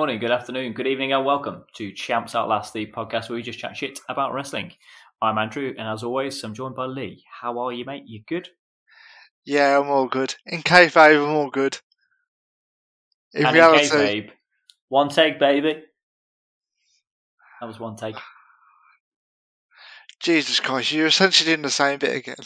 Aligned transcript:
morning, 0.00 0.18
good 0.18 0.30
afternoon, 0.30 0.72
good 0.72 0.86
evening, 0.86 1.12
and 1.12 1.26
welcome 1.26 1.62
to 1.74 1.92
Champs 1.92 2.34
Outlast, 2.34 2.72
the 2.72 2.86
podcast 2.86 3.28
where 3.28 3.36
we 3.36 3.42
just 3.42 3.58
chat 3.58 3.76
shit 3.76 4.00
about 4.08 4.32
wrestling. 4.32 4.72
I'm 5.20 5.36
Andrew, 5.36 5.74
and 5.76 5.86
as 5.86 6.02
always, 6.02 6.42
I'm 6.42 6.54
joined 6.54 6.74
by 6.74 6.86
Lee. 6.86 7.22
How 7.30 7.58
are 7.58 7.70
you, 7.70 7.84
mate? 7.84 8.04
You 8.06 8.22
good? 8.26 8.48
Yeah, 9.44 9.78
I'm 9.78 9.90
all 9.90 10.06
good. 10.06 10.34
In 10.46 10.62
kayfabe, 10.62 11.22
I'm 11.22 11.36
all 11.36 11.50
good. 11.50 11.76
In 13.34 13.44
and 13.44 13.54
reality, 13.54 13.84
in 13.84 13.90
kayfabe, 13.90 14.30
one 14.88 15.10
take, 15.10 15.38
baby. 15.38 15.82
That 17.60 17.66
was 17.66 17.78
one 17.78 17.96
take. 17.96 18.16
Jesus 20.18 20.60
Christ, 20.60 20.92
you're 20.92 21.08
essentially 21.08 21.50
doing 21.50 21.60
the 21.60 21.68
same 21.68 21.98
bit 21.98 22.16
again. 22.16 22.36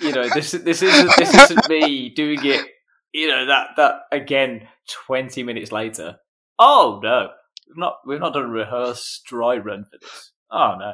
you 0.00 0.12
know, 0.12 0.28
this 0.28 0.50
this 0.64 0.82
isn't 0.82 1.16
this 1.16 1.32
isn't 1.32 1.68
me 1.68 2.08
doing 2.08 2.44
it. 2.44 2.66
You 3.12 3.28
know 3.28 3.46
that 3.46 3.68
that 3.76 4.00
again. 4.10 4.66
Twenty 5.06 5.44
minutes 5.44 5.70
later, 5.70 6.16
oh 6.62 7.00
no, 7.02 7.28
we've 7.68 7.76
not 7.76 7.96
we've 8.06 8.20
not 8.20 8.32
done 8.32 8.44
a 8.44 8.48
rehearsed 8.48 9.24
dry 9.24 9.56
run 9.56 9.84
for 9.84 9.98
this. 10.00 10.32
Oh 10.50 10.76
no, 10.78 10.92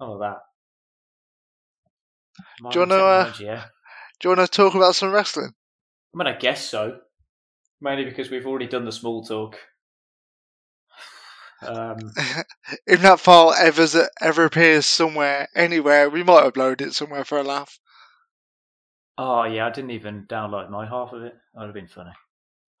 all 0.00 0.14
of 0.14 0.20
that. 0.20 0.38
Do 2.70 2.80
you 2.80 2.80
want 2.80 2.90
to? 2.90 3.04
Uh, 3.04 3.32
yeah. 3.40 3.64
Do 4.20 4.28
you 4.28 4.36
want 4.36 4.50
to 4.50 4.56
talk 4.56 4.74
about 4.74 4.94
some 4.94 5.12
wrestling? 5.12 5.52
I 6.14 6.18
mean, 6.18 6.26
I 6.26 6.36
guess 6.36 6.64
so. 6.64 6.98
Mainly 7.80 8.04
because 8.04 8.30
we've 8.30 8.46
already 8.46 8.66
done 8.66 8.84
the 8.84 8.92
small 8.92 9.22
talk. 9.24 9.56
Um, 11.60 11.98
if 12.86 13.02
that 13.02 13.18
file 13.18 13.52
ever 13.52 13.84
ever 14.20 14.44
appears 14.44 14.86
somewhere, 14.86 15.48
anywhere, 15.56 16.08
we 16.08 16.22
might 16.22 16.44
upload 16.44 16.80
it 16.80 16.94
somewhere 16.94 17.24
for 17.24 17.36
a 17.36 17.42
laugh. 17.42 17.80
Oh 19.18 19.42
yeah, 19.42 19.66
I 19.66 19.70
didn't 19.70 19.90
even 19.90 20.26
download 20.28 20.70
my 20.70 20.86
half 20.86 21.12
of 21.12 21.24
it. 21.24 21.34
That 21.52 21.60
would 21.60 21.66
have 21.66 21.74
been 21.74 21.88
funny. 21.88 22.12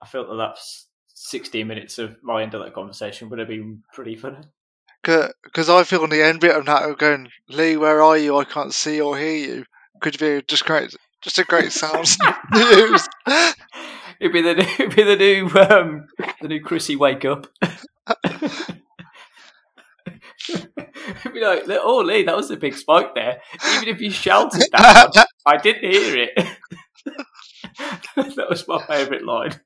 I 0.00 0.06
felt 0.06 0.28
that 0.28 0.36
that's 0.36 0.86
16 1.20 1.66
minutes 1.66 1.98
of 1.98 2.22
my 2.22 2.42
end 2.42 2.54
of 2.54 2.62
that 2.64 2.74
conversation 2.74 3.28
would 3.28 3.38
have 3.38 3.48
been 3.48 3.82
pretty 3.92 4.16
funny. 4.16 4.38
Because 5.02 5.68
I 5.68 5.84
feel 5.84 6.02
on 6.02 6.10
the 6.10 6.22
end 6.22 6.40
bit 6.40 6.56
of 6.56 6.66
that, 6.66 6.88
of 6.88 6.98
going, 6.98 7.28
Lee, 7.48 7.76
where 7.76 8.02
are 8.02 8.16
you? 8.16 8.36
I 8.36 8.44
can't 8.44 8.72
see 8.72 9.00
or 9.00 9.18
hear 9.18 9.36
you. 9.36 9.64
Could 10.00 10.18
be 10.18 10.42
just 10.46 10.64
great, 10.64 10.94
just 11.22 11.38
a 11.38 11.44
great 11.44 11.72
sound 11.72 12.06
use. 12.54 13.08
It'd 14.20 14.32
be 14.32 14.42
the 14.42 14.54
new, 14.54 14.62
it'd 14.62 14.96
be 14.96 15.02
the 15.04 15.16
new, 15.16 15.46
um, 15.60 16.08
the 16.40 16.48
new 16.48 16.60
Chrissy 16.60 16.96
wake 16.96 17.24
up. 17.24 17.46
It'd 20.48 21.32
be 21.32 21.40
like, 21.40 21.62
oh 21.68 22.02
Lee, 22.04 22.24
that 22.24 22.36
was 22.36 22.50
a 22.50 22.56
big 22.56 22.74
spike 22.74 23.14
there. 23.14 23.40
Even 23.76 23.88
if 23.88 24.00
you 24.00 24.10
shouted 24.10 24.62
that, 24.72 25.10
one, 25.14 25.26
I 25.46 25.56
didn't 25.56 25.90
hear 25.90 26.16
it. 26.16 26.48
that 28.16 28.50
was 28.50 28.66
my 28.66 28.84
favourite 28.86 29.24
line. 29.24 29.60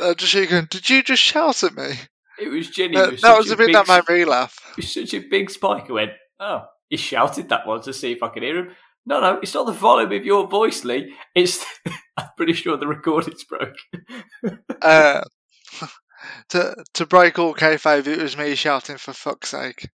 Uh, 0.00 0.14
just 0.14 0.34
you 0.34 0.46
going, 0.46 0.66
did 0.70 0.88
you 0.88 1.02
just 1.02 1.22
shout 1.22 1.62
at 1.64 1.76
me? 1.76 1.94
It 2.38 2.48
was. 2.48 2.68
Uh, 2.68 3.16
that 3.22 3.36
was 3.36 3.50
a 3.50 3.56
bit 3.56 3.72
that 3.72 3.88
made 3.88 4.16
me 4.16 4.24
laugh. 4.24 4.58
It 4.70 4.84
was 4.84 4.94
such 4.94 5.14
a 5.14 5.18
big 5.18 5.50
spike. 5.50 5.90
I 5.90 5.92
went, 5.92 6.12
oh, 6.38 6.64
he 6.88 6.96
shouted 6.96 7.48
that 7.48 7.66
one 7.66 7.82
to 7.82 7.92
see 7.92 8.12
if 8.12 8.22
I 8.22 8.28
could 8.28 8.42
hear 8.42 8.58
him. 8.58 8.76
No, 9.04 9.20
no, 9.20 9.38
it's 9.42 9.54
not 9.54 9.66
the 9.66 9.72
volume 9.72 10.12
of 10.12 10.24
your 10.24 10.46
voice, 10.46 10.84
Lee. 10.84 11.14
It's 11.34 11.64
I'm 12.16 12.28
pretty 12.36 12.52
sure 12.52 12.76
the 12.76 12.86
recording's 12.86 13.44
broke. 13.44 13.76
uh, 14.82 15.22
to 16.50 16.84
to 16.94 17.06
break 17.06 17.38
all 17.38 17.54
kayfabe, 17.54 18.06
it 18.06 18.22
was 18.22 18.36
me 18.36 18.54
shouting 18.54 18.98
for 18.98 19.12
fuck's 19.12 19.48
sake. 19.48 19.88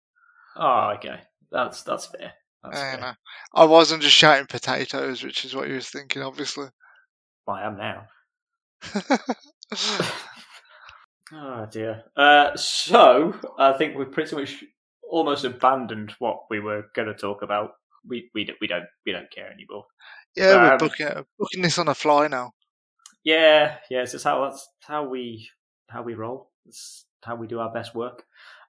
Oh, 0.57 0.95
okay, 0.97 1.21
that's 1.51 1.83
that's 1.83 2.07
fair. 2.07 2.33
That's 2.63 2.79
I, 2.79 2.97
fair. 2.97 3.19
I 3.55 3.65
wasn't 3.65 4.03
just 4.03 4.17
shouting 4.17 4.47
potatoes, 4.47 5.23
which 5.23 5.45
is 5.45 5.55
what 5.55 5.69
you 5.69 5.77
was 5.77 5.89
thinking, 5.89 6.23
obviously. 6.23 6.69
I 7.47 7.67
am 7.67 7.77
now. 7.77 8.09
Oh 11.33 11.67
dear. 11.71 12.05
Uh, 12.17 12.57
so 12.57 13.35
I 13.59 13.73
think 13.73 13.97
we've 13.97 14.11
pretty 14.11 14.37
much 14.37 14.65
almost 15.09 15.45
abandoned 15.45 16.13
what 16.19 16.43
we 16.51 16.61
were 16.61 16.85
going 16.95 17.09
to 17.09 17.15
talk 17.15 17.43
about. 17.43 17.73
We 18.07 18.31
we 18.35 18.49
we 18.61 18.67
don't 18.67 18.85
we 19.07 19.13
don't 19.13 19.31
care 19.31 19.51
anymore. 19.51 19.87
Yeah, 20.37 20.51
um, 20.51 20.63
we're 20.63 20.79
booking 20.79 21.09
booking 21.39 21.63
this 21.63 21.79
on 21.79 21.89
a 21.89 21.95
fly 21.95 22.29
now. 22.29 22.53
Yeah, 23.25 23.77
yeah. 23.91 24.03
It's 24.03 24.13
just 24.13 24.25
how 24.25 24.45
that's 24.45 24.69
how 24.81 25.09
we 25.09 25.49
how 25.89 26.03
we 26.03 26.15
roll. 26.15 26.51
It's 26.67 27.07
how 27.23 27.37
we 27.37 27.47
do 27.47 27.61
our 27.61 27.73
best 27.73 27.95
work. 27.95 28.25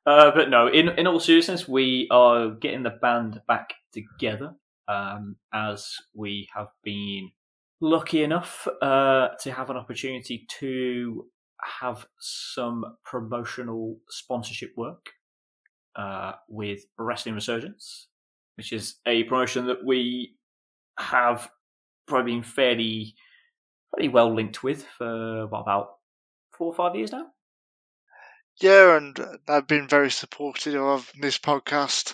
Uh, 0.05 0.31
but 0.31 0.49
no, 0.49 0.67
in 0.67 0.89
in 0.89 1.07
all 1.07 1.19
seriousness, 1.19 1.67
we 1.67 2.07
are 2.11 2.51
getting 2.51 2.83
the 2.83 2.97
band 3.01 3.41
back 3.47 3.73
together 3.91 4.53
um, 4.87 5.35
as 5.53 5.95
we 6.13 6.47
have 6.55 6.67
been 6.83 7.31
lucky 7.81 8.23
enough 8.23 8.67
uh, 8.81 9.29
to 9.41 9.51
have 9.51 9.69
an 9.69 9.77
opportunity 9.77 10.45
to 10.59 11.27
have 11.61 12.05
some 12.19 12.85
promotional 13.03 13.97
sponsorship 14.09 14.71
work 14.75 15.09
uh, 15.95 16.33
with 16.47 16.85
Wrestling 16.97 17.35
Resurgence, 17.35 18.07
which 18.57 18.71
is 18.71 18.95
a 19.05 19.23
promotion 19.23 19.67
that 19.67 19.83
we 19.83 20.35
have 20.97 21.49
probably 22.07 22.33
been 22.33 22.43
fairly 22.43 23.15
fairly 23.95 24.09
well 24.09 24.33
linked 24.33 24.63
with 24.63 24.85
for 24.97 25.47
what 25.47 25.59
about 25.59 25.95
four 26.57 26.67
or 26.67 26.75
five 26.75 26.95
years 26.95 27.11
now. 27.11 27.27
Yeah, 28.61 28.97
and 28.97 29.19
they've 29.47 29.67
been 29.67 29.87
very 29.87 30.11
supportive 30.11 30.81
of 30.81 31.11
this 31.19 31.37
podcast. 31.37 32.13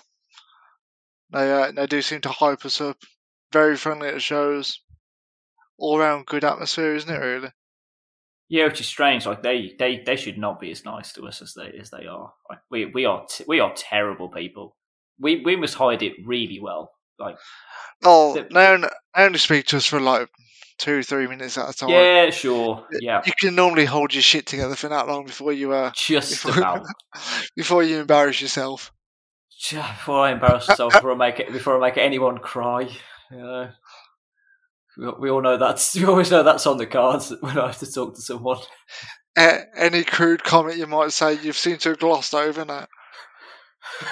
They 1.32 1.52
uh, 1.52 1.72
they 1.72 1.88
do 1.88 2.02
seem 2.02 2.22
to 2.22 2.30
hype 2.30 2.66
us 2.66 2.82
up. 2.82 2.98
Very 3.52 3.78
friendly 3.78 4.08
at 4.08 4.22
shows. 4.22 4.80
All 5.81 5.97
round 5.97 6.28
good 6.28 6.44
atmosphere, 6.44 6.94
isn't 6.94 7.14
it? 7.14 7.18
Really. 7.18 7.50
Yeah, 8.50 8.66
which 8.66 8.81
is 8.81 8.88
strange. 8.88 9.25
Like 9.25 9.42
they, 9.42 9.74
they, 9.80 10.03
they 10.06 10.16
should 10.16 10.38
not 10.38 10.59
be 10.59 10.69
as 10.72 10.86
nice 10.86 11.12
to 11.14 11.25
us 11.28 11.42
as 11.42 11.56
they 11.56 11.75
as 11.80 11.90
they 11.90 12.06
are. 12.06 12.34
Like 12.47 12.59
we 12.69 12.86
we 12.86 13.06
are 13.06 13.25
t- 13.28 13.46
we 13.47 13.59
are 13.59 13.74
terrible 13.75 14.30
people. 14.30 14.75
We 15.20 15.41
we 15.41 15.56
must 15.56 15.74
hide 15.74 16.03
it 16.03 16.14
really 16.24 16.59
well. 16.59 16.91
Like 17.18 17.38
oh, 18.03 18.36
the, 18.36 18.47
they, 18.53 18.68
only, 18.68 18.90
they 19.16 19.24
only 19.24 19.40
speak 19.40 19.66
to 19.68 19.78
us 19.78 19.88
for 19.88 20.00
like 20.00 20.30
two 20.78 21.02
three 21.02 21.28
minutes 21.28 21.58
at 21.58 21.70
a 21.70 21.74
time. 21.74 21.90
Yeah, 21.90 22.30
sure. 22.30 22.86
Yeah, 23.00 23.22
you 23.25 23.34
can 23.40 23.56
normally 23.56 23.86
hold 23.86 24.14
your 24.14 24.22
shit 24.22 24.46
together 24.46 24.75
for 24.75 24.90
that 24.90 25.08
long 25.08 25.25
before 25.25 25.53
you 25.53 25.72
uh 25.72 25.91
just 25.96 26.44
before, 26.44 26.59
about 26.62 26.86
before 27.56 27.81
you 27.81 28.02
embarrass 28.02 28.40
yourself. 28.40 28.91
Before 29.72 30.25
I 30.25 30.34
embarrass 30.34 30.68
myself, 30.68 30.94
before 30.96 31.14
I 31.14 31.16
make 31.16 31.40
it, 31.40 31.52
before 31.52 31.78
I 31.78 31.90
make 31.90 31.97
anyone 31.97 32.38
cry. 32.38 32.81
You 33.31 33.38
know 33.38 33.70
we 34.97 35.29
all 35.29 35.41
know 35.41 35.57
that's 35.57 35.96
we 36.00 36.06
always 36.06 36.31
know 36.31 36.44
that's 36.44 36.68
on 36.68 36.78
the 36.78 36.88
cards 36.88 37.34
when 37.41 37.57
I 37.57 37.68
have 37.68 37.79
to 37.79 37.91
talk 37.91 38.16
to 38.16 38.22
someone. 38.22 38.59
Uh, 39.38 39.59
any 39.78 40.03
crude 40.03 40.44
comment 40.44 40.78
you 40.78 40.88
might 40.88 41.13
say, 41.13 41.40
you've 41.41 41.57
seemed 41.57 41.79
to 41.81 41.90
have 41.90 42.00
glossed 42.00 42.34
over 42.34 42.66
that. 42.66 42.90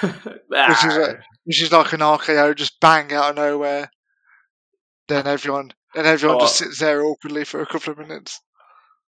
which, 0.00 0.84
is 0.84 0.96
a, 0.96 1.18
which 1.44 1.62
is 1.62 1.72
like 1.72 1.92
an 1.92 2.00
RKO, 2.00 2.56
just 2.56 2.80
bang 2.80 3.12
out 3.12 3.30
of 3.30 3.36
nowhere. 3.36 3.90
Then 5.08 5.26
everyone, 5.26 5.72
then 5.94 6.06
everyone 6.06 6.38
oh. 6.38 6.40
just 6.40 6.56
sits 6.56 6.78
there 6.78 7.02
awkwardly 7.02 7.44
for 7.44 7.60
a 7.60 7.66
couple 7.66 7.92
of 7.92 7.98
minutes. 7.98 8.40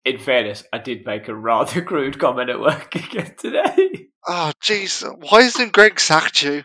In 0.05 0.19
fairness, 0.19 0.65
I 0.73 0.79
did 0.79 1.07
make 1.07 1.29
a 1.29 1.35
rather 1.35 1.83
crude 1.83 2.19
comment 2.19 2.51
at 2.51 2.61
work 2.61 2.95
again 2.95 3.35
today. 3.39 4.09
Oh, 4.27 4.53
jeez, 4.63 5.03
why 5.31 5.41
isn't 5.41 5.73
Greg 5.73 6.01
sacked 6.01 6.43
you? 6.43 6.65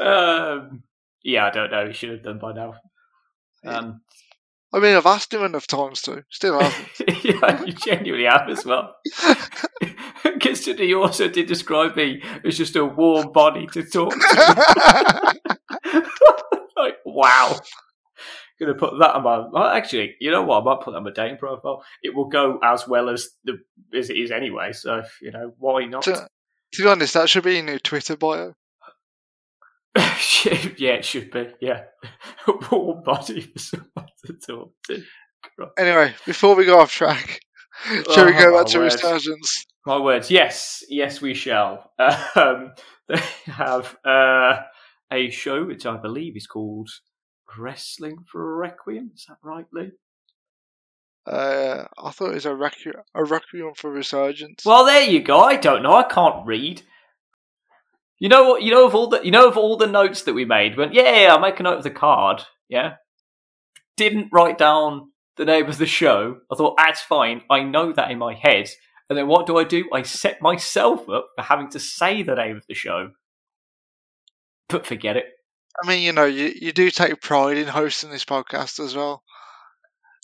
um, 0.00 0.82
yeah, 1.22 1.46
I 1.46 1.50
don't 1.50 1.70
know. 1.70 1.86
He 1.86 1.92
should 1.92 2.10
have 2.10 2.22
done 2.22 2.38
by 2.38 2.52
now. 2.52 2.74
Um, 3.64 4.00
I 4.72 4.80
mean, 4.80 4.96
I've 4.96 5.06
asked 5.06 5.32
him 5.32 5.42
enough 5.42 5.66
times 5.66 6.02
to. 6.02 6.24
Still 6.30 6.60
haven't. 6.60 7.24
yeah, 7.24 7.64
you 7.64 7.72
genuinely 7.72 8.26
have 8.26 8.48
as 8.50 8.64
well. 8.64 8.94
Considering 10.40 10.88
you 10.88 11.02
also 11.02 11.28
did 11.28 11.46
describe 11.46 11.96
me 11.96 12.22
as 12.44 12.58
just 12.58 12.76
a 12.76 12.84
warm 12.84 13.32
body 13.32 13.66
to 13.68 13.82
talk 13.82 14.12
to. 14.12 15.34
like, 16.76 16.96
wow. 17.06 17.58
Gonna 18.60 18.74
put 18.74 18.98
that 18.98 19.14
on 19.14 19.22
my. 19.22 19.38
Well, 19.50 19.68
actually, 19.68 20.16
you 20.20 20.32
know 20.32 20.42
what? 20.42 20.62
I 20.62 20.64
might 20.64 20.80
put 20.82 20.90
that 20.90 20.98
on 20.98 21.04
my 21.04 21.12
dating 21.12 21.38
profile. 21.38 21.84
It 22.02 22.14
will 22.14 22.28
go 22.28 22.58
as 22.62 22.86
well 22.88 23.08
as 23.08 23.30
the 23.44 23.58
as 23.96 24.10
it 24.10 24.16
is 24.16 24.32
anyway. 24.32 24.72
So 24.72 25.02
you 25.22 25.30
know 25.30 25.52
why 25.58 25.84
not? 25.84 26.02
To, 26.02 26.28
to 26.72 26.82
be 26.82 26.88
honest, 26.88 27.14
that 27.14 27.30
should 27.30 27.44
be 27.44 27.58
in 27.58 27.68
your 27.68 27.78
Twitter 27.78 28.16
bio. 28.16 28.54
yeah, 29.96 30.94
it 30.94 31.04
should 31.04 31.30
be. 31.30 31.48
Yeah, 31.60 31.84
warm 32.70 33.02
body 33.02 33.40
for 33.40 33.58
someone 33.58 34.08
to 34.26 34.32
talk 34.34 34.72
to. 34.86 35.02
Anyway, 35.78 36.14
before 36.26 36.54
we 36.54 36.64
go 36.64 36.80
off 36.80 36.92
track, 36.92 37.40
shall 37.84 38.04
oh, 38.20 38.26
we 38.26 38.32
go 38.32 38.56
back 38.56 38.66
to 38.68 38.80
resurgence? 38.80 39.64
My 39.86 39.98
words. 39.98 40.30
Yes, 40.30 40.84
yes, 40.88 41.20
we 41.20 41.34
shall. 41.34 41.92
Um, 42.36 42.72
they 43.08 43.22
have 43.46 43.96
uh, 44.04 44.60
a 45.10 45.30
show 45.30 45.64
which 45.64 45.86
I 45.86 45.96
believe 45.96 46.36
is 46.36 46.46
called 46.46 46.90
Wrestling 47.56 48.18
for 48.30 48.52
a 48.52 48.56
Requiem. 48.56 49.12
Is 49.14 49.24
that 49.28 49.38
right, 49.42 49.64
Lee? 49.72 49.92
Uh, 51.26 51.84
I 51.98 52.10
thought 52.10 52.30
it 52.30 52.34
was 52.34 52.46
a, 52.46 52.50
requ- 52.50 53.00
a 53.14 53.24
requiem 53.24 53.72
for 53.74 53.90
resurgence. 53.90 54.64
Well, 54.64 54.84
there 54.84 55.08
you 55.08 55.22
go. 55.22 55.40
I 55.40 55.56
don't 55.56 55.82
know. 55.82 55.94
I 55.94 56.04
can't 56.04 56.46
read. 56.46 56.82
You 58.18 58.28
know 58.28 58.48
what? 58.48 58.62
You 58.62 58.72
know 58.72 58.86
of 58.86 58.94
all 58.94 59.08
the 59.08 59.20
you 59.22 59.30
know 59.30 59.48
of 59.48 59.56
all 59.56 59.76
the 59.76 59.86
notes 59.86 60.22
that 60.22 60.34
we 60.34 60.44
made. 60.44 60.76
Went, 60.76 60.94
yeah, 60.94 61.22
yeah, 61.22 61.32
I'll 61.32 61.40
make 61.40 61.60
a 61.60 61.62
note 61.62 61.78
of 61.78 61.84
the 61.84 61.90
card. 61.90 62.42
Yeah, 62.68 62.94
didn't 63.96 64.30
write 64.32 64.58
down 64.58 65.10
the 65.36 65.44
name 65.44 65.66
of 65.66 65.78
the 65.78 65.86
show. 65.86 66.38
I 66.50 66.56
thought 66.56 66.76
that's 66.76 67.00
fine. 67.00 67.42
I 67.48 67.62
know 67.62 67.92
that 67.92 68.10
in 68.10 68.18
my 68.18 68.34
head. 68.34 68.68
And 69.08 69.16
then 69.16 69.26
what 69.26 69.46
do 69.46 69.56
I 69.56 69.64
do? 69.64 69.88
I 69.92 70.02
set 70.02 70.42
myself 70.42 71.08
up 71.08 71.30
for 71.34 71.42
having 71.42 71.70
to 71.70 71.80
say 71.80 72.22
the 72.22 72.34
name 72.34 72.56
of 72.56 72.66
the 72.68 72.74
show. 72.74 73.12
But 74.68 74.86
forget 74.86 75.16
it. 75.16 75.24
I 75.82 75.86
mean, 75.86 76.02
you 76.02 76.12
know, 76.12 76.24
you, 76.24 76.52
you 76.54 76.72
do 76.72 76.90
take 76.90 77.20
pride 77.20 77.56
in 77.56 77.68
hosting 77.68 78.10
this 78.10 78.24
podcast 78.24 78.84
as 78.84 78.94
well. 78.94 79.22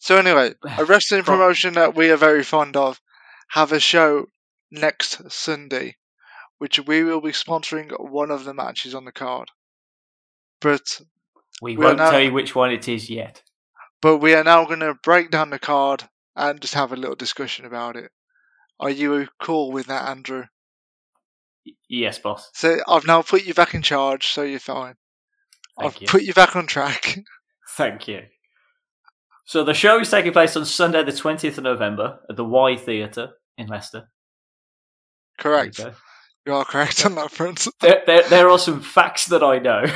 So 0.01 0.19
anyway, 0.19 0.53
a 0.77 0.85
wrestling 0.85 1.23
promotion 1.25 1.75
that 1.75 1.95
we 1.95 2.11
are 2.11 2.17
very 2.17 2.43
fond 2.43 2.77
of 2.77 3.01
have 3.49 3.73
a 3.73 3.81
show 3.81 4.27
next 4.71 5.33
Sunday, 5.33 5.97
which 6.59 6.79
we 6.81 7.03
will 7.05 7.21
be 7.21 7.33
sponsoring 7.33 7.91
one 8.11 8.31
of 8.31 8.45
the 8.45 8.55
matches 8.55 8.95
on 8.95 9.05
the 9.05 9.13
card. 9.13 9.51
But 10.61 11.01
We, 11.63 11.77
We 11.77 11.85
won't 11.85 11.99
now- 11.99 12.11
tell 12.11 12.21
you 12.21 12.33
which 12.33 12.55
one 12.55 12.73
it 12.73 12.89
is 12.89 13.09
yet. 13.11 13.43
but 14.03 14.19
we 14.19 14.35
are 14.35 14.45
now 14.45 14.65
going 14.65 14.81
to 14.81 14.95
break 15.03 15.31
down 15.31 15.51
the 15.51 15.59
card 15.59 16.05
and 16.37 16.61
just 16.61 16.75
have 16.75 16.93
a 16.93 16.97
little 16.97 17.15
discussion 17.17 17.65
about 17.65 17.97
it. 17.97 18.11
Are 18.81 18.91
you 18.91 19.29
cool 19.41 19.71
with 19.73 19.87
that, 19.87 20.09
Andrew? 20.09 20.45
Yes, 21.89 22.19
boss. 22.19 22.51
So 22.55 22.79
I've 22.89 23.07
now 23.07 23.23
put 23.23 23.45
you 23.47 23.55
back 23.55 23.73
in 23.75 23.83
charge, 23.83 24.27
so 24.27 24.43
you're 24.43 24.59
fine. 24.59 24.95
Thank 25.79 25.95
I've 25.95 26.03
you. 26.03 26.09
put 26.09 26.23
you 26.23 26.35
back 26.35 26.57
on 26.57 26.67
track. 26.67 27.19
Thank 27.77 28.09
you. 28.09 28.23
So 29.47 29.63
the 29.65 29.75
show 29.75 30.01
is 30.01 30.11
taking 30.11 30.33
place 30.33 30.57
on 30.57 30.65
Sunday, 30.65 31.03
the 31.05 31.13
twentieth 31.13 31.57
of 31.59 31.65
November, 31.65 32.19
at 32.29 32.37
the 32.37 32.45
Y 32.45 32.77
Theatre 32.77 33.31
in 33.57 33.69
Leicester. 33.69 34.09
Correct. 35.39 35.81
You 36.47 36.55
are 36.55 36.65
correct 36.65 37.05
on 37.07 37.15
that 37.15 37.31
front. 37.31 37.67
There, 37.81 38.03
there, 38.07 38.29
there 38.29 38.51
are 38.51 38.59
some 38.59 38.81
facts 38.81 39.27
that 39.27 39.43
I 39.43 39.59
know. 39.59 39.85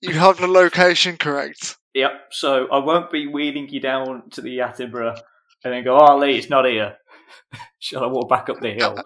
You 0.00 0.14
have 0.14 0.38
the 0.38 0.46
location 0.46 1.16
correct. 1.18 1.76
Yep. 1.94 2.12
So 2.30 2.68
I 2.68 2.78
won't 2.78 3.10
be 3.10 3.26
wheeling 3.26 3.68
you 3.68 3.80
down 3.80 4.30
to 4.30 4.40
the 4.40 4.58
Attenborough 4.58 5.18
and 5.64 5.74
then 5.74 5.84
go, 5.84 5.98
"Oh, 5.98 6.16
Lee, 6.16 6.38
it's 6.38 6.48
not 6.48 6.64
here." 6.64 6.96
Shall 7.78 8.04
I 8.04 8.06
walk 8.06 8.30
back 8.30 8.48
up 8.48 8.60
the 8.60 8.72
hill? 8.72 8.96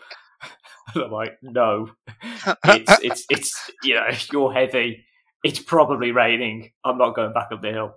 and 0.94 1.04
I'm 1.04 1.10
like, 1.10 1.32
"No, 1.42 1.88
it's 2.64 3.00
it's 3.02 3.24
it's 3.30 3.70
you 3.82 3.94
know 3.94 4.06
you're 4.32 4.52
heavy. 4.52 5.04
It's 5.42 5.58
probably 5.58 6.12
raining. 6.12 6.70
I'm 6.84 6.98
not 6.98 7.16
going 7.16 7.32
back 7.32 7.48
up 7.50 7.62
the 7.62 7.72
hill." 7.72 7.94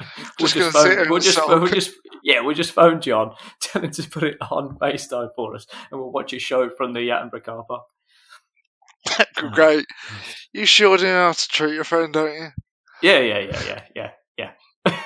We'll 0.00 0.48
Just 0.48 0.54
gonna 0.54 0.70
phone, 0.70 1.10
we'll 1.10 1.20
just 1.20 1.38
we'll 1.46 1.66
just 1.66 1.92
yeah 2.22 2.40
we'll 2.40 2.54
just 2.54 2.72
phone 2.72 3.00
John, 3.00 3.34
tell 3.60 3.82
him 3.82 3.90
to 3.90 4.08
put 4.08 4.24
it 4.24 4.36
on 4.50 4.78
FaceTime 4.78 5.30
for 5.34 5.54
us, 5.54 5.66
and 5.90 6.00
we'll 6.00 6.12
watch 6.12 6.32
a 6.32 6.38
show 6.38 6.68
from 6.70 6.92
the 6.92 7.08
Attenborough 7.08 7.44
car 7.44 7.64
park. 7.64 7.84
Great. 9.52 9.86
You 10.52 10.66
sure 10.66 10.96
do 10.96 11.04
know 11.04 11.26
how 11.26 11.32
to 11.32 11.48
treat 11.48 11.74
your 11.74 11.84
friend, 11.84 12.12
don't 12.12 12.34
you? 12.34 12.48
Yeah, 13.02 13.20
yeah, 13.20 13.38
yeah, 13.38 13.62
yeah, 13.94 14.10
yeah, 14.38 14.52
yeah. 14.86 15.00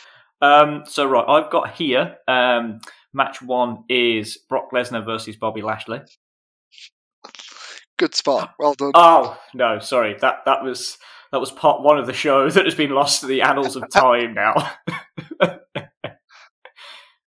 um, 0.42 0.84
so 0.86 1.06
right, 1.06 1.24
I've 1.26 1.50
got 1.50 1.74
here. 1.74 2.16
Um, 2.28 2.80
match 3.12 3.42
one 3.42 3.84
is 3.88 4.38
Brock 4.48 4.70
Lesnar 4.72 5.04
versus 5.04 5.36
Bobby 5.36 5.62
Lashley. 5.62 6.00
Good 7.98 8.14
spot. 8.14 8.54
Well 8.58 8.74
done. 8.74 8.92
Oh 8.94 9.38
no, 9.54 9.78
sorry 9.78 10.16
that 10.20 10.38
that 10.46 10.62
was 10.62 10.96
that 11.32 11.40
was 11.40 11.50
part 11.50 11.82
one 11.82 11.98
of 11.98 12.06
the 12.06 12.12
show 12.12 12.50
that 12.50 12.64
has 12.64 12.74
been 12.74 12.90
lost 12.90 13.20
to 13.20 13.26
the 13.26 13.42
annals 13.42 13.76
of 13.76 13.90
time 13.90 14.34
now. 14.34 14.54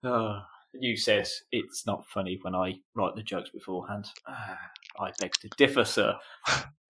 Oh, 0.03 0.39
you 0.73 0.97
said 0.97 1.27
it's 1.51 1.85
not 1.85 2.07
funny 2.07 2.39
when 2.41 2.55
I 2.55 2.75
write 2.95 3.15
the 3.15 3.23
jokes 3.23 3.49
beforehand. 3.49 4.05
Ah, 4.27 4.57
I 4.99 5.11
beg 5.19 5.33
to 5.41 5.49
differ, 5.57 5.85
sir. 5.85 6.15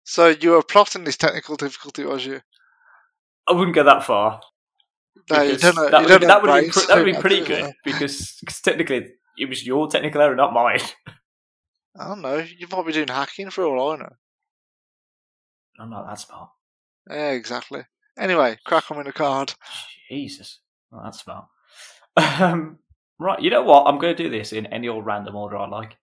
So 0.04 0.28
you 0.28 0.52
were 0.52 0.64
plotting 0.64 1.04
this 1.04 1.18
technical 1.18 1.56
difficulty, 1.56 2.04
was 2.04 2.26
you? 2.26 2.42
I 3.48 3.54
wouldn't 3.54 3.76
go 3.76 3.84
that 3.84 4.04
far. 4.04 4.42
No, 5.30 5.42
you 5.42 5.58
don't 5.58 5.76
know. 5.76 5.90
that 5.90 6.02
you 6.02 6.08
would, 6.08 6.22
don't 6.22 6.28
that 6.28 6.42
would 6.42 6.50
have 6.50 6.64
have 6.66 6.74
been, 6.74 6.88
that 6.88 6.98
would 6.98 7.14
be 7.14 7.22
pretty 7.22 7.46
good 7.46 7.66
that. 7.66 7.76
because, 7.84 8.38
because 8.40 8.62
technically 8.62 9.10
it 9.38 9.50
was 9.50 9.66
your 9.66 9.88
technical 9.88 10.22
error, 10.22 10.36
not 10.36 10.54
mine. 10.54 10.82
I 12.00 12.08
don't 12.08 12.22
know. 12.22 12.38
You 12.38 12.68
might 12.72 12.86
be 12.86 12.94
doing 12.94 13.08
hacking 13.08 13.50
for 13.50 13.66
all 13.66 13.92
I 13.92 13.98
know. 13.98 14.14
I'm 15.80 15.90
not 15.90 16.08
that 16.08 16.20
smart. 16.20 16.50
Yeah, 17.10 17.32
exactly. 17.32 17.82
Anyway, 18.18 18.58
crack 18.66 18.92
on 18.92 19.00
in 19.00 19.06
the 19.06 19.14
card. 19.14 19.54
Jesus, 20.10 20.60
not 20.92 21.04
that 21.04 21.16
smart. 21.16 21.46
Um, 22.18 22.80
right, 23.20 23.42
you 23.42 23.50
know 23.50 23.64
what? 23.64 23.88
I'm 23.88 23.98
going 23.98 24.16
to 24.16 24.24
do 24.24 24.30
this 24.30 24.52
in 24.52 24.66
any 24.68 24.88
old 24.88 25.06
random 25.06 25.36
order 25.36 25.58
I 25.58 25.68
like. 25.68 25.96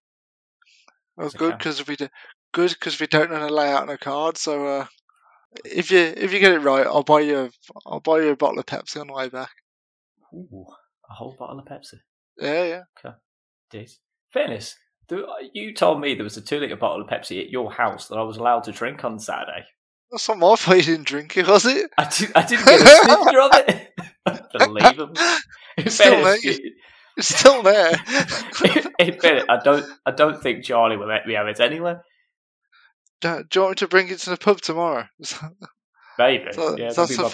Well, 1.16 1.26
It's 1.26 1.36
good 1.36 1.58
because 1.58 1.86
we 1.86 1.96
do, 1.96 2.08
good 2.52 2.70
because 2.70 2.98
we 3.00 3.06
don't 3.06 3.30
know 3.30 3.40
the 3.40 3.52
layout 3.52 3.82
on 3.82 3.90
a 3.90 3.98
card. 3.98 4.36
So 4.36 4.66
uh, 4.66 4.86
if 5.64 5.90
you 5.90 5.98
if 5.98 6.32
you 6.32 6.40
get 6.40 6.52
it 6.52 6.60
right, 6.60 6.86
I'll 6.86 7.02
buy 7.02 7.20
you 7.20 7.38
a, 7.38 7.50
I'll 7.86 8.00
buy 8.00 8.20
you 8.20 8.30
a 8.30 8.36
bottle 8.36 8.58
of 8.58 8.66
Pepsi 8.66 9.00
on 9.00 9.08
the 9.08 9.12
way 9.12 9.28
back. 9.28 9.50
Ooh, 10.34 10.66
a 11.08 11.14
whole 11.14 11.36
bottle 11.38 11.58
of 11.58 11.64
Pepsi. 11.66 12.00
Yeah, 12.38 12.64
yeah. 12.64 12.82
Okay, 12.98 13.16
Days. 13.70 13.98
Fairness, 14.32 14.76
you 15.52 15.72
told 15.74 16.00
me 16.00 16.14
there 16.14 16.24
was 16.24 16.36
a 16.36 16.42
two 16.42 16.60
litre 16.60 16.76
bottle 16.76 17.02
of 17.02 17.08
Pepsi 17.08 17.42
at 17.42 17.50
your 17.50 17.72
house 17.72 18.08
that 18.08 18.16
I 18.18 18.22
was 18.22 18.36
allowed 18.36 18.64
to 18.64 18.72
drink 18.72 19.04
on 19.04 19.18
Saturday. 19.18 19.64
That's 20.10 20.28
not 20.28 20.38
my 20.38 20.56
fault 20.56 20.76
you 20.78 20.82
didn't 20.82 21.06
drink 21.06 21.36
it, 21.36 21.46
was 21.46 21.66
it? 21.66 21.90
I, 21.98 22.08
did, 22.16 22.32
I 22.34 22.46
didn't 22.46 22.64
get 22.64 22.80
a 22.80 23.04
snifter 23.04 23.40
of 23.40 23.50
it. 23.54 23.92
Unbelievable. 24.60 25.14
In 25.78 25.90
Still 25.90 26.24
there. 26.24 26.38
It's 27.18 27.34
still 27.34 27.62
there. 27.62 27.92
in 28.98 29.18
fairness, 29.18 29.44
I 29.48 29.58
don't, 29.62 29.86
I 30.04 30.10
don't 30.10 30.42
think 30.42 30.64
Charlie 30.64 30.98
will 30.98 31.06
let 31.08 31.26
me 31.26 31.32
have 31.34 31.48
it 31.48 31.60
anyway. 31.60 31.94
do, 33.22 33.42
do 33.48 33.58
you 33.58 33.62
want 33.62 33.70
me 33.72 33.74
to 33.76 33.88
bring 33.88 34.08
it 34.08 34.18
to 34.20 34.30
the 34.30 34.36
pub 34.36 34.60
tomorrow? 34.60 35.06
Maybe. 36.18 36.52
So- 36.52 36.76
yeah, 36.76 36.92
that'd 36.92 37.16
my- 37.22 37.30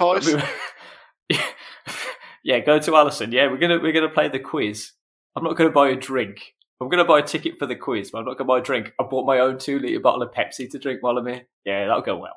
yeah, 2.44 2.60
go 2.60 2.78
to 2.78 2.96
Alison. 2.96 3.32
Yeah, 3.32 3.48
we're 3.50 3.58
gonna 3.58 3.78
we're 3.80 3.92
gonna 3.92 4.08
play 4.08 4.28
the 4.28 4.38
quiz. 4.38 4.92
I'm 5.36 5.44
not 5.44 5.56
gonna 5.56 5.70
buy 5.70 5.88
a 5.88 5.96
drink. 5.96 6.54
I'm 6.80 6.88
gonna 6.88 7.04
buy 7.04 7.20
a 7.20 7.22
ticket 7.22 7.58
for 7.58 7.66
the 7.66 7.76
quiz, 7.76 8.10
but 8.10 8.18
I'm 8.18 8.24
not 8.24 8.36
gonna 8.38 8.48
buy 8.48 8.58
a 8.58 8.62
drink. 8.62 8.92
I 9.00 9.04
bought 9.04 9.26
my 9.26 9.38
own 9.38 9.58
two 9.58 9.78
litre 9.78 10.00
bottle 10.00 10.22
of 10.22 10.32
Pepsi 10.32 10.68
to 10.70 10.78
drink 10.78 11.02
while 11.02 11.16
I'm 11.18 11.26
here. 11.26 11.42
Yeah, 11.64 11.86
that'll 11.86 12.02
go 12.02 12.16
well. 12.16 12.36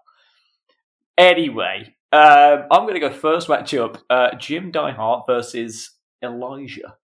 Anyway, 1.18 1.96
um, 2.12 2.64
I'm 2.72 2.86
gonna 2.88 3.00
go 3.00 3.12
first 3.12 3.48
matchup: 3.48 4.00
uh, 4.10 4.36
Jim 4.38 4.72
Diehart 4.72 5.26
versus 5.28 5.92
Elijah. 6.24 6.98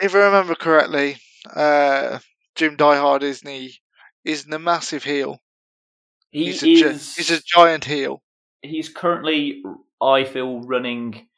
if 0.00 0.14
I 0.14 0.18
remember 0.18 0.54
correctly, 0.54 1.16
uh, 1.54 2.18
Jim 2.54 2.76
Diehard 2.76 3.22
is 3.22 3.40
the 3.40 3.72
is 4.24 4.44
the 4.44 4.58
massive 4.58 5.04
heel. 5.04 5.40
He 6.30 6.46
He's 6.46 6.62
a, 6.62 6.66
gi- 6.66 6.82
he's 7.16 7.30
a 7.30 7.40
giant 7.42 7.84
heel. 7.84 8.22
he's 8.62 8.88
currently, 8.88 9.62
I 10.02 10.24
feel, 10.24 10.60
running 10.62 11.28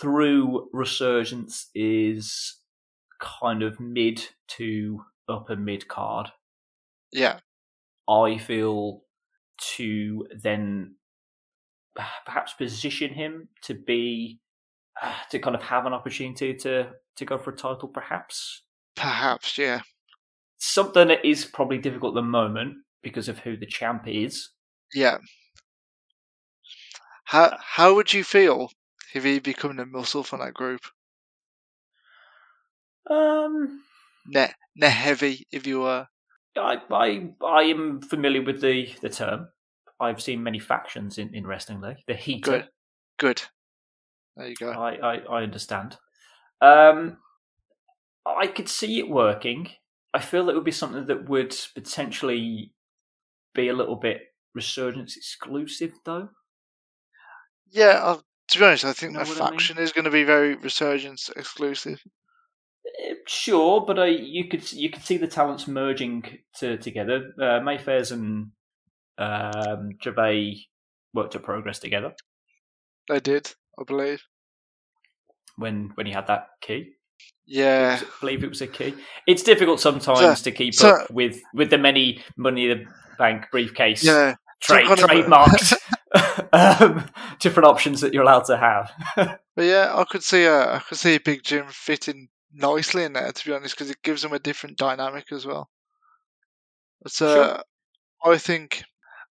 through 0.00 0.68
Resurgence 0.72 1.68
is 1.74 2.56
kind 3.20 3.62
of 3.62 3.80
mid 3.80 4.26
to 4.48 5.02
upper 5.28 5.56
mid 5.56 5.88
card. 5.88 6.30
Yeah, 7.12 7.40
I 8.08 8.38
feel 8.38 9.02
to 9.58 10.26
then 10.42 10.96
perhaps 12.24 12.52
position 12.54 13.12
him 13.14 13.48
to 13.62 13.74
be 13.74 14.40
uh, 15.02 15.14
to 15.30 15.38
kind 15.38 15.56
of 15.56 15.62
have 15.62 15.86
an 15.86 15.92
opportunity 15.92 16.54
to 16.54 16.92
to 17.16 17.24
go 17.24 17.38
for 17.38 17.50
a 17.50 17.56
title, 17.56 17.88
perhaps 17.88 18.62
perhaps. 18.94 19.56
Yeah, 19.58 19.82
something 20.58 21.08
that 21.08 21.24
is 21.24 21.44
probably 21.46 21.78
difficult 21.78 22.12
at 22.16 22.20
the 22.20 22.26
moment 22.28 22.76
because 23.02 23.28
of 23.28 23.38
who 23.40 23.56
the 23.56 23.66
champ 23.66 24.06
is. 24.06 24.50
yeah. 24.94 25.18
How 27.24 27.58
how 27.60 27.94
would 27.94 28.14
you 28.14 28.24
feel 28.24 28.70
if 29.12 29.22
he 29.24 29.38
become 29.38 29.76
the 29.76 29.84
muscle 29.84 30.24
for 30.24 30.38
that 30.38 30.54
group? 30.54 30.80
Um, 33.10 33.82
Ne 34.26 34.54
ne 34.76 34.88
heavy, 34.88 35.46
if 35.50 35.66
you 35.66 35.80
were. 35.80 36.06
I, 36.58 36.80
I 36.90 37.30
I 37.44 37.62
am 37.64 38.00
familiar 38.00 38.42
with 38.42 38.60
the, 38.60 38.92
the 39.00 39.08
term. 39.08 39.48
I've 39.98 40.20
seen 40.20 40.42
many 40.42 40.58
factions 40.58 41.18
in, 41.18 41.34
in 41.34 41.46
wrestling 41.46 41.80
league. 41.80 41.98
The 42.06 42.14
heater. 42.14 42.50
Good. 42.50 42.68
Good. 43.18 43.42
There 44.36 44.48
you 44.48 44.54
go. 44.56 44.70
I, 44.70 44.94
I, 44.96 45.14
I 45.18 45.42
understand. 45.42 45.96
Um, 46.60 47.18
I 48.26 48.46
could 48.46 48.68
see 48.68 48.98
it 48.98 49.08
working. 49.08 49.70
I 50.12 50.20
feel 50.20 50.48
it 50.50 50.54
would 50.54 50.64
be 50.64 50.70
something 50.72 51.06
that 51.06 51.28
would 51.28 51.56
potentially 51.74 52.72
be 53.54 53.68
a 53.68 53.74
little 53.74 53.96
bit 53.96 54.22
resurgence 54.54 55.16
exclusive, 55.16 55.92
though. 56.04 56.28
Yeah, 57.70 58.00
uh, 58.02 58.18
to 58.48 58.58
be 58.58 58.64
honest, 58.64 58.84
I 58.84 58.92
think 58.92 59.12
Know 59.12 59.24
the 59.24 59.30
what 59.30 59.40
I 59.40 59.50
mean? 59.50 59.50
faction 59.50 59.78
is 59.78 59.92
going 59.92 60.04
to 60.04 60.10
be 60.10 60.24
very 60.24 60.54
resurgence 60.56 61.30
exclusive. 61.36 62.02
Sure, 63.26 63.84
but 63.86 63.98
uh, 63.98 64.04
you 64.04 64.48
could 64.48 64.72
you 64.72 64.90
could 64.90 65.02
see 65.02 65.16
the 65.18 65.26
talents 65.26 65.66
merging 65.68 66.24
to, 66.58 66.76
together. 66.78 67.32
Uh, 67.40 67.60
Mayfair's 67.60 68.10
and 68.12 68.52
um, 69.18 69.90
Gervais 70.02 70.66
worked 71.14 71.32
to 71.32 71.38
progress 71.40 71.78
together 71.78 72.12
They 73.08 73.20
did, 73.20 73.52
I 73.78 73.84
believe. 73.84 74.22
when 75.56 75.90
when 75.94 76.06
he 76.06 76.12
had 76.12 76.26
that 76.28 76.48
key. 76.60 76.92
Yeah. 77.46 78.00
I 78.02 78.06
believe 78.20 78.42
it 78.44 78.48
was 78.50 78.60
a 78.60 78.66
key. 78.66 78.94
It's 79.26 79.42
difficult 79.42 79.80
sometimes 79.80 80.42
to 80.42 80.50
keep 80.52 80.74
so- 80.74 80.90
up 80.90 81.10
with 81.10 81.40
with 81.54 81.70
the 81.70 81.78
many 81.78 82.22
money 82.36 82.66
the 82.68 82.84
bank 83.18 83.46
briefcase 83.50 84.04
Yeah. 84.04 84.34
trade 84.60 84.86
trademarks, 84.96 85.74
um, 86.52 87.04
different 87.40 87.66
options 87.68 88.00
that 88.00 88.12
you're 88.14 88.22
allowed 88.22 88.44
to 88.46 88.56
have. 88.56 88.90
But 89.56 89.64
yeah, 89.64 89.90
I 89.94 90.04
could 90.04 90.22
see 90.22 90.44
a 90.44 90.74
I 90.74 90.78
could 90.80 90.98
see 90.98 91.16
Big 91.18 91.42
Jim 91.42 91.64
fitting 91.70 92.28
nicely 92.56 93.04
in 93.04 93.12
there 93.12 93.32
to 93.32 93.44
be 93.44 93.52
honest, 93.54 93.76
because 93.76 93.90
it 93.90 94.02
gives 94.02 94.22
them 94.22 94.32
a 94.32 94.38
different 94.38 94.78
dynamic 94.78 95.32
as 95.32 95.46
well. 95.46 95.68
But 97.02 97.22
uh, 97.22 97.62
I 98.24 98.38
think 98.38 98.82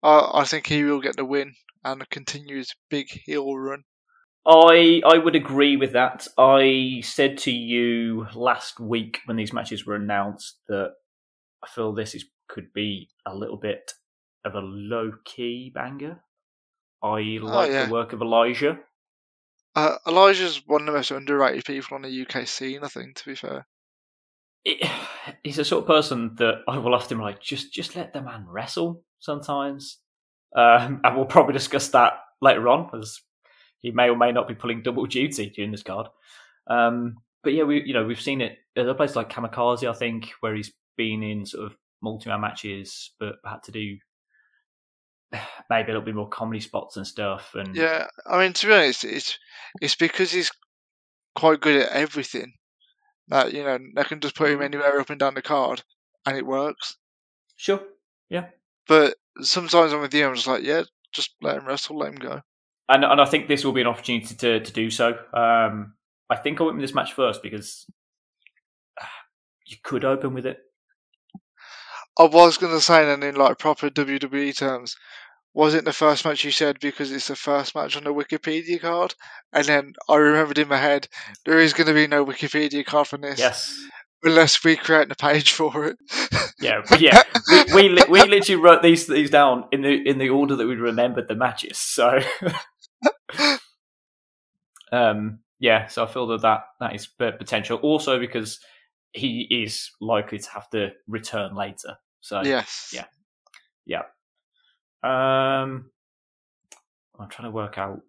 I 0.02 0.30
I 0.34 0.44
think 0.44 0.66
he 0.66 0.84
will 0.84 1.00
get 1.00 1.16
the 1.16 1.24
win 1.24 1.54
and 1.84 2.08
continue 2.10 2.56
his 2.56 2.74
big 2.90 3.08
heel 3.08 3.56
run. 3.56 3.84
I 4.46 5.00
I 5.06 5.18
would 5.18 5.36
agree 5.36 5.76
with 5.76 5.92
that. 5.92 6.26
I 6.36 7.00
said 7.04 7.38
to 7.38 7.52
you 7.52 8.26
last 8.34 8.80
week 8.80 9.20
when 9.26 9.36
these 9.36 9.52
matches 9.52 9.86
were 9.86 9.94
announced 9.94 10.58
that 10.68 10.92
I 11.62 11.68
feel 11.68 11.92
this 11.92 12.14
is 12.14 12.24
could 12.48 12.72
be 12.74 13.08
a 13.24 13.34
little 13.34 13.56
bit 13.56 13.92
of 14.44 14.54
a 14.54 14.60
low 14.60 15.12
key 15.24 15.70
banger. 15.74 16.22
I 17.02 17.38
like 17.40 17.70
yeah. 17.70 17.86
the 17.86 17.92
work 17.92 18.12
of 18.12 18.20
Elijah. 18.20 18.78
Uh, 19.74 19.96
Elijah's 20.06 20.62
one 20.66 20.82
of 20.82 20.86
the 20.86 20.92
most 20.92 21.10
underrated 21.10 21.64
people 21.64 21.94
on 21.94 22.02
the 22.02 22.26
UK 22.26 22.46
scene, 22.46 22.80
I 22.82 22.88
think. 22.88 23.16
To 23.16 23.24
be 23.26 23.34
fair, 23.34 23.66
It, 24.64 24.88
he's 25.42 25.56
the 25.56 25.64
sort 25.64 25.82
of 25.82 25.88
person 25.88 26.34
that 26.36 26.62
I 26.68 26.78
will 26.78 26.94
often 26.94 27.18
like 27.18 27.40
just 27.40 27.72
just 27.72 27.96
let 27.96 28.12
the 28.12 28.22
man 28.22 28.44
wrestle 28.48 29.02
sometimes, 29.18 29.98
um, 30.56 31.00
and 31.04 31.16
we'll 31.16 31.24
probably 31.26 31.54
discuss 31.54 31.88
that 31.90 32.14
later 32.40 32.68
on 32.68 32.90
as 32.98 33.20
he 33.80 33.90
may 33.90 34.08
or 34.08 34.16
may 34.16 34.32
not 34.32 34.48
be 34.48 34.54
pulling 34.54 34.82
double 34.82 35.06
duty 35.06 35.50
during 35.50 35.70
this 35.70 35.82
card. 35.82 36.08
Um, 36.68 37.16
but 37.42 37.54
yeah, 37.54 37.64
we 37.64 37.82
you 37.82 37.94
know 37.94 38.04
we've 38.04 38.20
seen 38.20 38.40
it 38.40 38.58
at 38.76 38.88
a 38.88 38.94
place 38.94 39.16
like 39.16 39.30
Kamikaze, 39.30 39.88
I 39.88 39.94
think, 39.94 40.30
where 40.40 40.54
he's 40.54 40.72
been 40.96 41.22
in 41.22 41.46
sort 41.46 41.66
of 41.66 41.76
multi-man 42.02 42.40
matches, 42.40 43.12
but 43.18 43.36
had 43.44 43.62
to 43.64 43.72
do 43.72 43.96
maybe 45.70 45.90
a 45.90 45.94
little 45.94 46.02
bit 46.02 46.14
more 46.14 46.28
comedy 46.28 46.60
spots 46.60 46.96
and 46.96 47.06
stuff. 47.06 47.54
And 47.54 47.74
yeah. 47.74 48.06
I 48.26 48.38
mean, 48.38 48.52
to 48.52 48.66
be 48.66 48.72
honest, 48.72 49.04
it's 49.04 49.38
it's 49.80 49.94
because 49.94 50.32
he's 50.32 50.50
quite 51.34 51.60
good 51.60 51.82
at 51.82 51.92
everything 51.92 52.54
that 53.28 53.52
you 53.52 53.64
know 53.64 53.78
they 53.94 54.04
can 54.04 54.20
just 54.20 54.36
put 54.36 54.50
him 54.50 54.62
anywhere 54.62 55.00
up 55.00 55.10
and 55.10 55.18
down 55.18 55.34
the 55.34 55.42
card 55.42 55.82
and 56.26 56.36
it 56.36 56.46
works. 56.46 56.96
sure, 57.56 57.82
Yeah. 58.28 58.46
But 58.88 59.16
sometimes 59.40 59.92
I'm 59.92 60.00
with 60.00 60.14
you, 60.14 60.26
I'm 60.26 60.34
just 60.34 60.46
like, 60.46 60.64
yeah, 60.64 60.82
just 61.12 61.34
let 61.40 61.56
him 61.56 61.66
wrestle, 61.66 61.98
let 61.98 62.12
him 62.12 62.16
go. 62.16 62.40
and 62.88 63.04
and 63.04 63.20
I 63.20 63.24
think 63.24 63.48
this 63.48 63.64
will 63.64 63.72
be 63.72 63.80
an 63.80 63.86
opportunity 63.86 64.34
to 64.34 64.60
to 64.60 64.72
do 64.72 64.90
so. 64.90 65.16
Um, 65.32 65.94
I 66.28 66.36
think 66.36 66.60
I 66.60 66.64
went 66.64 66.76
with 66.76 66.84
this 66.84 66.94
match 66.94 67.12
first 67.12 67.42
because 67.42 67.86
you 69.66 69.76
could 69.82 70.04
open 70.04 70.34
with 70.34 70.46
it. 70.46 70.58
I 72.18 72.24
was 72.24 72.58
going 72.58 72.74
to 72.74 72.80
say, 72.80 73.06
then 73.06 73.22
in 73.22 73.36
like 73.36 73.58
proper 73.58 73.88
WWE 73.88 74.56
terms, 74.56 74.96
was 75.54 75.74
it 75.74 75.84
the 75.84 75.92
first 75.92 76.24
match 76.24 76.44
you 76.44 76.50
said 76.50 76.80
because 76.80 77.12
it's 77.12 77.28
the 77.28 77.36
first 77.36 77.74
match 77.74 77.96
on 77.96 78.04
the 78.04 78.14
Wikipedia 78.14 78.80
card? 78.80 79.14
And 79.52 79.64
then 79.66 79.92
I 80.08 80.16
remembered 80.16 80.58
in 80.58 80.68
my 80.68 80.78
head, 80.78 81.08
there 81.44 81.58
is 81.58 81.72
going 81.72 81.88
to 81.88 81.94
be 81.94 82.06
no 82.06 82.24
Wikipedia 82.24 82.84
card 82.84 83.08
for 83.08 83.18
this 83.18 83.38
Yes, 83.38 83.78
unless 84.22 84.64
we 84.64 84.76
create 84.76 85.10
a 85.10 85.14
page 85.14 85.52
for 85.52 85.84
it. 85.84 85.98
yeah, 86.60 86.82
yeah. 86.98 87.22
We 87.74 87.92
we, 87.92 88.04
we 88.08 88.22
literally 88.22 88.62
wrote 88.62 88.82
these 88.82 89.06
these 89.06 89.30
down 89.30 89.64
in 89.72 89.82
the 89.82 90.08
in 90.08 90.18
the 90.18 90.30
order 90.30 90.56
that 90.56 90.66
we 90.66 90.74
remembered 90.74 91.28
the 91.28 91.34
matches. 91.34 91.78
So, 91.78 92.20
um, 94.92 95.40
yeah. 95.58 95.86
So 95.88 96.04
I 96.04 96.06
feel 96.06 96.26
that 96.28 96.42
that, 96.42 96.62
that 96.80 96.94
is 96.94 97.06
potential. 97.06 97.78
Also 97.78 98.18
because 98.18 98.58
he 99.12 99.46
is 99.50 99.90
likely 100.00 100.38
to 100.38 100.50
have 100.50 100.70
to 100.70 100.90
return 101.06 101.54
later. 101.54 101.96
So 102.20 102.42
yes. 102.42 102.90
Yeah, 102.94 103.04
yeah. 103.84 104.02
Um, 105.02 105.90
I'm 107.18 107.28
trying 107.28 107.48
to 107.48 107.50
work 107.50 107.78
out 107.78 108.00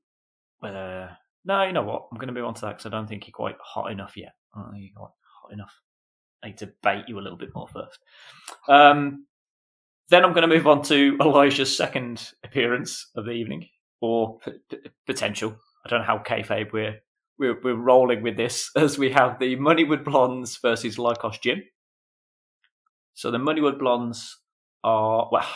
whether. 0.59 1.17
No, 1.45 1.63
you 1.63 1.73
know 1.73 1.83
what? 1.83 2.07
I'm 2.12 2.17
going 2.17 2.27
to 2.27 2.33
move 2.33 2.45
on 2.45 2.53
to 2.55 2.62
that 2.62 2.77
because 2.77 2.85
I 2.85 2.89
don't 2.89 3.07
think 3.07 3.27
you're 3.27 3.33
quite 3.33 3.57
hot 3.62 3.91
enough 3.91 4.15
yet. 4.15 4.33
I 4.55 4.62
don't 4.62 4.71
think 4.71 4.83
you're 4.83 4.95
quite 4.95 5.12
hot 5.41 5.51
enough. 5.53 5.73
I 6.43 6.47
need 6.47 6.57
to 6.59 6.71
bait 6.81 7.05
you 7.07 7.19
a 7.19 7.21
little 7.21 7.38
bit 7.38 7.53
more 7.55 7.67
first. 7.67 8.00
Um, 8.67 9.25
then 10.09 10.23
I'm 10.23 10.33
going 10.33 10.47
to 10.47 10.55
move 10.55 10.67
on 10.67 10.81
to 10.83 11.17
Elijah's 11.21 11.75
second 11.75 12.31
appearance 12.43 13.07
of 13.15 13.25
the 13.25 13.31
evening, 13.31 13.67
or 14.01 14.38
p- 14.39 14.51
p- 14.69 14.77
potential. 15.05 15.55
I 15.85 15.89
don't 15.89 16.00
know 16.00 16.05
how 16.05 16.19
kayfabe 16.19 16.71
we're, 16.71 17.00
we're 17.39 17.59
we're 17.62 17.75
rolling 17.75 18.21
with 18.21 18.38
this, 18.38 18.69
as 18.75 18.97
we 18.97 19.12
have 19.12 19.39
the 19.39 19.55
Moneywood 19.55 20.03
Blondes 20.03 20.57
versus 20.62 20.97
Lykos 20.97 21.41
Gym. 21.41 21.63
So 23.13 23.31
the 23.31 23.39
Moneywood 23.39 23.79
Blondes 23.79 24.38
are 24.83 25.29
well. 25.31 25.47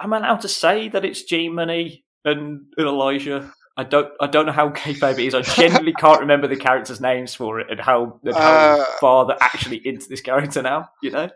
Am 0.00 0.12
I 0.12 0.18
allowed 0.18 0.40
to 0.42 0.48
say 0.48 0.88
that 0.88 1.04
it's 1.04 1.22
G 1.22 1.48
Money 1.48 2.04
and, 2.24 2.66
and 2.76 2.86
Elijah? 2.86 3.52
I 3.76 3.82
don't. 3.82 4.12
I 4.20 4.28
don't 4.28 4.46
know 4.46 4.52
how 4.52 4.70
kayfabe 4.70 5.18
it 5.18 5.26
is. 5.26 5.34
I 5.34 5.42
genuinely 5.42 5.92
can't 5.98 6.20
remember 6.20 6.46
the 6.46 6.56
characters' 6.56 7.00
names 7.00 7.34
for 7.34 7.58
it 7.60 7.70
and 7.70 7.80
how 7.80 8.20
and 8.24 8.34
how 8.34 8.80
Uh, 8.80 8.84
far 9.00 9.26
they're 9.26 9.36
actually 9.40 9.84
into 9.84 10.08
this 10.08 10.20
character 10.20 10.62
now. 10.62 10.90
You 11.02 11.10
know? 11.10 11.30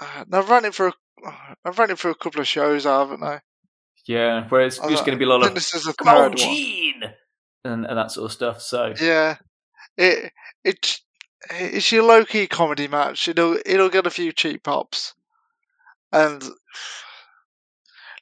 Uh, 0.00 0.24
I've 0.32 0.48
run 0.48 0.64
it 0.64 0.74
for 0.74 0.88
a, 0.88 0.92
I've 1.64 1.78
run 1.78 1.90
it 1.90 1.98
for 1.98 2.10
a 2.10 2.14
couple 2.14 2.40
of 2.40 2.48
shows, 2.48 2.84
haven't 2.84 3.22
I? 3.22 3.40
Yeah. 4.06 4.48
Where 4.48 4.62
it's 4.62 4.78
just 4.78 5.04
going 5.04 5.16
to 5.16 5.22
be 5.22 5.26
a 5.26 5.28
lot 5.28 5.44
of 5.44 5.54
this 5.54 5.74
is 5.74 5.84
the 5.84 5.92
"Come 5.92 6.08
on. 6.08 6.36
Gene," 6.36 7.02
and 7.64 7.84
and 7.84 7.98
that 7.98 8.10
sort 8.10 8.24
of 8.24 8.32
stuff. 8.32 8.62
So 8.62 8.94
Yeah, 8.98 9.36
it 9.98 10.32
it 10.64 10.98
it's 11.50 11.92
your 11.92 12.04
low 12.04 12.24
key 12.24 12.46
comedy 12.46 12.88
match. 12.88 13.28
It'll 13.28 13.58
it'll 13.66 13.90
get 13.90 14.06
a 14.06 14.10
few 14.10 14.32
cheap 14.32 14.62
pops, 14.62 15.12
and 16.10 16.42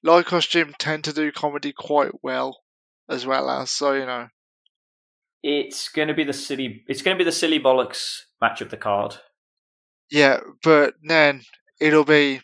Lykos 0.05 0.49
Gym 0.49 0.75
tend 0.79 1.05
to 1.05 1.13
do 1.13 1.33
comedy 1.33 1.73
quite 1.73 2.13
well, 2.23 2.61
as 3.09 3.27
well 3.27 3.51
as 3.51 3.71
so 3.71 3.93
you 3.95 4.07
know. 4.07 4.29
it's 5.43 5.89
going 5.89 6.09
to 6.09 6.15
be 6.15 6.25
the 6.25 6.33
silly. 6.33 6.85
It's 6.89 7.03
going 7.03 7.17
to 7.17 7.23
be 7.23 7.29
the 7.29 7.33
silly 7.33 7.61
bollocks 7.61 8.23
match 8.41 8.61
of 8.61 8.71
the 8.71 8.77
card. 8.77 9.17
Yeah, 10.11 10.41
but 10.63 10.95
then 11.03 11.43
it'll 11.81 12.05
be 12.05 12.41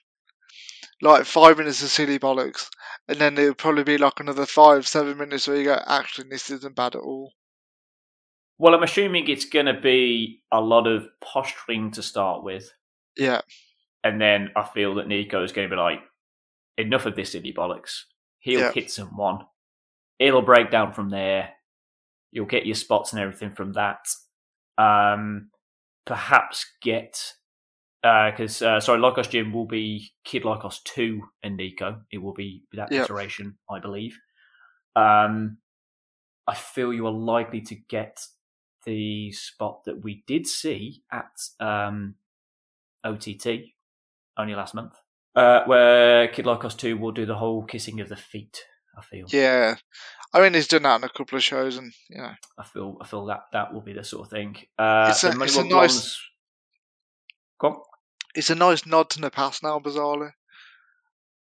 like 1.00 1.24
five 1.24 1.58
minutes 1.58 1.82
of 1.82 1.88
silly 1.88 2.18
bollocks, 2.18 2.68
and 3.08 3.18
then 3.18 3.36
it'll 3.38 3.54
probably 3.54 3.84
be 3.84 3.98
like 3.98 4.20
another 4.20 4.46
five 4.46 4.86
seven 4.86 5.18
minutes 5.18 5.48
where 5.48 5.56
you 5.56 5.64
go, 5.64 5.78
actually, 5.86 6.28
this 6.28 6.50
isn't 6.50 6.76
bad 6.76 6.94
at 6.94 7.02
all. 7.02 7.32
Well, 8.58 8.74
I'm 8.74 8.82
assuming 8.84 9.28
it's 9.28 9.46
going 9.46 9.66
to 9.66 9.80
be 9.80 10.42
a 10.52 10.60
lot 10.60 10.86
of 10.86 11.08
posturing 11.20 11.90
to 11.92 12.02
start 12.02 12.44
with. 12.44 12.70
Yeah, 13.16 13.40
And 14.02 14.20
then 14.20 14.50
I 14.56 14.64
feel 14.64 14.94
that 14.96 15.08
Nico 15.08 15.42
is 15.42 15.52
going 15.52 15.68
to 15.68 15.74
be 15.74 15.80
like, 15.80 16.00
enough 16.78 17.06
of 17.06 17.16
this 17.16 17.32
silly 17.32 17.52
bollocks. 17.52 18.02
He'll 18.40 18.60
Yeah. 18.60 18.72
hit 18.72 18.90
someone. 18.90 19.46
It'll 20.18 20.42
break 20.42 20.70
down 20.70 20.92
from 20.92 21.08
there. 21.08 21.54
You'll 22.30 22.46
get 22.46 22.66
your 22.66 22.74
spots 22.74 23.12
and 23.12 23.20
everything 23.20 23.52
from 23.52 23.72
that. 23.72 24.06
Um, 24.78 25.50
perhaps 26.04 26.66
get 26.82 27.34
because 28.02 28.60
uh, 28.60 28.80
sorry, 28.80 29.00
Lykos 29.00 29.30
Gym 29.30 29.50
will 29.52 29.64
be 29.66 30.12
Kid 30.24 30.42
Lykos 30.42 30.82
two 30.84 31.22
and 31.42 31.56
Nico. 31.56 32.02
It 32.12 32.18
will 32.18 32.34
be 32.34 32.64
that 32.74 32.92
Yep. 32.92 33.04
iteration, 33.04 33.56
I 33.70 33.78
believe. 33.80 34.18
Um, 34.94 35.56
I 36.46 36.54
feel 36.54 36.92
you 36.92 37.06
are 37.06 37.12
likely 37.12 37.62
to 37.62 37.74
get 37.74 38.18
the 38.84 39.32
spot 39.32 39.84
that 39.86 40.04
we 40.04 40.22
did 40.26 40.46
see 40.46 41.02
at 41.10 41.30
um, 41.60 42.16
OTT 43.04 43.72
only 44.36 44.54
last 44.54 44.74
month, 44.74 44.92
uh, 45.36 45.64
where 45.64 46.28
Kid 46.28 46.44
Lykos 46.44 46.76
2 46.78 46.96
will 46.96 47.12
do 47.12 47.26
the 47.26 47.34
whole 47.36 47.64
kissing 47.64 48.00
of 48.00 48.08
the 48.08 48.16
feet. 48.16 48.64
I 48.96 49.02
feel, 49.02 49.26
yeah. 49.28 49.74
I 50.32 50.40
mean, 50.40 50.54
he's 50.54 50.68
done 50.68 50.82
that 50.84 50.96
in 51.00 51.04
a 51.04 51.08
couple 51.08 51.36
of 51.36 51.42
shows, 51.42 51.76
and 51.76 51.92
you 52.08 52.18
know, 52.18 52.30
I 52.58 52.64
feel, 52.64 52.96
I 53.00 53.06
feel 53.06 53.24
that 53.26 53.44
that 53.52 53.72
will 53.74 53.80
be 53.80 53.92
the 53.92 54.04
sort 54.04 54.26
of 54.26 54.30
thing. 54.30 54.56
Uh, 54.78 55.06
It's 55.10 55.24
a- 55.24 55.30
it's 55.42 55.56
a 55.56 55.64
nice- 55.64 56.20
Go 57.58 57.68
on. 57.68 57.76
it's 58.34 58.50
a 58.50 58.54
nice 58.54 58.86
nod 58.86 59.10
to 59.10 59.20
the 59.20 59.30
past 59.30 59.62
now, 59.62 59.78
bizarrely, 59.80 60.30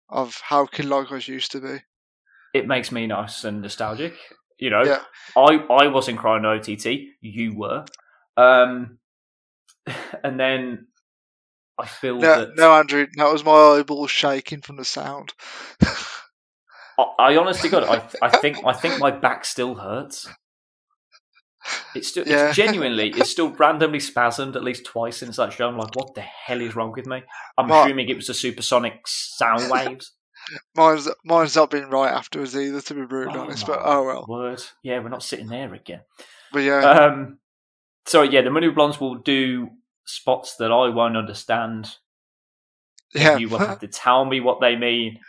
of 0.08 0.40
how 0.42 0.66
Kid 0.66 0.86
Lykos 0.86 1.28
used 1.28 1.52
to 1.52 1.60
be. 1.60 1.78
It 2.54 2.66
makes 2.66 2.90
me 2.92 3.06
nice 3.06 3.44
and 3.44 3.62
nostalgic. 3.62 4.14
You 4.58 4.70
know, 4.70 4.82
Yeah. 4.84 5.04
I 5.36 5.64
I 5.70 5.86
wasn't 5.88 6.18
crying 6.18 6.44
OTT. 6.44 7.12
You 7.20 7.54
were, 7.56 7.84
um, 8.36 8.98
and 10.24 10.38
then 10.40 10.87
I 11.78 11.86
feel 11.86 12.16
No, 12.18 12.40
that 12.40 12.56
no, 12.56 12.72
Andrew, 12.74 13.06
that 13.16 13.32
was 13.32 13.44
my 13.44 13.52
eyeballs 13.78 14.10
shaking 14.10 14.62
from 14.62 14.76
the 14.76 14.84
sound. 14.84 15.32
I, 16.98 17.04
I 17.18 17.36
honestly, 17.36 17.68
God, 17.70 17.84
I 17.84 18.26
I 18.26 18.36
think 18.36 18.58
I 18.66 18.72
think 18.72 18.98
my 18.98 19.10
back 19.26 19.44
still 19.44 19.74
hurts. 19.76 20.28
It's 21.94 22.08
still, 22.08 22.26
Yeah. 22.26 22.48
it's 22.48 22.56
genuinely, 22.56 23.10
it's 23.10 23.30
still 23.30 23.50
randomly 23.50 23.98
spasmed 23.98 24.56
at 24.56 24.64
least 24.64 24.86
twice 24.86 25.18
since 25.18 25.36
that 25.36 25.52
show. 25.52 25.68
I'm 25.68 25.76
like, 25.76 25.94
what 25.94 26.14
the 26.14 26.22
hell 26.22 26.60
is 26.62 26.74
wrong 26.74 26.92
with 26.92 27.06
me? 27.06 27.22
I'm 27.58 27.70
assuming 27.70 28.08
it 28.08 28.16
was 28.16 28.26
the 28.28 28.34
supersonic 28.34 29.00
sound 29.06 29.70
waves. 29.70 30.12
Mine's 30.74 31.08
mine's 31.24 31.56
not 31.56 31.70
been 31.70 31.90
right 31.90 32.12
afterwards 32.12 32.56
either, 32.56 32.80
to 32.80 32.94
be 32.94 33.04
brutally 33.04 33.38
honest. 33.38 33.66
But 33.66 33.80
oh 33.84 34.04
well. 34.04 34.24
Word. 34.28 34.62
Yeah, 34.82 35.00
we're 35.00 35.10
not 35.10 35.22
sitting 35.22 35.48
there 35.48 35.74
again. 35.74 36.00
But 36.52 36.60
yeah, 36.60 36.80
Um, 36.80 37.38
so 38.06 38.22
yeah, 38.22 38.40
the 38.40 38.50
Money 38.50 38.70
Blondes 38.70 38.98
will 39.00 39.16
do 39.16 39.68
spots 40.08 40.56
that 40.56 40.72
I 40.72 40.88
won't 40.88 41.16
understand. 41.16 41.88
yeah. 43.14 43.36
You 43.36 43.48
will 43.48 43.58
have 43.58 43.78
to 43.86 43.88
tell 43.88 44.24
me 44.24 44.40
what 44.40 44.60
they 44.60 44.74
mean, 44.76 45.20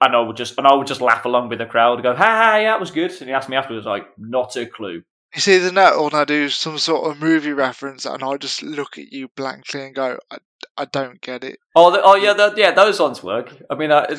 and 0.00 0.14
I 0.14 0.20
would 0.20 0.36
just 0.36 0.56
and 0.58 0.66
I 0.66 0.74
will 0.74 0.84
just 0.84 1.00
laugh 1.00 1.24
along 1.24 1.48
with 1.48 1.58
the 1.58 1.66
crowd 1.66 1.94
and 1.94 2.02
go, 2.02 2.14
"Ha 2.14 2.24
ha, 2.24 2.56
yeah, 2.56 2.70
that 2.72 2.80
was 2.80 2.90
good." 2.90 3.10
And 3.10 3.28
he 3.28 3.32
asked 3.32 3.48
me 3.48 3.56
afterwards, 3.56 3.86
like, 3.86 4.06
"Not 4.16 4.56
a 4.56 4.66
clue." 4.66 5.02
It's 5.34 5.46
either 5.46 5.70
that 5.70 5.94
or 5.94 6.14
I 6.14 6.24
do 6.24 6.48
some 6.48 6.78
sort 6.78 7.10
of 7.10 7.20
movie 7.20 7.52
reference, 7.52 8.06
and 8.06 8.22
I 8.22 8.36
just 8.38 8.62
look 8.62 8.96
at 8.96 9.12
you 9.12 9.28
blankly 9.36 9.82
and 9.84 9.94
go, 9.94 10.18
"I, 10.30 10.38
I 10.76 10.84
don't 10.86 11.20
get 11.20 11.44
it." 11.44 11.58
Oh, 11.74 11.90
the, 11.90 12.00
oh 12.02 12.14
yeah, 12.14 12.32
the, 12.32 12.54
yeah, 12.56 12.70
those 12.72 12.98
ones 13.00 13.22
work. 13.22 13.54
I 13.70 13.74
mean, 13.74 13.92
I, 13.92 14.16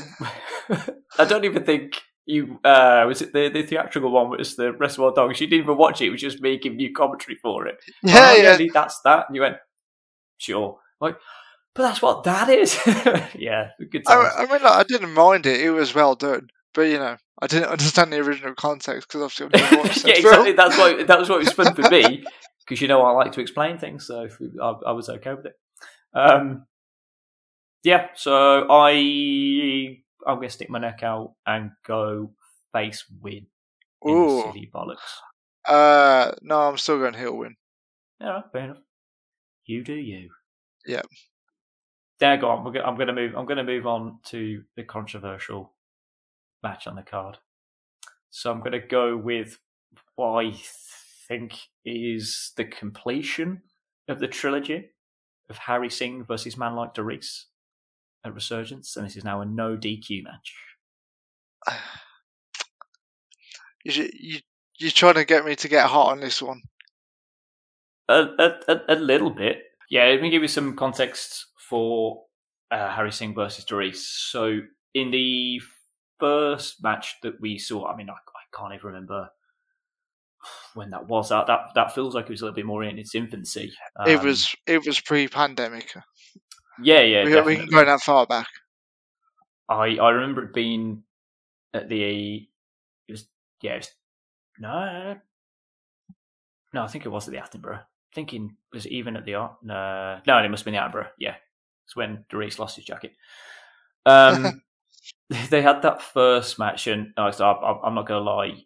I 1.18 1.26
don't 1.26 1.46
even 1.46 1.64
think 1.64 1.94
you 2.26 2.60
uh 2.64 3.06
was 3.08 3.24
it 3.24 3.34
the, 3.34 3.50
the 3.50 3.64
theatrical 3.64 4.12
one 4.12 4.30
was 4.30 4.56
the 4.56 4.72
Reservoir 4.74 5.14
Dogs. 5.16 5.42
You 5.42 5.48
didn't 5.48 5.64
even 5.64 5.78
watch 5.78 6.00
it; 6.02 6.08
it 6.08 6.12
was 6.12 6.22
just 6.22 6.42
me 6.42 6.60
giving 6.60 6.80
you 6.80 6.94
commentary 6.94 7.38
for 7.42 7.66
it. 7.66 7.78
Yeah, 8.04 8.30
oh, 8.32 8.42
yeah. 8.42 8.56
Lee, 8.58 8.70
that's 8.72 9.00
that. 9.04 9.26
And 9.28 9.36
you 9.36 9.42
went, 9.42 9.56
sure. 10.40 10.80
Like, 11.00 11.18
but 11.76 11.84
that's 11.84 12.02
what 12.02 12.24
that 12.24 12.50
is. 12.50 12.78
yeah, 13.38 13.70
good 13.92 14.04
I, 14.08 14.16
times. 14.16 14.34
I 14.38 14.42
mean, 14.42 14.64
like, 14.64 14.74
I 14.74 14.84
didn't 14.84 15.14
mind 15.14 15.46
it; 15.46 15.62
it 15.62 15.70
was 15.70 15.94
well 15.94 16.16
done. 16.16 16.50
But 16.74 16.84
you 16.84 16.98
know, 16.98 17.18
I 17.42 17.48
didn't 17.48 17.70
understand 17.70 18.12
the 18.12 18.18
original 18.20 18.56
context 18.56 19.08
because 19.08 19.22
obviously 19.22 19.46
I've 19.46 19.72
never 19.72 19.84
watched 19.84 20.06
yeah, 20.08 20.16
exactly. 20.16 20.52
That's 20.54 20.78
why 20.78 21.04
that 21.04 21.20
was 21.20 21.30
what 21.30 21.40
was 21.40 21.52
fun 21.52 21.76
for 21.76 21.90
me 21.90 22.26
because 22.60 22.82
you 22.82 22.88
know 22.88 23.02
I 23.02 23.12
like 23.12 23.32
to 23.34 23.42
explain 23.42 23.78
things, 23.78 24.08
so 24.08 24.28
I, 24.62 24.70
I 24.88 24.92
was 24.92 25.10
okay 25.10 25.34
with 25.34 25.46
it. 25.46 25.54
Um, 26.14 26.66
yeah, 27.84 28.08
so 28.16 28.68
I 28.70 30.02
I'm 30.28 30.36
gonna 30.36 30.50
stick 30.50 30.70
my 30.70 30.80
neck 30.80 31.02
out 31.04 31.34
and 31.46 31.72
go 31.86 32.32
face 32.74 33.06
win 33.22 33.48
in 34.04 34.12
Ooh, 34.12 34.42
silly 34.42 34.70
bollocks. 34.74 34.98
uh, 35.66 36.34
no, 36.42 36.60
I'm 36.62 36.78
still 36.78 37.00
going 37.00 37.14
heel 37.14 37.36
win. 37.36 37.56
Yeah, 38.20 38.42
fair 38.52 38.66
enough. 38.66 38.82
You 39.70 39.84
do 39.84 39.94
you. 39.94 40.32
Yeah. 40.88 41.04
There, 42.20 42.38
go 42.38 42.50
on. 42.50 42.76
I'm 42.76 42.96
going 42.96 43.08
to 43.08 43.14
move. 43.14 43.36
I'm 43.38 43.46
going 43.46 43.58
to 43.58 43.64
move 43.64 43.86
on 43.86 44.18
to 44.26 44.64
the 44.76 44.84
controversial 44.84 45.74
match 46.64 46.88
on 46.88 46.96
the 46.96 47.04
card. 47.04 47.38
So 48.32 48.52
I'm 48.52 48.62
going 48.62 48.72
to 48.72 48.80
go 48.80 49.16
with 49.16 49.60
what 50.16 50.44
I 50.44 50.54
think 51.28 51.54
is 51.86 52.52
the 52.58 52.66
completion 52.66 53.62
of 54.08 54.20
the 54.20 54.28
trilogy 54.28 54.90
of 55.52 55.58
Harry 55.60 55.92
Singh 55.92 56.24
versus 56.24 56.58
Man 56.58 56.74
Like 56.74 56.96
DeReiss 56.96 57.44
at 58.26 58.34
Resurgence, 58.34 58.98
and 58.98 59.06
this 59.06 59.16
is 59.16 59.24
now 59.24 59.42
a 59.42 59.46
no 59.46 59.78
DQ 59.78 60.24
match. 60.24 60.56
You, 63.86 64.10
you, 64.14 64.40
you're 64.78 64.92
trying 64.92 65.14
to 65.14 65.24
get 65.24 65.46
me 65.46 65.56
to 65.56 65.70
get 65.70 65.88
hot 65.88 66.12
on 66.12 66.20
this 66.20 66.42
one. 66.42 66.62
A, 68.10 68.24
a, 68.40 68.56
a, 68.68 68.82
a 68.90 68.96
little 68.96 69.30
bit. 69.30 69.60
Yeah, 69.90 70.06
let 70.08 70.22
me 70.22 70.30
give 70.30 70.42
you 70.42 70.48
some 70.48 70.76
context 70.76 71.46
for 71.70 72.24
uh, 72.72 72.90
Harry 72.92 73.12
Singh 73.12 73.36
versus 73.36 73.66
DeReiss. 73.66 73.98
So, 74.32 74.60
in 74.94 75.12
the 75.12 75.62
first 76.20 76.84
match 76.84 77.16
that 77.24 77.40
we 77.40 77.58
saw, 77.58 77.88
I 77.88 77.96
mean, 77.96 78.10
I, 78.10 78.14
I 78.14 78.58
can't 78.58 78.74
even 78.74 78.88
remember 78.88 79.30
when 80.74 80.90
that 80.92 81.08
was. 81.08 81.30
That, 81.30 81.48
that 81.48 81.72
that 81.76 81.94
feels 81.94 82.16
like 82.16 82.26
it 82.26 82.32
was 82.32 82.42
a 82.42 82.46
little 82.46 82.56
bit 82.56 82.66
more 82.66 82.84
in 82.84 82.98
its 83.00 83.16
infancy. 83.16 83.74
it 84.06 84.20
Um, 84.20 84.26
was 84.26 84.56
it 84.68 84.86
was 84.86 85.00
pre-pandemic. 85.00 85.94
yeah, 86.82 87.02
yeah. 87.02 87.24
we, 87.24 87.30
we 87.30 87.36
definitely. 87.36 87.56
can 87.58 87.68
go 87.68 87.86
that 87.86 88.02
far 88.02 88.26
back. 88.26 88.48
I 89.70 89.98
I 89.98 90.10
remember 90.10 90.44
it 90.46 90.54
being 90.54 91.04
at 91.74 91.90
the 91.90 92.48
it 93.08 93.12
was 93.12 93.28
yeah 93.62 93.74
it 93.74 93.78
was, 93.78 93.92
no 94.60 95.16
no 96.74 96.84
I 96.84 96.88
think 96.88 97.06
it 97.06 97.10
was 97.10 97.28
at 97.28 97.34
the 97.34 97.40
Attenborough. 97.40 97.84
Thinking 98.14 98.56
was 98.74 98.86
it 98.86 98.92
even 98.92 99.16
at 99.16 99.26
the 99.26 99.36
art? 99.36 99.54
no 99.62 100.20
no 100.26 100.38
it 100.38 100.50
must 100.50 100.62
have 100.62 100.66
been 100.66 100.74
the 100.74 100.80
Attenborough. 100.80 101.10
Yeah, 101.20 101.36
it's 101.86 101.96
when 101.96 102.26
DeReiss 102.32 102.60
lost 102.60 102.76
his 102.76 102.86
jacket. 102.86 103.12
Um, 104.06 104.62
they 105.50 105.62
had 105.62 105.82
that 105.84 106.02
first 106.02 106.58
match, 106.60 106.88
and 106.88 107.14
I 107.18 107.26
was- 107.26 107.42
I- 107.42 107.80
I'm 107.84 107.96
not 107.96 108.08
gonna 108.08 108.22
lie, 108.26 108.64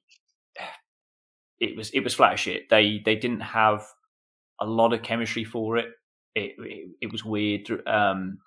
it 1.59 1.75
was 1.77 1.89
it 1.91 2.01
was 2.03 2.13
flat 2.13 2.33
as 2.33 2.39
shit. 2.39 2.69
They 2.69 3.01
they 3.03 3.15
didn't 3.15 3.41
have 3.41 3.85
a 4.59 4.65
lot 4.65 4.93
of 4.93 5.01
chemistry 5.03 5.43
for 5.43 5.77
it. 5.77 5.87
It 6.35 6.55
it, 6.59 6.89
it 7.01 7.11
was 7.11 7.23
weird. 7.23 7.69
Um, 7.87 8.39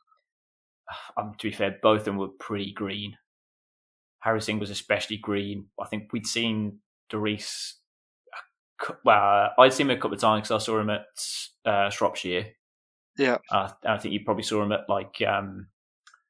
um, 1.16 1.34
to 1.38 1.48
be 1.48 1.52
fair, 1.54 1.76
both 1.82 2.00
of 2.00 2.04
them 2.06 2.16
were 2.16 2.28
pretty 2.28 2.72
green. 2.72 3.16
Harry 4.20 4.40
Singh 4.40 4.58
was 4.58 4.70
especially 4.70 5.16
green. 5.18 5.66
I 5.80 5.86
think 5.86 6.12
we'd 6.12 6.26
seen 6.26 6.78
DeReiss. 7.12 7.74
Well, 9.04 9.50
I'd 9.58 9.72
seen 9.72 9.90
him 9.90 9.96
a 9.96 10.00
couple 10.00 10.14
of 10.14 10.20
times 10.20 10.48
because 10.48 10.62
I 10.62 10.64
saw 10.64 10.80
him 10.80 10.90
at 10.90 11.06
uh, 11.64 11.90
Shropshire. 11.90 12.46
Yeah. 13.18 13.38
Uh, 13.50 13.70
and 13.82 13.94
I 13.94 13.98
think 13.98 14.12
you 14.12 14.20
probably 14.24 14.42
saw 14.42 14.62
him 14.62 14.72
at 14.72 14.88
like 14.88 15.22
um, 15.26 15.68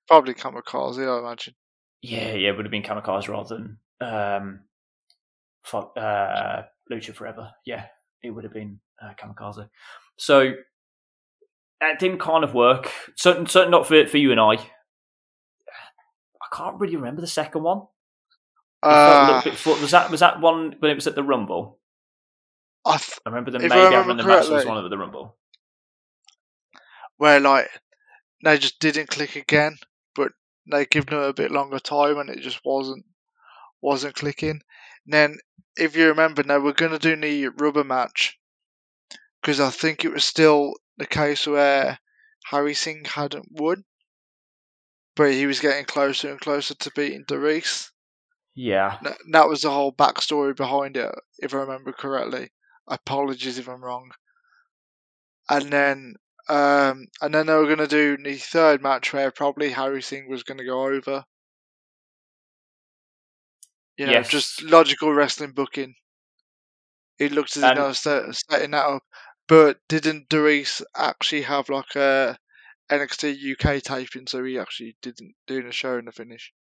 Probably 0.07 0.35
kamikaze, 0.35 1.07
I 1.07 1.19
imagine. 1.19 1.55
yeah, 2.03 2.33
yeah, 2.35 2.51
it 2.51 2.57
would 2.57 2.65
have 2.65 2.71
been 2.71 2.85
Kamikaze 2.85 3.29
rather 3.29 3.57
than 3.57 3.79
um, 4.01 4.61
uh, 5.75 6.63
Lucha 6.93 7.13
Forever. 7.15 7.51
Yeah, 7.65 7.87
it 8.23 8.31
would 8.31 8.45
have 8.45 8.53
been 8.53 8.79
uh, 9.03 9.13
Kamikaze. 9.21 9.69
So 10.17 10.53
that 11.81 11.99
didn't 11.99 12.21
kind 12.21 12.45
of 12.45 12.55
work. 12.55 12.93
Certainly, 13.17 13.49
certainly 13.51 13.77
not 13.77 13.87
for 13.89 14.07
for 14.07 14.19
you 14.19 14.31
and 14.31 14.41
I. 14.41 14.53
I 14.53 16.57
can't 16.57 16.79
really 16.79 16.95
remember 16.97 17.21
the 17.21 17.27
second 17.27 17.65
one. 17.65 17.83
It 18.85 18.87
felt 18.87 18.95
a 18.95 18.99
Uh, 18.99 19.27
little 19.37 19.51
bit 19.51 19.59
for- 19.59 19.81
was 19.81 19.91
that 19.91 20.11
was 20.11 20.21
that 20.21 20.41
one 20.41 20.77
when 20.79 20.93
it 20.93 20.95
was 20.95 21.09
at 21.09 21.17
the 21.17 21.25
Rumble? 21.25 21.81
I 22.87 22.96
th- 22.99 23.18
I 23.27 23.31
remember 23.31 23.51
the 23.51 23.59
If 23.64 23.70
Mega 23.70 23.85
remember 23.85 24.09
when 24.09 24.16
the 24.18 24.25
match 24.25 24.49
was 24.49 24.64
one 24.64 24.79
of 24.83 24.88
the 24.90 24.96
Rumble. 24.99 25.37
where 27.16 27.40
like 27.40 27.68
they 28.44 28.59
just 28.59 28.79
didn't 28.79 29.09
click 29.09 29.37
again, 29.37 29.77
but 30.14 30.33
they 30.70 30.87
given 30.87 31.14
them 31.14 31.25
a 31.25 31.33
bit 31.33 31.51
longer 31.51 31.79
time 31.79 32.18
and 32.18 32.31
it 32.31 32.40
just 32.40 32.61
wasn't 32.64 33.05
wasn't 33.81 34.14
clicking. 34.14 34.61
And 35.07 35.12
then 35.12 35.37
if 35.77 35.96
you 35.96 36.09
remember, 36.09 36.42
they 36.42 36.59
were 36.59 36.72
going 36.72 36.92
to 36.92 36.99
do 36.99 37.16
the 37.16 37.49
rubber 37.49 37.85
match 37.85 38.38
because 39.40 39.61
I 39.61 39.70
think 39.70 40.05
it 40.05 40.12
was 40.12 40.25
still 40.25 40.75
the 40.96 41.07
case 41.07 41.46
where 41.46 41.99
Harry 42.46 42.75
Singh 42.75 43.05
hadn't 43.05 43.49
won, 43.51 43.85
but 45.14 45.33
he 45.33 45.46
was 45.46 45.61
getting 45.61 45.85
closer 45.85 46.31
and 46.31 46.40
closer 46.40 46.75
to 46.75 46.90
beating 46.94 47.25
DeReiss. 47.25 47.90
Yeah, 48.55 48.99
Th- 49.03 49.16
That 49.33 49.49
was 49.49 49.62
the 49.62 49.70
whole 49.70 49.92
backstory 49.92 50.57
behind 50.57 50.96
it, 50.96 51.14
if 51.38 51.53
I 51.53 51.59
remember 51.59 51.92
correctly. 51.92 52.51
Apologies 52.88 53.59
if 53.59 53.68
I'm 53.68 53.83
wrong. 53.83 54.11
And 55.49 55.70
then, 55.72 56.14
um, 56.49 57.07
and 57.20 57.35
then 57.35 57.46
they 57.46 57.55
were 57.55 57.66
going 57.66 57.79
to 57.79 57.87
do 57.87 58.16
the 58.16 58.35
third 58.37 58.83
match 58.83 59.12
where 59.12 59.31
probably 59.31 59.70
Harry 59.70 60.03
Singh 60.03 60.29
was 60.29 60.42
going 60.42 60.59
to 60.59 60.64
go 60.64 60.85
over. 60.87 61.25
You 63.96 64.07
know, 64.07 64.12
Yes. 64.12 64.29
just 64.29 64.62
logical 64.62 65.12
wrestling 65.12 65.53
booking. 65.53 65.94
It 67.18 67.33
looked 67.33 67.57
as 67.57 67.62
if 67.62 67.75
they 67.75 67.81
were 67.81 67.94
set, 67.94 68.35
setting 68.51 68.72
that 68.72 68.85
up, 68.85 69.03
but 69.49 69.79
didn't 69.88 70.29
DeReiss 70.29 70.83
actually 70.94 71.42
have 71.42 71.68
like 71.70 71.96
a 71.96 72.37
NXT 72.90 73.53
UK 73.53 73.83
taping? 73.83 74.27
So 74.27 74.44
he 74.44 74.59
actually 74.59 74.96
didn't 75.01 75.35
do 75.46 75.62
the 75.62 75.72
show 75.72 75.96
in 75.96 76.05
the 76.05 76.12
finish. 76.12 76.53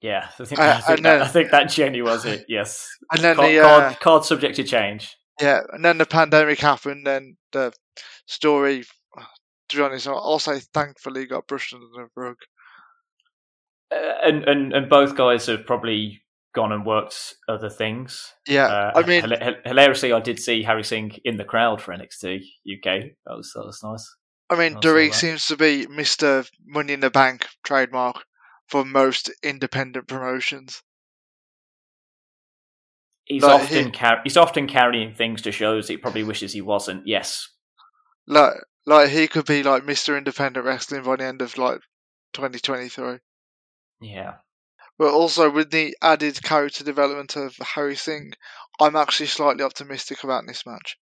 yeah. 0.00 0.28
I 0.40 0.44
think, 0.44 0.60
I- 0.60 0.72
I, 0.72 0.80
think 0.80 1.02
that, 1.02 1.18
know. 1.18 1.24
I 1.24 1.28
think 1.28 1.50
that 1.52 1.70
Jenny 1.70 2.02
was 2.02 2.24
it. 2.24 2.46
Yes, 2.48 2.88
And 3.12 3.22
then 3.22 3.36
card, 3.36 3.48
the 3.50 3.58
uh, 3.60 3.62
card, 3.80 4.00
card 4.00 4.24
subject 4.24 4.56
to 4.56 4.64
change. 4.64 5.16
Yeah, 5.42 5.60
and 5.72 5.84
then 5.84 5.98
the 5.98 6.06
pandemic 6.06 6.60
happened, 6.60 7.06
and 7.08 7.36
the 7.52 7.72
story, 8.26 8.84
to 9.68 9.76
be 9.76 9.82
honest, 9.82 10.06
I'll 10.06 10.38
say 10.38 10.60
thankfully 10.72 11.26
got 11.26 11.46
brushed 11.46 11.74
under 11.74 11.86
the 11.86 12.08
rug. 12.16 12.36
Uh, 13.90 14.14
and, 14.24 14.44
and 14.44 14.72
and 14.72 14.88
both 14.88 15.14
guys 15.16 15.46
have 15.46 15.66
probably 15.66 16.22
gone 16.54 16.72
and 16.72 16.84
worked 16.86 17.34
other 17.48 17.70
things. 17.70 18.32
Yeah, 18.46 18.66
Uh, 18.66 18.92
I 18.94 19.06
mean, 19.06 19.22
hil- 19.22 19.56
hilariously, 19.64 20.12
I 20.12 20.20
did 20.20 20.38
see 20.38 20.62
Harry 20.62 20.84
Singh 20.84 21.18
in 21.24 21.36
the 21.36 21.44
crowd 21.44 21.80
for 21.80 21.92
NXT 21.92 22.40
UK. 22.66 22.84
That 23.26 23.36
was 23.36 23.52
that 23.54 23.64
was 23.64 23.80
nice. 23.82 24.14
I 24.50 24.58
mean, 24.58 24.76
I 24.76 24.80
saw 24.80 24.80
DeReiss 24.80 25.10
that. 25.10 25.14
seems 25.14 25.46
to 25.46 25.56
be 25.56 25.86
Mister 25.86 26.44
Money 26.64 26.92
in 26.92 27.00
the 27.00 27.10
Bank 27.10 27.46
trademark 27.64 28.24
for 28.68 28.84
most 28.84 29.30
independent 29.42 30.08
promotions. 30.08 30.82
He's 33.32 33.42
Like, 33.42 33.62
often 33.62 33.84
he- 33.86 33.90
car- 33.92 34.20
he's 34.24 34.36
often 34.36 34.68
carrying 34.68 35.14
things 35.14 35.40
to 35.42 35.52
shows 35.52 35.88
he 35.88 35.96
probably 35.96 36.22
wishes 36.22 36.52
he 36.52 36.60
wasn't. 36.60 37.06
Yes, 37.06 37.48
Like, 38.26 38.54
like 38.84 39.08
he 39.10 39.26
could 39.26 39.46
be 39.46 39.62
like 39.62 39.84
Mister 39.86 40.18
Independent 40.18 40.66
Wrestling 40.66 41.02
by 41.02 41.16
the 41.16 41.24
end 41.24 41.40
of 41.40 41.56
like 41.56 41.80
2023. 42.34 43.18
yeah, 44.02 44.34
But 44.98 45.14
also 45.14 45.50
with 45.50 45.70
the 45.70 45.96
added 46.02 46.42
character 46.42 46.84
development 46.84 47.36
of 47.36 47.56
Harry 47.74 47.96
Singh, 47.96 48.32
I'm 48.78 48.96
actually 48.96 49.28
slightly 49.28 49.64
optimistic 49.64 50.22
about 50.24 50.44
this 50.46 50.66
match. 50.66 50.98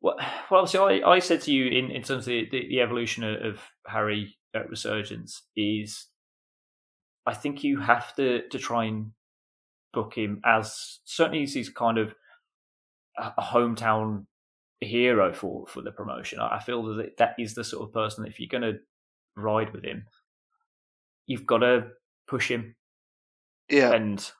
Well, 0.00 0.16
well, 0.50 0.66
so 0.66 0.88
I, 0.88 1.08
I 1.08 1.18
said 1.20 1.42
to 1.42 1.52
you 1.52 1.66
in, 1.66 1.90
in 1.92 2.02
terms 2.02 2.26
of 2.26 2.32
the, 2.32 2.48
the, 2.50 2.68
the 2.68 2.80
evolution 2.80 3.22
of, 3.22 3.42
of 3.42 3.60
Harry 3.86 4.36
at 4.54 4.68
Resurgence 4.68 5.42
is, 5.56 6.06
I 7.26 7.34
think 7.34 7.62
you 7.62 7.78
have 7.78 8.14
to 8.16 8.48
to 8.48 8.58
try 8.58 8.86
and 8.86 9.12
book 9.92 10.14
him 10.14 10.40
as 10.44 11.00
certainly 11.04 11.42
as 11.44 11.54
he's 11.54 11.68
kind 11.68 11.98
of 11.98 12.14
a, 13.16 13.42
hometown 13.42 14.26
hero 14.80 15.32
for 15.32 15.66
for 15.66 15.82
the 15.82 15.90
promotion. 15.90 16.38
I, 16.40 16.60
feel 16.60 16.82
that 16.96 17.16
that 17.18 17.34
is 17.38 17.54
the 17.54 17.64
sort 17.64 17.88
of 17.88 17.92
person 17.92 18.24
that 18.24 18.30
if 18.30 18.40
you're 18.40 18.48
going 18.48 18.72
to 18.72 18.78
ride 19.36 19.72
with 19.72 19.84
him, 19.84 20.04
you've 21.26 21.46
got 21.46 21.58
to 21.58 21.88
push 22.26 22.50
him 22.50 22.76
Yeah, 23.68 23.92
and 23.92 24.30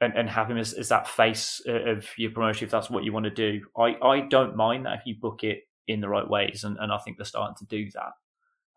and, 0.00 0.16
and 0.16 0.28
have 0.28 0.50
him 0.50 0.58
as, 0.58 0.72
as 0.72 0.88
that 0.88 1.06
face 1.06 1.60
of 1.64 2.06
your 2.16 2.32
promotion 2.32 2.64
if 2.64 2.72
that's 2.72 2.90
what 2.90 3.04
you 3.04 3.12
want 3.12 3.24
to 3.24 3.30
do. 3.30 3.60
I, 3.78 3.94
I 4.02 4.20
don't 4.20 4.56
mind 4.56 4.84
that 4.84 4.98
if 4.98 5.06
you 5.06 5.14
book 5.20 5.44
it 5.44 5.60
in 5.86 6.00
the 6.00 6.08
right 6.08 6.28
ways, 6.28 6.64
and, 6.64 6.76
and 6.78 6.92
I 6.92 6.98
think 6.98 7.16
they're 7.16 7.24
starting 7.24 7.54
to 7.58 7.66
do 7.66 7.88
that. 7.92 8.12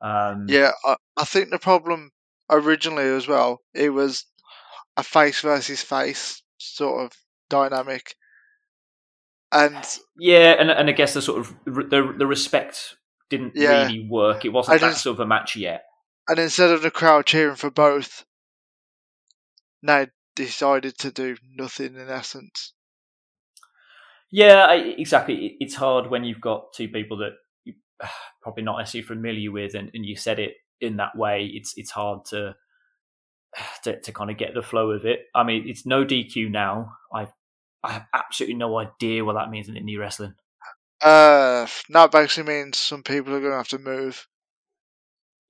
Um, 0.08 0.46
yeah. 0.48 0.72
I, 0.86 0.96
I 1.18 1.26
think 1.26 1.50
the 1.50 1.60
problem 1.60 2.12
originally 2.50 3.06
as 3.06 3.28
well, 3.28 3.62
it 3.74 3.90
was 3.90 4.26
a 4.98 5.04
face 5.04 5.42
versus 5.42 5.82
face 5.82 6.42
sort 6.58 7.06
of 7.06 7.12
dynamic, 7.50 8.16
and 9.52 9.76
yeah, 10.18 10.56
and 10.60 10.70
and 10.72 10.90
I 10.90 10.94
guess 10.94 11.14
the 11.14 11.22
sort 11.22 11.40
of 11.40 11.56
the 11.66 12.14
the 12.18 12.28
respect 12.28 12.96
didn't 13.30 13.54
Yeah. 13.56 13.84
really 13.84 14.08
work. 14.10 14.46
It 14.46 14.50
wasn't 14.50 14.82
I 14.84 14.88
that 14.88 14.96
sort 14.96 15.16
of 15.16 15.20
a 15.22 15.28
match 15.28 15.56
yet. 15.56 15.84
and 16.28 16.40
instead 16.40 16.72
of 16.72 16.82
the 16.82 16.92
crowd 16.92 17.26
cheering 17.26 17.56
for 17.56 17.70
both, 17.72 18.26
they 19.84 20.08
decided 20.36 20.98
to 21.00 21.12
do 21.12 21.38
nothing 21.56 21.96
in 21.96 22.10
essence. 22.10 22.74
Yeah, 24.32 24.66
I, 24.66 24.76
exactly. 24.98 25.56
It's 25.60 25.76
hard 25.76 26.10
when 26.10 26.24
you've 26.24 26.42
got 26.42 26.74
two 26.74 26.88
people 26.90 27.18
that 27.18 27.34
you 27.64 27.74
probably 28.42 28.64
not 28.64 28.78
necessarily 28.80 29.08
familiar 29.08 29.52
with, 29.52 29.76
and, 29.76 29.90
and 29.94 30.06
you 30.06 30.16
said 30.16 30.40
it 30.40 30.54
in 30.82 30.98
that 30.98 31.16
way. 31.16 31.46
It's 31.54 31.74
it's 31.78 31.92
hard 31.92 32.26
to, 32.30 32.56
to 33.84 34.00
to 34.02 34.12
kind 34.12 34.30
of 34.32 34.38
get 34.38 34.54
the 34.54 34.62
flow 34.62 34.92
of 34.92 35.06
it. 35.06 35.26
I 35.34 35.44
mean, 35.44 35.68
it's 35.68 35.86
no 35.86 36.06
DQ 36.06 36.50
now. 36.52 36.94
I 37.14 37.28
I 37.84 37.92
have 37.94 38.06
absolutely 38.14 38.56
no 38.56 38.78
idea 38.80 39.24
what 39.24 39.34
that 39.34 39.50
means 39.50 39.68
in 39.70 39.76
indie 39.76 40.00
wrestling. 40.00 40.34
Uh, 41.02 41.68
that 41.90 42.12
basically 42.12 42.52
means 42.52 42.78
some 42.78 43.04
people 43.04 43.34
are 43.36 43.40
going 43.40 43.52
to 43.52 43.58
have 43.58 43.68
to 43.68 43.78
move. 43.78 44.28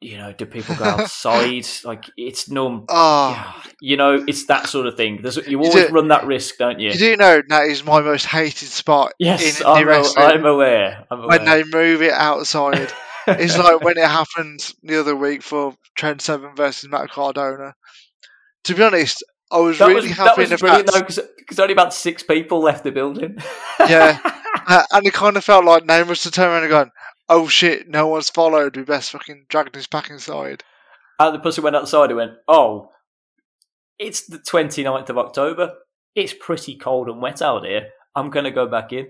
You 0.02 0.18
know, 0.18 0.34
do 0.34 0.46
people 0.46 0.76
go 0.76 0.84
outside? 0.84 1.66
like 1.86 2.06
it's 2.18 2.50
norm. 2.50 2.86
Oh, 2.90 3.30
Yeah, 3.32 3.72
you 3.80 3.96
know, 3.96 4.24
it's 4.28 4.48
that 4.48 4.68
sort 4.68 4.86
of 4.88 4.98
thing. 4.98 5.22
There's, 5.22 5.38
you 5.48 5.58
always 5.60 5.76
it- 5.76 5.92
run 5.92 6.10
that 6.10 6.26
risk, 6.26 6.58
don't 6.58 6.80
you? 6.80 6.92
you 6.92 6.98
do 6.98 7.16
know 7.16 7.42
that 7.48 7.68
is 7.68 7.86
my 7.86 8.02
most 8.02 8.26
hated 8.26 8.68
spot 8.68 9.14
yes, 9.18 9.62
I'm, 9.66 9.88
a- 9.88 10.14
I'm 10.18 10.46
aware. 10.46 11.06
I'm 11.10 11.20
aware. 11.22 11.28
when 11.28 11.46
they 11.46 11.64
move 11.64 12.02
it 12.02 12.12
outside. 12.12 12.92
It's 13.28 13.58
like 13.58 13.82
when 13.82 13.98
it 13.98 14.06
happened 14.06 14.74
the 14.84 15.00
other 15.00 15.16
week 15.16 15.42
for 15.44 15.76
Trent 15.96 16.22
Seven 16.22 16.56
versus 16.56 16.90
Matt 16.90 17.10
Cardona. 17.10 17.76
To 18.66 18.76
be 18.76 18.84
honest, 18.84 19.24
I 19.52 19.60
was 19.60 19.78
that 19.78 19.88
really 19.88 20.10
was, 20.10 20.18
happy 20.18 20.28
that 20.28 20.38
was 20.38 20.52
in 20.52 20.56
the 20.56 20.58
brilliant 20.60 20.90
fact, 20.90 21.16
though, 21.16 21.24
because 21.38 21.60
only 21.60 21.74
about 21.74 21.94
six 21.94 22.24
people 22.24 22.62
left 22.62 22.84
the 22.84 22.92
building. 22.92 23.38
Yeah. 23.88 24.18
uh, 24.68 24.84
and 24.94 25.06
it 25.06 25.14
kind 25.14 25.38
of 25.38 25.44
felt 25.44 25.64
like 25.64 25.86
must 25.86 26.24
have 26.24 26.34
turned 26.34 26.52
around 26.52 26.64
and 26.64 26.72
gone, 26.72 26.92
"Oh 27.30 27.48
shit, 27.48 27.88
no 27.88 28.08
one's 28.08 28.32
followed. 28.32 28.76
We 28.76 28.84
best 28.84 29.12
fucking 29.12 29.46
drag 29.48 29.72
this 29.74 29.86
back 29.86 30.10
inside." 30.10 30.64
and 31.20 31.36
the 31.36 31.40
pussy 31.40 31.62
went 31.62 31.76
outside 31.76 32.10
and 32.10 32.18
went, 32.18 32.32
"Oh, 32.48 32.90
it's 34.00 34.26
the 34.26 34.40
29th 34.40 35.10
of 35.10 35.18
October. 35.20 35.76
It's 36.16 36.34
pretty 36.34 36.78
cold 36.78 37.08
and 37.08 37.22
wet 37.22 37.42
out 37.44 37.66
here. 37.66 37.90
I'm 38.16 38.32
going 38.32 38.46
to 38.46 38.52
go 38.52 38.66
back 38.66 38.92
in." 38.92 39.10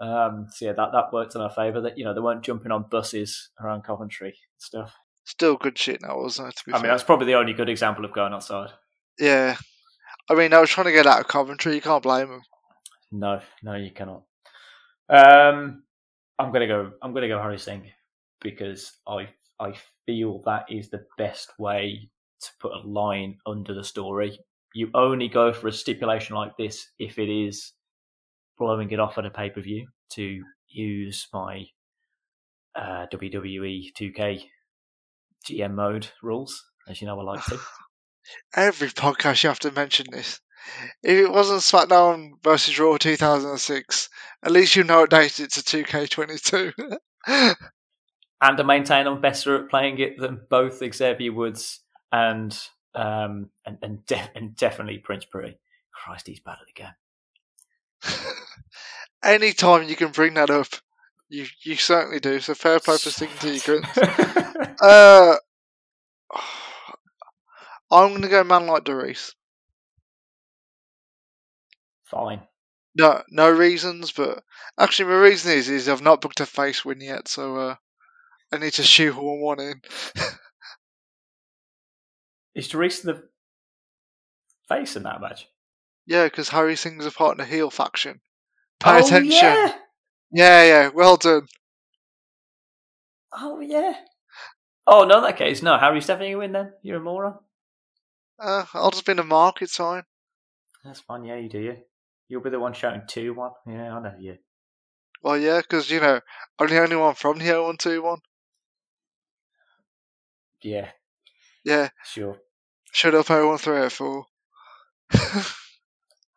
Um, 0.00 0.46
so 0.50 0.66
yeah, 0.66 0.72
that 0.72 0.92
that 0.92 1.12
worked 1.12 1.34
in 1.34 1.40
our 1.40 1.50
favour. 1.50 1.80
That 1.80 1.98
you 1.98 2.04
know 2.04 2.14
they 2.14 2.20
weren't 2.20 2.42
jumping 2.42 2.72
on 2.72 2.86
buses 2.90 3.50
around 3.60 3.82
Coventry 3.82 4.28
and 4.28 4.34
stuff. 4.58 4.94
Still 5.24 5.56
good 5.56 5.76
shit 5.76 6.00
now, 6.02 6.18
wasn't 6.18 6.48
it? 6.48 6.56
To 6.56 6.64
be 6.66 6.72
I 6.72 6.76
mean, 6.76 6.90
that's 6.90 7.02
probably 7.02 7.26
the 7.26 7.34
only 7.34 7.52
good 7.52 7.68
example 7.68 8.04
of 8.04 8.12
going 8.12 8.32
outside. 8.32 8.70
yeah. 9.18 9.56
I 10.30 10.34
mean, 10.34 10.52
I 10.52 10.60
was 10.60 10.68
trying 10.68 10.86
to 10.86 10.92
get 10.92 11.06
out 11.06 11.20
of 11.20 11.28
Coventry. 11.28 11.74
You 11.74 11.80
can't 11.80 12.02
blame 12.02 12.28
them. 12.28 12.42
No, 13.10 13.40
no, 13.62 13.74
you 13.74 13.90
cannot. 13.90 14.24
Um, 15.08 15.84
I'm 16.38 16.52
gonna 16.52 16.66
go. 16.66 16.92
I'm 17.02 17.14
gonna 17.14 17.28
go 17.28 17.40
Harry 17.40 17.58
Singh 17.58 17.90
because 18.40 18.92
I 19.06 19.28
I 19.58 19.74
feel 20.06 20.42
that 20.44 20.66
is 20.70 20.90
the 20.90 21.04
best 21.16 21.52
way 21.58 22.10
to 22.40 22.50
put 22.60 22.72
a 22.72 22.86
line 22.86 23.38
under 23.46 23.74
the 23.74 23.84
story. 23.84 24.38
You 24.74 24.90
only 24.94 25.28
go 25.28 25.52
for 25.52 25.68
a 25.68 25.72
stipulation 25.72 26.36
like 26.36 26.56
this 26.56 26.88
if 26.98 27.18
it 27.18 27.30
is 27.30 27.72
blowing 28.58 28.90
it 28.90 29.00
off 29.00 29.18
at 29.18 29.26
a 29.26 29.30
pay 29.30 29.50
per 29.50 29.60
view. 29.60 29.88
To 30.12 30.42
use 30.68 31.28
my 31.32 31.66
uh, 32.74 33.06
WWE 33.12 33.92
2K 33.94 34.44
GM 35.46 35.74
mode 35.74 36.08
rules, 36.22 36.64
as 36.88 37.00
you 37.00 37.06
know, 37.06 37.18
I 37.18 37.22
like 37.22 37.44
to. 37.46 37.58
Every 38.54 38.88
podcast 38.88 39.42
you 39.42 39.48
have 39.48 39.58
to 39.60 39.72
mention 39.72 40.06
this. 40.10 40.40
If 41.02 41.24
it 41.24 41.30
wasn't 41.30 41.60
SmackDown 41.60 42.32
versus 42.42 42.78
Raw 42.78 42.96
2006, 42.98 44.10
at 44.42 44.52
least 44.52 44.76
you 44.76 44.84
know 44.84 45.04
it 45.04 45.10
dated 45.10 45.46
it 45.46 45.52
to 45.52 45.84
2K22. 45.84 46.96
and 48.40 48.56
to 48.56 48.64
maintain 48.64 49.06
I'm 49.06 49.20
better 49.20 49.56
at 49.56 49.70
playing 49.70 49.98
it 49.98 50.18
than 50.18 50.40
both 50.50 50.82
Xavier 50.94 51.32
Woods 51.32 51.80
and 52.12 52.58
um 52.94 53.50
and 53.66 53.78
and, 53.82 54.04
def- 54.06 54.30
and 54.34 54.56
definitely 54.56 54.98
Prince 54.98 55.24
Pretty. 55.24 55.58
Christ, 55.92 56.26
he's 56.26 56.40
bad 56.40 56.58
at 56.60 56.66
the 56.66 56.82
game. 56.82 58.34
Anytime 59.22 59.88
you 59.88 59.96
can 59.96 60.10
bring 60.10 60.34
that 60.34 60.50
up, 60.50 60.68
you 61.28 61.46
you 61.62 61.76
certainly 61.76 62.20
do. 62.20 62.40
So 62.40 62.54
fair 62.54 62.80
play 62.80 62.98
for 62.98 63.10
sticking 63.10 63.36
to 63.38 63.50
your 63.50 63.80
guns. 63.80 64.34
Uh, 64.80 65.34
I'm 67.90 68.12
gonna 68.12 68.28
go 68.28 68.44
man 68.44 68.66
like 68.66 68.84
DeReiss. 68.84 69.32
Fine. 72.04 72.42
No, 72.94 73.22
no 73.30 73.50
reasons, 73.50 74.12
but 74.12 74.42
actually, 74.78 75.10
my 75.10 75.18
reason 75.18 75.52
is 75.52 75.68
is 75.68 75.88
I've 75.88 76.02
not 76.02 76.20
booked 76.20 76.40
a 76.40 76.46
face 76.46 76.84
win 76.84 77.00
yet, 77.00 77.28
so 77.28 77.56
uh, 77.56 77.74
I 78.52 78.58
need 78.58 78.72
to 78.74 78.82
shoehorn 78.84 79.40
one 79.40 79.60
in. 79.60 79.80
Is 82.54 82.68
DeReiss 82.68 83.02
the 83.02 83.28
face 84.68 84.96
in 84.96 85.04
that 85.04 85.20
match? 85.20 85.46
Yeah, 86.06 86.24
because 86.24 86.48
Harry 86.48 86.76
Singh's 86.76 87.06
a 87.06 87.10
part 87.10 87.38
in 87.38 87.38
the 87.38 87.44
heel 87.44 87.70
faction. 87.70 88.20
Pay 88.80 88.90
oh, 88.90 89.06
attention. 89.06 89.30
Yeah. 89.32 89.74
yeah, 90.30 90.64
yeah. 90.64 90.90
Well 90.94 91.16
done. 91.16 91.46
Oh 93.32 93.60
yeah. 93.60 93.94
Oh 94.86 95.04
no, 95.04 95.18
in 95.18 95.24
that 95.24 95.36
case, 95.36 95.62
no. 95.62 95.76
Harry's 95.78 96.06
definitely 96.06 96.32
gonna 96.32 96.38
win 96.38 96.52
then. 96.52 96.72
You're 96.82 96.98
a 96.98 97.00
moron. 97.00 97.34
Uh, 98.38 98.64
I'll 98.74 98.90
just 98.90 99.04
be 99.04 99.12
in 99.12 99.16
the 99.16 99.24
mark. 99.24 99.60
It's. 99.62 99.78
That's 100.84 101.00
fine. 101.00 101.24
Yeah, 101.24 101.36
you 101.36 101.48
do. 101.48 101.58
You. 101.58 101.76
You'll 102.28 102.42
be 102.42 102.50
the 102.50 102.60
one 102.60 102.72
shouting 102.72 103.02
two 103.06 103.34
one. 103.34 103.52
Yeah, 103.66 103.96
I 103.96 104.00
know 104.00 104.14
you. 104.18 104.38
Well, 105.22 105.38
yeah, 105.38 105.60
because 105.60 105.90
you 105.90 106.00
know, 106.00 106.20
I'm 106.58 106.68
the 106.68 106.80
only 106.80 106.96
one 106.96 107.14
from 107.14 107.38
the 107.38 107.44
0121. 107.44 108.18
Yeah, 110.62 110.90
Yeah, 111.64 111.88
sure. 112.04 112.36
shut 112.92 113.14
up, 113.14 113.28
01304. 113.28 114.26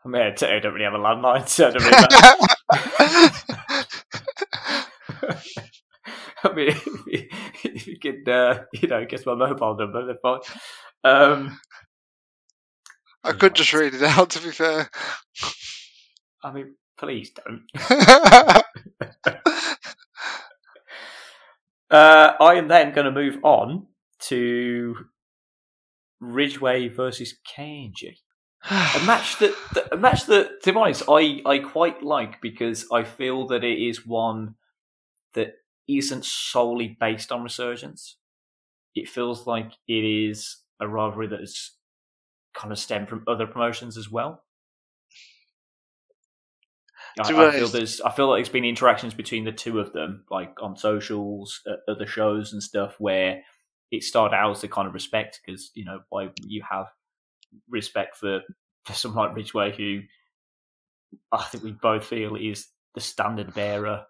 I 0.04 0.08
mean, 0.08 0.22
I 0.22 0.32
don't 0.32 0.74
really 0.74 0.84
have 0.86 0.94
a 0.94 0.98
landline, 0.98 1.48
so 1.50 1.68
I 1.68 1.72
don't 1.72 1.84
really 1.84 1.98
I 6.44 6.54
mean, 6.54 6.76
if 7.64 7.88
you 7.88 8.00
could, 8.00 8.28
uh, 8.28 8.64
you 8.74 8.88
know, 8.88 9.06
guess 9.06 9.26
my 9.26 9.36
mobile 9.36 9.78
number, 9.78 10.06
then 10.08 10.16
fine. 10.22 10.40
Um, 11.04 11.60
I 13.24 13.34
could 13.34 13.54
just 13.54 13.74
read 13.74 13.94
it 13.94 14.02
out, 14.02 14.32
to 14.32 14.40
be 14.42 14.50
fair. 14.50 14.90
I 16.44 16.52
mean, 16.52 16.76
please 16.98 17.30
don't. 17.32 17.68
Uh, 21.92 22.36
I 22.40 22.54
am 22.54 22.70
then 22.70 22.94
going 22.94 23.06
to 23.06 23.12
move 23.12 23.40
on 23.44 23.88
to 24.22 24.96
Ridgeway 26.22 26.88
versus 26.88 27.36
Kanji. 27.46 28.16
A 28.70 29.04
match 29.06 29.40
that, 29.40 29.56
that 29.74 29.92
a 29.92 29.98
match 29.98 30.26
that, 30.28 30.62
to 30.64 30.72
be 30.72 30.78
honest, 30.78 31.04
I, 31.10 31.42
I 31.46 31.58
quite 31.60 32.04
like 32.04 32.42
because 32.42 32.86
I 32.92 33.04
feel 33.04 33.48
that 33.48 33.64
it 33.64 33.80
is 33.80 34.06
one 34.06 34.56
that 35.34 35.56
isn't 35.88 36.26
solely 36.26 36.96
based 37.00 37.32
on 37.32 37.44
Resurgence. 37.44 38.18
It 38.94 39.10
feels 39.10 39.48
like 39.48 39.72
it 39.88 40.04
is 40.04 40.58
a 40.80 40.88
rivalry 40.88 41.28
that 41.28 41.40
has 41.40 41.72
kind 42.54 42.72
of 42.72 42.78
stemmed 42.78 43.10
from 43.10 43.24
other 43.28 43.48
promotions 43.48 43.98
as 43.98 44.12
well. 44.12 44.44
I, 47.20 47.48
I 47.48 47.52
feel 47.52 47.68
there's, 47.68 48.00
I 48.02 48.12
feel 48.12 48.30
like 48.30 48.38
there's 48.38 48.54
been 48.54 48.64
interactions 48.64 49.14
between 49.14 49.44
the 49.44 49.52
two 49.52 49.80
of 49.80 49.92
them, 49.92 50.24
like 50.30 50.56
on 50.62 50.78
socials, 50.78 51.62
at 51.68 51.80
other 51.88 52.06
shows 52.06 52.54
and 52.54 52.62
stuff, 52.62 52.96
where 53.00 53.42
it 53.92 54.04
started 54.04 54.36
out 54.36 54.52
as 54.52 54.64
a 54.64 54.68
kind 54.68 54.88
of 54.88 54.94
respect 54.94 55.42
because 55.46 55.72
you 55.74 55.84
know 55.84 56.00
why 56.10 56.30
you 56.38 56.64
have 56.70 56.88
respect 57.70 58.18
for 58.18 58.42
for 58.86 58.94
someone 58.94 59.28
like 59.28 59.36
Ridgeway 59.38 59.76
who 59.76 60.02
I 61.32 61.44
think 61.44 61.64
we 61.64 61.72
both 61.72 62.06
feel 62.06 62.36
is 62.36 62.68
the 62.96 63.02
standard 63.02 63.54
bearer. 63.54 64.06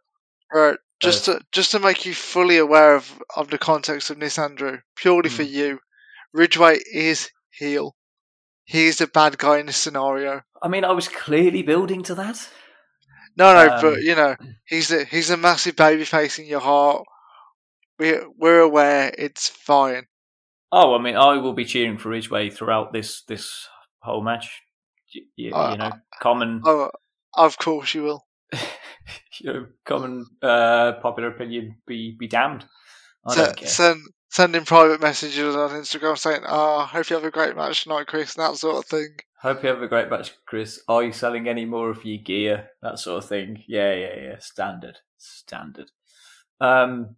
Right. 0.54 0.78
Just 1.00 1.26
to 1.26 1.42
just 1.52 1.72
to 1.72 1.80
make 1.80 2.06
you 2.06 2.14
fully 2.14 2.58
aware 2.58 2.96
of, 2.96 3.22
of 3.36 3.50
the 3.50 3.58
context 3.58 4.12
of 4.12 4.20
this, 4.20 4.38
Andrew, 4.38 4.78
purely 4.96 5.30
for 5.30 5.44
Mm. 5.44 5.50
you, 5.52 5.80
Ridgeway 6.34 6.78
is 6.94 7.32
heel. 7.50 7.96
He's 8.66 8.98
the 9.00 9.08
bad 9.08 9.38
guy 9.40 9.58
in 9.58 9.66
this 9.66 9.78
scenario. 9.78 10.42
I 10.62 10.68
mean, 10.68 10.86
I 10.86 10.92
was 10.92 11.08
clearly 11.08 11.64
building 11.64 12.04
to 12.04 12.16
that. 12.16 12.48
No, 13.36 13.54
no, 13.54 13.74
Um, 13.74 13.82
but 13.82 14.02
you 14.04 14.14
know, 14.16 14.36
he's 14.66 14.92
a 14.92 15.04
he's 15.06 15.32
a 15.32 15.38
massive 15.38 15.76
baby 15.76 16.06
face 16.06 16.38
in 16.38 16.46
your 16.46 16.60
heart. 16.60 17.04
We 17.98 18.20
we're 18.38 18.60
aware 18.60 19.12
it's 19.18 19.48
fine. 19.50 20.06
Oh, 20.72 20.96
I 20.96 21.02
mean, 21.02 21.16
I 21.18 21.38
will 21.38 21.54
be 21.54 21.66
cheering 21.66 21.98
for 21.98 22.10
Ridgeway 22.10 22.50
throughout 22.50 22.94
this 22.94 23.24
this 23.24 23.68
whole 24.00 24.24
match. 24.24 24.62
Y- 25.14 25.22
y- 25.38 25.52
Uh, 25.58 25.72
you 25.72 25.78
know, 25.78 25.92
common, 26.22 26.62
Oh, 26.66 26.90
of 27.36 27.58
course 27.58 27.94
you 27.94 28.04
will. 28.04 28.26
you 29.40 29.54
know, 29.54 29.66
common 29.86 30.26
uh, 30.42 30.94
popular 31.02 31.30
opinion. 31.30 31.78
Be 31.88 32.16
be 32.18 32.28
damned. 32.28 32.66
I 33.26 33.36
don't 33.36 33.58
care. 33.58 33.68
Send 33.68 34.02
sending 34.30 34.64
private 34.66 35.02
messages 35.02 35.56
on 35.56 35.72
Instagram 35.72 36.18
saying, 36.18 36.44
"Oh, 36.48 36.82
hope 36.86 37.10
you 37.10 37.16
have 37.18 37.26
a 37.26 37.32
great 37.32 37.56
match 37.56 37.84
tonight, 37.84 38.08
Chris," 38.08 38.36
and 38.36 38.46
that 38.46 38.58
sort 38.58 38.78
of 38.78 38.86
thing. 38.86 39.18
Hope 39.42 39.64
you 39.64 39.70
have 39.70 39.82
a 39.82 39.88
great 39.88 40.10
match, 40.10 40.34
Chris. 40.46 40.80
Are 40.88 41.04
you 41.04 41.12
selling 41.12 41.48
any 41.48 41.66
more 41.66 41.90
of 41.90 42.06
your 42.06 42.20
gear? 42.20 42.70
That 42.82 43.00
sort 43.00 43.24
of 43.24 43.30
thing. 43.30 43.64
Yeah, 43.68 43.94
yeah, 43.94 44.16
yeah. 44.22 44.36
Standard, 44.40 45.00
standard. 45.18 45.92
Um, 46.60 47.16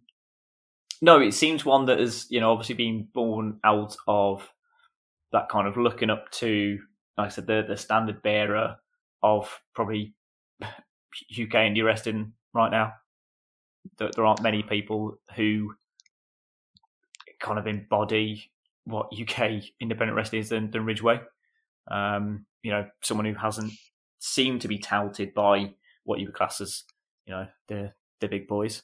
no, 1.04 1.20
it 1.20 1.34
seems 1.34 1.66
one 1.66 1.84
that 1.84 1.98
has, 1.98 2.26
you 2.30 2.40
know, 2.40 2.50
obviously 2.50 2.76
been 2.76 3.06
born 3.12 3.60
out 3.62 3.94
of 4.08 4.50
that 5.32 5.50
kind 5.50 5.68
of 5.68 5.76
looking 5.76 6.08
up 6.08 6.30
to, 6.30 6.78
like 7.18 7.26
I 7.26 7.28
said, 7.28 7.46
the 7.46 7.62
the 7.68 7.76
standard 7.76 8.22
bearer 8.22 8.76
of 9.22 9.60
probably 9.74 10.14
UK 10.62 11.68
indie 11.68 11.84
wrestling 11.84 12.32
right 12.54 12.70
now. 12.70 12.94
There, 13.98 14.10
there 14.16 14.24
aren't 14.24 14.40
many 14.40 14.62
people 14.62 15.18
who 15.36 15.74
kind 17.38 17.58
of 17.58 17.66
embody 17.66 18.50
what 18.84 19.12
UK 19.12 19.62
independent 19.80 20.16
wrestling 20.16 20.40
is 20.40 20.48
than, 20.48 20.70
than 20.70 20.86
Ridgeway. 20.86 21.20
Um, 21.90 22.46
you 22.62 22.70
know, 22.70 22.86
someone 23.02 23.26
who 23.26 23.34
hasn't 23.34 23.74
seemed 24.20 24.62
to 24.62 24.68
be 24.68 24.78
touted 24.78 25.34
by 25.34 25.74
what 26.04 26.18
you 26.18 26.26
would 26.28 26.34
class 26.34 26.62
as, 26.62 26.84
you 27.26 27.34
know, 27.34 27.46
the 27.68 27.92
the 28.20 28.28
big 28.28 28.48
boys. 28.48 28.82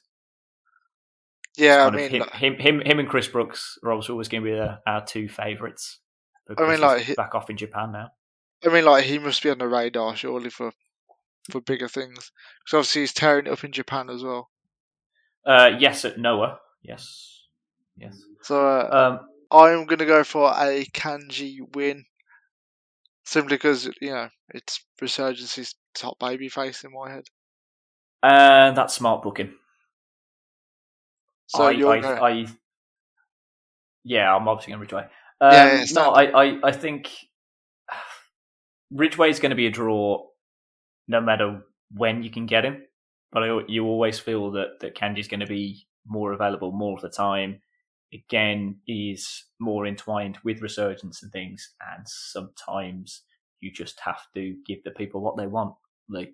Yeah, 1.57 1.85
I 1.85 1.89
mean, 1.91 2.09
him, 2.09 2.19
like- 2.21 2.33
him, 2.33 2.55
him, 2.55 2.79
him 2.81 2.99
and 2.99 3.09
Chris 3.09 3.27
Brooks 3.27 3.77
are 3.83 3.91
also 3.91 4.13
always 4.13 4.27
going 4.29 4.43
to 4.43 4.49
be 4.51 4.57
uh, 4.57 4.77
our 4.87 5.05
two 5.05 5.27
favourites. 5.27 5.99
I 6.57 6.67
mean, 6.67 6.81
like, 6.81 7.03
he- 7.03 7.13
back 7.13 7.35
off 7.35 7.49
in 7.49 7.57
Japan 7.57 7.91
now. 7.91 8.09
I 8.65 8.69
mean, 8.69 8.85
like 8.85 9.05
he 9.05 9.17
must 9.17 9.41
be 9.41 9.49
on 9.49 9.57
the 9.57 9.67
radar 9.67 10.15
surely 10.15 10.49
for 10.51 10.71
for 11.49 11.61
bigger 11.61 11.87
things. 11.87 12.31
Because 12.63 12.73
obviously 12.77 13.01
he's 13.01 13.13
tearing 13.13 13.47
it 13.47 13.51
up 13.51 13.63
in 13.63 13.71
Japan 13.71 14.09
as 14.09 14.23
well. 14.23 14.49
Uh, 15.45 15.71
yes, 15.79 16.05
at 16.05 16.19
Noah. 16.19 16.59
Yes, 16.83 17.41
yes. 17.97 18.21
So 18.43 18.63
uh, 18.63 19.17
Um, 19.19 19.27
I'm 19.51 19.85
gonna 19.87 20.05
go 20.05 20.23
for 20.23 20.51
a 20.51 20.85
Kanji 20.93 21.57
win, 21.75 22.05
simply 23.23 23.55
because 23.57 23.89
you 23.99 24.11
know 24.11 24.29
it's 24.53 24.83
Resurgence's 25.01 25.73
top 25.95 26.19
baby 26.19 26.47
face 26.49 26.83
in 26.83 26.91
my 26.91 27.11
head. 27.11 27.23
and 28.23 28.77
that's 28.77 28.93
smart 28.93 29.23
booking. 29.23 29.53
So 31.51 31.65
I, 31.65 31.71
you're 31.71 31.91
I, 31.93 31.99
gonna- 32.01 32.21
I, 32.21 32.47
yeah, 34.03 34.33
I'm 34.35 34.47
obviously 34.47 34.73
going 34.73 34.79
to 34.87 34.95
Ridgeway. 34.95 35.09
Um, 35.41 35.51
Yeah, 35.53 35.73
yeah, 35.79 35.85
no. 35.93 36.11
I, 36.11 36.23
I, 36.45 36.59
I 36.63 36.71
think 36.71 37.09
Ridgeway 38.91 39.29
is 39.29 39.39
going 39.39 39.51
to 39.51 39.55
be 39.55 39.67
a 39.67 39.71
draw, 39.71 40.25
no 41.07 41.21
matter 41.21 41.61
when 41.91 42.23
you 42.23 42.29
can 42.29 42.45
get 42.45 42.65
him. 42.65 42.83
But 43.31 43.43
I, 43.43 43.59
you 43.67 43.85
always 43.85 44.19
feel 44.19 44.51
that 44.51 44.79
that 44.81 44.95
Kanji's 44.95 45.27
going 45.27 45.39
to 45.41 45.45
be 45.47 45.87
more 46.07 46.33
available 46.33 46.71
more 46.71 46.95
of 46.95 47.01
the 47.01 47.09
time. 47.09 47.61
Again, 48.13 48.79
is 48.87 49.45
more 49.59 49.87
entwined 49.87 50.37
with 50.43 50.61
resurgence 50.61 51.23
and 51.23 51.31
things, 51.31 51.73
and 51.95 52.05
sometimes 52.07 53.21
you 53.61 53.71
just 53.71 53.99
have 54.01 54.19
to 54.35 54.55
give 54.67 54.83
the 54.83 54.91
people 54.91 55.21
what 55.21 55.37
they 55.37 55.47
want. 55.47 55.75
Like, 56.09 56.33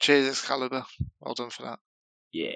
Cheers, 0.00 0.28
Excalibur. 0.28 0.84
Well 1.20 1.34
done 1.34 1.50
for 1.50 1.62
that. 1.62 1.78
yeah. 2.32 2.52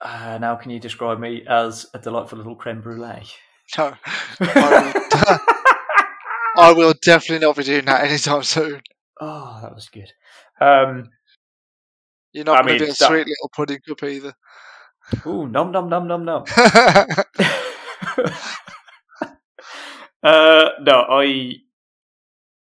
Uh, 0.00 0.38
now, 0.40 0.54
can 0.56 0.70
you 0.70 0.78
describe 0.78 1.18
me 1.18 1.44
as 1.48 1.86
a 1.94 1.98
delightful 1.98 2.38
little 2.38 2.54
creme 2.54 2.80
brulee? 2.80 3.22
No, 3.76 3.94
I 4.40 4.92
will, 4.94 5.40
I 6.64 6.72
will 6.72 6.94
definitely 7.02 7.44
not 7.46 7.56
be 7.56 7.64
doing 7.64 7.84
that 7.86 8.04
anytime 8.04 8.42
soon. 8.42 8.80
oh, 9.20 9.58
that 9.62 9.74
was 9.74 9.88
good. 9.88 10.12
Um, 10.60 11.08
You're 12.32 12.44
not 12.44 12.64
going 12.64 12.78
to 12.78 12.84
be 12.84 12.90
a 12.90 12.94
that- 12.94 12.96
sweet 12.96 13.26
little 13.26 13.50
pudding 13.54 13.80
cup 13.86 14.02
either. 14.04 14.34
ooh, 15.26 15.48
nom 15.48 15.72
nom 15.72 15.88
nom 15.88 16.06
nom 16.06 16.24
nom. 16.24 16.44
uh, 20.22 20.68
no, 20.80 21.06
I, 21.08 21.54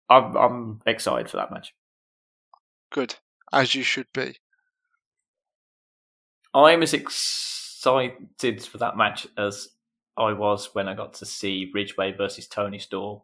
I'm, 0.10 0.36
I'm 0.38 0.82
excited 0.86 1.30
for 1.30 1.38
that 1.38 1.52
match. 1.52 1.74
Good, 2.92 3.16
as 3.52 3.76
you 3.76 3.84
should 3.84 4.08
be. 4.14 4.38
I'm 6.56 6.84
as 6.84 6.94
excited 6.94 8.64
for 8.64 8.78
that 8.78 8.96
match 8.96 9.28
as 9.38 9.68
I 10.18 10.32
was 10.32 10.70
when 10.74 10.88
I 10.88 10.94
got 10.94 11.16
to 11.16 11.26
see 11.26 11.70
Ridgeway 11.74 12.14
versus 12.14 12.48
Tony 12.48 12.80
Storr 12.80 13.24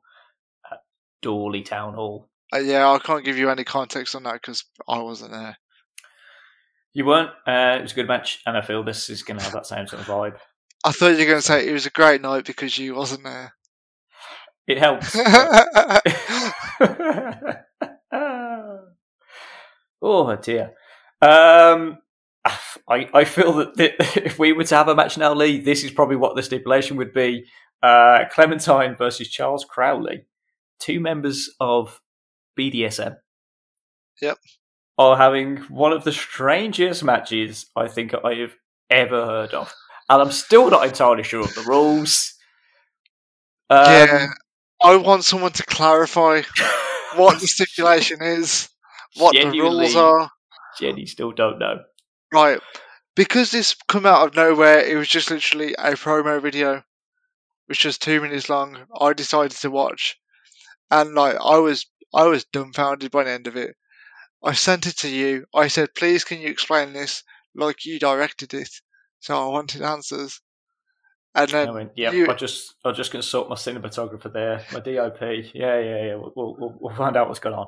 at 0.70 0.80
Dawley 1.22 1.62
Town 1.62 1.94
Hall. 1.94 2.28
Uh, 2.54 2.60
yeah, 2.60 2.90
I 2.90 3.00
can't 3.00 3.24
give 3.24 3.38
you 3.38 3.50
any 3.50 3.64
context 3.64 4.16
on 4.16 4.24
that 4.24 4.34
because 4.34 4.66
I 4.86 5.00
wasn't 5.00 5.32
there. 5.32 5.58
You 6.94 7.06
weren't. 7.06 7.30
Uh, 7.48 7.78
it 7.80 7.84
was 7.84 7.94
a 7.94 7.96
good 7.96 8.10
match, 8.10 8.42
and 8.46 8.58
I 8.58 8.62
feel 8.62 8.84
this 8.84 9.10
is 9.10 9.24
going 9.24 9.38
to 9.38 9.44
have 9.46 9.54
that 9.54 9.66
same 9.66 9.88
sort 9.88 10.02
of 10.02 10.08
vibe. 10.08 10.36
I 10.86 10.92
thought 10.92 11.12
you 11.12 11.20
were 11.20 11.26
going 11.26 11.38
to 11.38 11.42
say 11.42 11.66
it 11.66 11.72
was 11.72 11.86
a 11.86 11.92
great 11.92 12.22
night 12.22 12.46
because 12.46 12.78
you 12.78 12.96
wasn't 12.96 13.24
there. 13.24 13.54
It 14.68 14.78
helps. 14.78 15.16
oh 20.02 20.36
dear. 20.36 20.74
Um, 21.22 22.00
I 22.90 23.10
I 23.14 23.24
feel 23.26 23.54
that, 23.54 23.76
that 23.78 23.94
if 24.26 24.40
we 24.40 24.54
were 24.54 24.64
to 24.64 24.76
have 24.76 24.88
a 24.88 24.96
match 24.96 25.18
now, 25.18 25.34
Lee, 25.34 25.60
this 25.60 25.84
is 25.84 25.92
probably 25.92 26.16
what 26.16 26.36
the 26.36 26.44
stipulation 26.44 26.98
would 26.98 27.14
be: 27.14 27.46
uh, 27.82 28.26
Clementine 28.32 28.96
versus 28.96 29.30
Charles 29.30 29.66
Crowley, 29.66 30.26
two 30.80 31.00
members 31.00 31.50
of 31.60 32.02
BDSM. 32.58 33.18
Yep. 34.22 34.38
Are 34.98 35.18
having 35.18 35.58
one 35.70 35.94
of 35.94 36.04
the 36.04 36.12
strangest 36.12 37.04
matches 37.04 37.66
I 37.76 37.88
think 37.88 38.14
I 38.24 38.36
have 38.36 38.56
ever 38.90 39.26
heard 39.26 39.54
of, 39.54 39.74
and 40.10 40.22
I'm 40.22 40.32
still 40.32 40.70
not 40.70 40.86
entirely 40.86 41.24
sure 41.24 41.42
of 41.42 41.56
the 41.56 41.64
rules. 41.64 42.36
Um, 43.70 43.86
yeah, 43.86 44.28
I 44.84 44.98
want 44.98 45.24
someone 45.24 45.54
to 45.54 45.64
clarify 45.64 46.42
what 47.16 47.40
the 47.40 47.48
stipulation 47.48 48.22
is, 48.22 48.70
what 49.16 49.34
the 49.34 49.46
rules 49.46 49.96
are. 49.96 50.30
Jenny 50.80 51.06
still 51.06 51.32
don't 51.32 51.60
know. 51.60 51.80
Right, 52.34 52.60
because 53.16 53.52
this 53.52 53.76
come 53.88 54.06
out 54.06 54.26
of 54.28 54.36
nowhere, 54.36 54.80
it 54.80 54.96
was 54.96 55.08
just 55.10 55.30
literally 55.30 55.74
a 55.74 55.92
promo 55.94 56.42
video, 56.42 56.84
which 57.68 57.84
was 57.86 57.98
two 57.98 58.22
minutes 58.22 58.50
long. 58.50 58.78
I 59.00 59.14
decided 59.14 59.58
to 59.58 59.70
watch, 59.72 60.18
and 60.90 61.14
like 61.14 61.36
I 61.44 61.58
was, 61.58 61.86
I 62.14 62.24
was 62.28 62.46
dumbfounded 62.46 63.12
by 63.12 63.26
the 63.26 63.32
end 63.32 63.48
of 63.48 63.58
it. 63.58 63.76
I 64.44 64.54
sent 64.54 64.88
it 64.88 64.98
to 65.00 65.10
you. 65.10 65.46
I 65.54 65.68
said, 65.68 65.94
"Please, 65.96 66.24
can 66.24 66.40
you 66.40 66.48
explain 66.50 66.94
this 66.94 67.24
like 67.54 67.86
you 67.86 68.00
directed 68.00 68.54
it?" 68.54 68.70
So 69.20 69.36
I 69.38 69.48
wanted 69.52 69.82
answers, 69.82 70.40
and 71.36 71.50
then 71.50 71.68
I 71.68 71.72
went, 71.72 71.92
yeah, 71.96 72.12
you- 72.12 72.28
I 72.30 72.34
just, 72.34 72.74
I'm 72.86 72.96
just 72.96 73.12
sort 73.30 73.50
my 73.50 73.56
cinematographer 73.56 74.32
there, 74.32 74.66
my 74.72 74.80
DOP. 74.80 75.22
Yeah, 75.54 75.80
yeah, 75.80 76.06
yeah. 76.06 76.16
We'll, 76.16 76.34
we'll, 76.58 76.78
we'll 76.80 76.96
find 76.96 77.18
out 77.18 77.28
what's 77.28 77.40
going 77.40 77.56
on. 77.56 77.68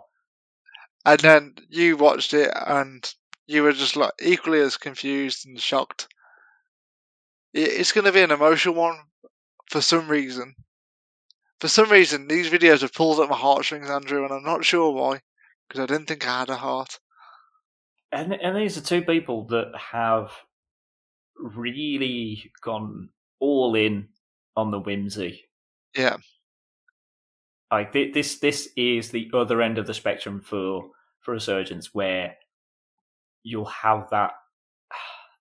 and 1.05 1.19
then 1.19 1.55
you 1.69 1.97
watched 1.97 2.33
it, 2.33 2.49
and 2.65 3.13
you 3.47 3.63
were 3.63 3.73
just 3.73 3.95
like 3.95 4.13
equally 4.21 4.59
as 4.59 4.77
confused 4.77 5.45
and 5.45 5.59
shocked. 5.59 6.07
It's 7.53 7.91
going 7.91 8.05
to 8.05 8.11
be 8.11 8.21
an 8.21 8.31
emotional 8.31 8.75
one 8.75 8.97
for 9.69 9.81
some 9.81 10.07
reason. 10.07 10.55
For 11.59 11.67
some 11.67 11.89
reason, 11.89 12.27
these 12.27 12.49
videos 12.49 12.81
have 12.81 12.93
pulled 12.93 13.19
at 13.19 13.29
my 13.29 13.37
heartstrings, 13.37 13.89
Andrew, 13.89 14.23
and 14.23 14.33
I'm 14.33 14.43
not 14.43 14.65
sure 14.65 14.91
why, 14.91 15.21
because 15.67 15.81
I 15.81 15.85
didn't 15.85 16.07
think 16.07 16.27
I 16.27 16.39
had 16.39 16.49
a 16.49 16.55
heart. 16.55 16.99
And 18.11 18.33
and 18.33 18.55
these 18.55 18.77
are 18.77 18.81
two 18.81 19.01
people 19.01 19.45
that 19.47 19.71
have 19.91 20.31
really 21.37 22.51
gone 22.61 23.09
all 23.39 23.75
in 23.75 24.09
on 24.55 24.71
the 24.71 24.79
whimsy. 24.79 25.45
Yeah, 25.95 26.17
Like 27.71 27.93
this, 27.93 28.39
this 28.39 28.69
is 28.75 29.09
the 29.09 29.29
other 29.33 29.61
end 29.61 29.77
of 29.77 29.87
the 29.87 29.93
spectrum 29.93 30.41
for 30.41 30.89
for 31.21 31.31
resurgence, 31.33 31.93
where 31.93 32.35
you'll 33.43 33.65
have 33.65 34.09
that 34.11 34.31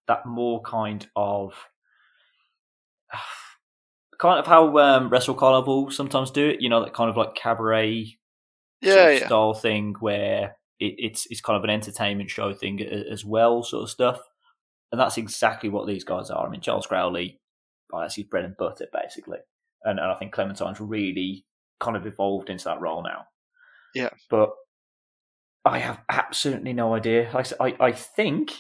that 0.09 0.27
more 0.27 0.61
kind 0.63 1.07
of 1.17 1.55
kind 4.19 4.39
of 4.39 4.47
how 4.47 4.77
um, 4.79 5.09
Wrestle 5.09 5.35
Carnival 5.35 5.91
sometimes 5.91 6.31
do 6.31 6.49
it. 6.49 6.61
You 6.61 6.69
know, 6.69 6.85
that 6.85 6.95
kind 6.95 7.11
of 7.11 7.17
like 7.17 7.35
cabaret 7.35 8.17
Yeah, 8.81 8.95
sort 8.95 9.07
of 9.15 9.21
yeah. 9.21 9.27
style 9.27 9.55
thing 9.55 9.95
where 10.01 10.57
it, 10.79 10.95
it's 10.99 11.27
it's 11.31 11.41
kind 11.41 11.57
of 11.57 11.65
an 11.65 11.71
entertainment 11.71 12.31
show 12.31 12.53
thing 12.53 12.83
as 12.83 13.25
well, 13.25 13.63
sort 13.63 13.85
of 13.85 13.91
stuff. 13.91 14.21
And 14.91 15.01
that's 15.01 15.17
exactly 15.17 15.71
what 15.71 15.87
these 15.87 16.05
guys 16.05 16.31
are. 16.31 16.47
I 16.47 16.51
mean, 16.51 16.61
Charles 16.61 16.87
Crowley, 16.87 17.41
oh, 17.93 18.01
that's 18.01 18.17
his 18.17 18.27
bread 18.27 18.45
and 18.45 18.57
butter, 18.57 18.87
basically. 18.93 19.39
And, 19.85 19.99
and 19.99 20.11
I 20.11 20.15
think 20.17 20.33
Clementine's 20.33 20.81
really 20.81 21.47
kind 21.81 21.97
of 21.97 22.07
evolved 22.07 22.51
into 22.51 22.65
that 22.65 22.81
role 22.81 23.03
now. 23.03 23.25
Yeah. 23.95 24.11
But 24.29 24.51
I 25.65 25.79
have 25.79 26.01
absolutely 26.09 26.73
no 26.73 26.95
idea. 26.95 27.25
Like 27.33 27.35
I, 27.35 27.43
said, 27.43 27.59
I, 27.61 27.77
I 27.81 27.93
think, 27.93 28.53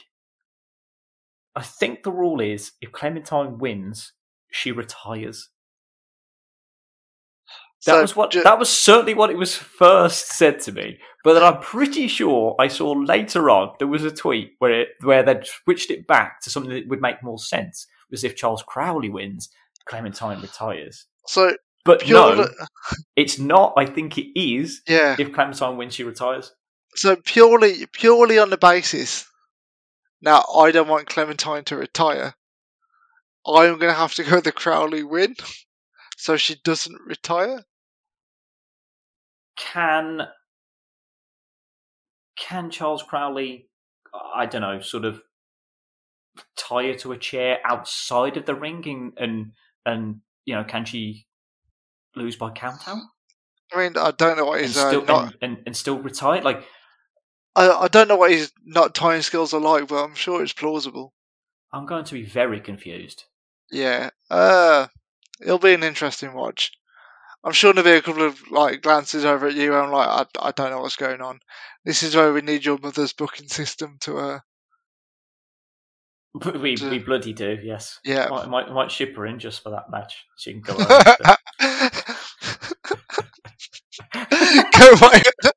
I 1.57 1.63
think 1.63 2.03
the 2.03 2.13
rule 2.13 2.41
is 2.41 2.73
if 2.81 2.93
Clementine 2.93 3.59
wins, 3.59 4.13
she 4.51 4.71
retires. 4.73 5.49
That 7.87 7.95
So, 7.95 8.01
was 8.03 8.15
what 8.17 8.31
ju- 8.31 8.45
that 8.45 8.59
was 8.61 8.69
certainly 8.69 9.15
what 9.15 9.31
it 9.31 9.37
was 9.37 9.57
first 9.57 10.29
said 10.29 10.61
to 10.61 10.73
me. 10.73 10.99
But 11.25 11.35
then 11.35 11.43
I'm 11.43 11.61
pretty 11.61 12.07
sure 12.07 12.55
I 12.61 12.69
saw 12.69 12.93
later 12.93 13.51
on 13.51 13.75
there 13.81 13.89
was 13.89 14.05
a 14.05 14.11
tweet 14.13 14.53
where 14.61 14.83
it, 14.83 14.89
where 15.01 15.25
they 15.25 15.41
switched 15.65 15.91
it 15.91 16.07
back 16.07 16.41
to 16.43 16.51
something 16.51 16.73
that 16.73 16.87
would 16.89 17.01
make 17.01 17.23
more 17.25 17.39
sense. 17.39 17.87
Was 18.11 18.23
if 18.25 18.37
Charles 18.37 18.63
Crowley 18.63 19.09
wins, 19.11 19.49
Clementine 19.87 20.41
retires. 20.41 21.07
so 21.27 21.57
But 21.85 22.03
pure, 22.03 22.37
no, 22.37 22.49
it's 23.17 23.39
not. 23.41 23.73
I 23.77 23.87
think 23.87 24.17
it 24.19 24.39
is. 24.39 24.83
yeah. 24.87 25.17
If 25.19 25.33
Clementine 25.33 25.77
wins, 25.77 25.95
she 25.95 26.05
retires. 26.05 26.53
So 26.95 27.17
purely, 27.17 27.87
purely 27.87 28.39
on 28.39 28.51
the 28.51 28.59
basis. 28.59 29.27
Now 30.21 30.45
I 30.57 30.71
don't 30.71 30.89
want 30.89 31.09
Clementine 31.09 31.65
to 31.65 31.77
retire. 31.77 32.35
I'm 33.47 33.79
going 33.79 33.93
to 33.93 33.99
have 33.99 34.15
to 34.15 34.25
go 34.25 34.41
the 34.41 34.53
Crowley 34.53 35.03
win, 35.03 35.35
so 36.17 36.37
she 36.37 36.57
doesn't 36.63 37.01
retire. 37.07 37.65
Can 39.57 40.29
can 42.39 42.71
Charles 42.71 43.03
Crowley? 43.03 43.69
I 44.35 44.47
don't 44.47 44.61
know, 44.61 44.81
sort 44.81 45.05
of 45.05 45.23
tie 46.57 46.87
her 46.87 46.95
to 46.95 47.13
a 47.13 47.19
chair 47.19 47.59
outside 47.65 48.37
of 48.37 48.47
the 48.47 48.55
ring, 48.55 48.85
and 48.87 49.13
and, 49.17 49.53
and 49.85 50.21
you 50.45 50.55
know, 50.55 50.65
can 50.65 50.85
she 50.85 51.27
lose 52.15 52.37
by 52.37 52.51
count 52.51 52.87
out? 52.87 53.03
I 53.73 53.79
mean, 53.79 53.97
I 53.97 54.11
don't 54.11 54.37
know 54.37 54.45
what 54.45 54.59
and 54.59 54.67
his 54.67 54.77
uh, 54.77 54.89
still 54.89 55.05
not. 55.05 55.25
and, 55.25 55.37
and, 55.43 55.63
and 55.67 55.77
still 55.77 55.99
retire. 55.99 56.43
Like 56.43 56.65
I, 57.55 57.71
I 57.71 57.89
don't 57.89 58.09
know 58.09 58.17
what 58.17 58.31
his 58.31 58.53
nut 58.65 58.95
time 58.95 59.23
skills 59.23 59.53
are 59.55 59.61
like, 59.61 59.89
but 59.89 60.03
I'm 60.05 60.15
sure 60.15 60.43
it's 60.43 60.53
plausible. 60.53 61.13
I'm 61.73 61.87
going 61.87 62.05
to 62.05 62.15
be 62.15 62.23
very 62.23 62.61
confused. 62.61 63.25
Yeah. 63.71 64.11
Uh, 64.31 64.87
it'll 65.41 65.59
be 65.59 65.75
an 65.75 65.83
interesting 65.83 66.35
watch. 66.35 66.73
I'm 67.45 67.53
sure 67.53 67.73
there'll 67.73 67.91
be 67.91 67.97
a 67.97 68.03
couple 68.03 68.23
of 68.25 68.51
like 68.51 68.83
glances 68.83 69.25
over 69.25 69.49
at 69.49 69.55
you. 69.55 69.73
And 69.75 69.87
I'm 69.87 69.91
like, 69.93 70.09
I, 70.09 70.49
I 70.49 70.53
don't 70.53 70.71
know 70.71 70.81
what's 70.81 70.97
going 70.97 71.21
on. 71.21 71.41
This 71.85 72.03
is 72.03 72.15
where 72.15 72.33
we 72.33 72.41
need 72.41 72.65
your 72.65 72.79
mother's 72.79 73.13
booking 73.13 73.49
system 73.49 73.97
to. 74.03 74.19
Uh, 74.19 74.39
We 76.61 76.77
To- 76.77 76.89
we 76.89 76.99
bloody 76.99 77.35
do. 77.35 77.59
Yes, 77.63 77.99
yeah. 78.05 78.29
might, 78.31 78.49
might 78.49 78.71
might 78.73 78.91
ship 78.91 79.15
her 79.17 79.27
in 79.27 79.39
just 79.39 79.63
for 79.63 79.69
that 79.71 79.91
match. 79.91 80.25
She 80.39 80.53
can 80.53 80.63
go. 80.63 80.75
Go 84.79 84.95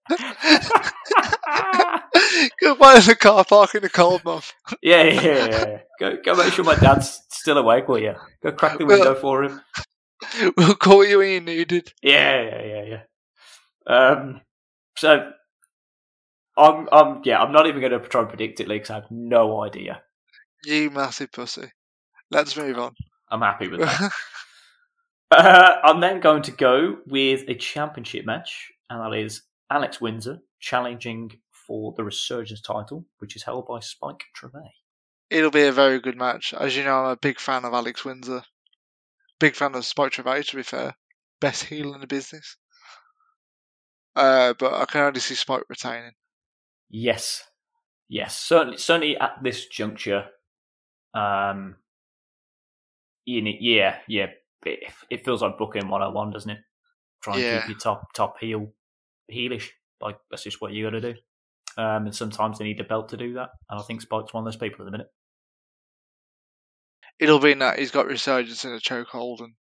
go 2.80 2.80
buy 2.80 3.00
the 3.00 3.16
car 3.16 3.44
park 3.46 3.76
in 3.76 3.82
the 3.82 3.90
cold 3.90 4.24
month. 4.24 4.54
yeah, 4.82 5.04
yeah, 5.04 5.22
yeah, 5.22 5.48
yeah. 5.48 5.80
Go 6.00 6.18
go 6.24 6.36
make 6.36 6.54
sure 6.54 6.66
my 6.66 6.76
dad's 6.76 7.22
still 7.30 7.58
awake. 7.58 7.88
Will 7.88 8.00
you? 8.00 8.16
Go 8.44 8.52
crack 8.52 8.78
the 8.78 8.86
Well- 8.86 9.00
window 9.00 9.16
for 9.16 9.44
him. 9.44 9.62
We'll 10.58 10.76
call 10.76 11.06
you 11.06 11.20
when 11.20 11.30
you 11.30 11.42
need 11.42 11.72
it. 11.72 11.94
Yeah, 12.02 12.42
yeah, 12.42 12.64
yeah, 12.64 12.84
yeah. 12.84 13.94
Um, 13.96 14.42
so 14.98 15.32
I'm, 16.58 16.88
I'm, 16.92 17.22
yeah, 17.26 17.42
I'm 17.44 17.52
not 17.52 17.68
even 17.68 17.82
going 17.82 17.92
to 17.92 18.00
try 18.08 18.22
and 18.22 18.30
predict 18.30 18.60
it, 18.60 18.68
because 18.68 18.90
I 18.90 18.96
have 18.96 19.12
no 19.12 19.62
idea. 19.64 20.02
You 20.64 20.90
massive 20.90 21.32
pussy. 21.32 21.70
Let's 22.32 22.56
move 22.58 22.80
on. 22.80 22.94
I'm 23.30 23.42
happy 23.42 23.68
with 23.68 23.82
that. 23.82 24.12
uh, 25.32 25.72
I'm 25.84 26.00
then 26.00 26.22
going 26.22 26.44
to 26.44 26.52
go 26.52 26.98
with 27.06 27.44
a 27.48 27.54
championship 27.56 28.26
match, 28.26 28.72
and 28.90 29.02
that 29.02 29.18
is 29.20 29.44
Alex 29.70 30.00
Windsor 30.00 30.40
challenging 30.60 31.32
for 31.65 31.93
the 31.95 32.04
Resurgence 32.04 32.62
title, 32.62 33.06
which 33.19 33.36
is 33.36 33.43
held 33.43 33.67
by 33.67 33.80
Spike 33.80 34.23
Trivet. 34.36 34.71
It'll 35.30 35.51
be 35.51 35.63
a 35.63 35.71
very 35.71 35.99
good 35.99 36.17
match. 36.17 36.54
As 36.54 36.75
you 36.78 36.84
know, 36.84 36.99
I'm 36.99 37.12
a 37.12 37.17
big 37.17 37.39
fan 37.39 37.65
of 37.65 37.73
Alex 37.73 38.06
Windsor. 38.06 38.43
Big 39.39 39.56
fan 39.56 39.75
of 39.75 39.86
Spike 39.86 40.12
Trivet, 40.13 40.47
to 40.47 40.56
be 40.58 40.63
fair. 40.63 40.95
Best 41.41 41.63
heel 41.65 41.93
in 41.93 42.01
the 42.01 42.08
business. 42.08 42.58
Uh, 44.15 44.54
but 44.58 44.73
I 44.73 44.86
can 44.86 45.01
only 45.01 45.19
see 45.19 45.36
Spike 45.36 45.63
retaining. 45.67 46.13
Yes, 46.89 47.43
yes, 48.08 48.38
certainly, 48.38 48.78
certainly 48.78 49.17
at 49.17 49.38
this 49.43 49.65
juncture. 49.67 50.28
Um, 51.13 51.75
you 53.25 53.41
need, 53.41 53.58
yeah, 53.62 53.97
yeah. 54.08 54.28
It, 54.65 54.80
it 55.10 55.25
feels 55.25 55.41
like 55.41 55.58
booking 55.58 55.89
101, 55.89 56.32
doesn't 56.32 56.49
it? 56.49 56.60
Try 57.21 57.36
and 57.36 57.43
Yeah. 57.43 57.60
keep 57.62 57.69
your 57.69 57.80
top 57.80 58.13
top 58.13 58.39
heel 58.39 58.71
heelish. 59.32 59.69
Like 59.99 60.17
that's 60.30 60.43
just 60.43 60.62
what 60.62 60.71
you 60.71 60.84
got 60.86 60.91
to 60.91 61.01
do. 61.01 61.19
Um, 61.78 62.06
and 62.06 62.16
sometimes 62.16 62.58
they 62.58 62.66
need 62.66 62.80
a 62.80 62.86
belt 62.86 63.10
to 63.10 63.18
do 63.18 63.34
that. 63.34 63.50
And 63.70 63.80
I 63.80 63.84
think 63.84 64.02
Spike's 64.02 64.34
one 64.34 64.42
of 64.42 64.46
those 64.46 64.60
people 64.60 64.82
at 64.82 64.86
the 64.86 64.92
minute. 64.92 65.12
It'll 67.20 67.40
be 67.40 67.52
in 67.52 67.60
that 67.60 67.80
he's 67.80 67.92
got 67.92 68.08
resurgence 68.08 68.66
in 68.66 68.74
a 68.74 68.80
chokehold, 68.80 69.40
and 69.40 69.54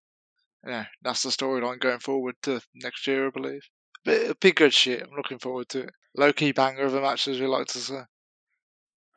yeah, 0.65 0.86
that's 1.04 1.23
the 1.23 1.30
storyline 1.30 1.80
going 1.80 1.99
forward 1.99 2.36
to 2.43 2.62
next 2.73 3.06
year, 3.06 3.28
I 3.28 3.30
believe. 3.30 3.62
But 4.06 4.15
it'll 4.15 4.36
be 4.41 4.52
good 4.52 4.73
shit. 4.73 5.04
I'm 5.04 5.15
looking 5.15 5.39
forward 5.39 5.69
to 5.69 5.82
it. 5.84 5.91
Low 6.17 6.34
key 6.34 6.52
banger 6.52 6.86
of 6.86 6.95
a 6.95 7.02
match, 7.02 7.28
as 7.28 7.39
we 7.39 7.47
like 7.47 7.67
to 7.67 7.78
say. 7.78 8.02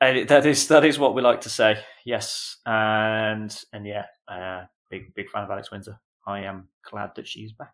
And 0.00 0.28
that 0.28 0.44
is 0.44 0.68
that 0.68 0.84
is 0.84 0.98
what 0.98 1.14
we 1.14 1.22
like 1.22 1.40
to 1.42 1.48
say. 1.48 1.78
Yes, 2.04 2.58
and 2.66 3.56
and 3.72 3.86
yeah, 3.86 4.04
uh, 4.28 4.64
big 4.90 5.14
big 5.14 5.30
fan 5.30 5.44
of 5.44 5.50
Alex 5.50 5.70
Windsor. 5.70 5.98
I 6.26 6.40
am 6.40 6.68
glad 6.90 7.12
that 7.16 7.26
she's 7.26 7.52
back. 7.52 7.72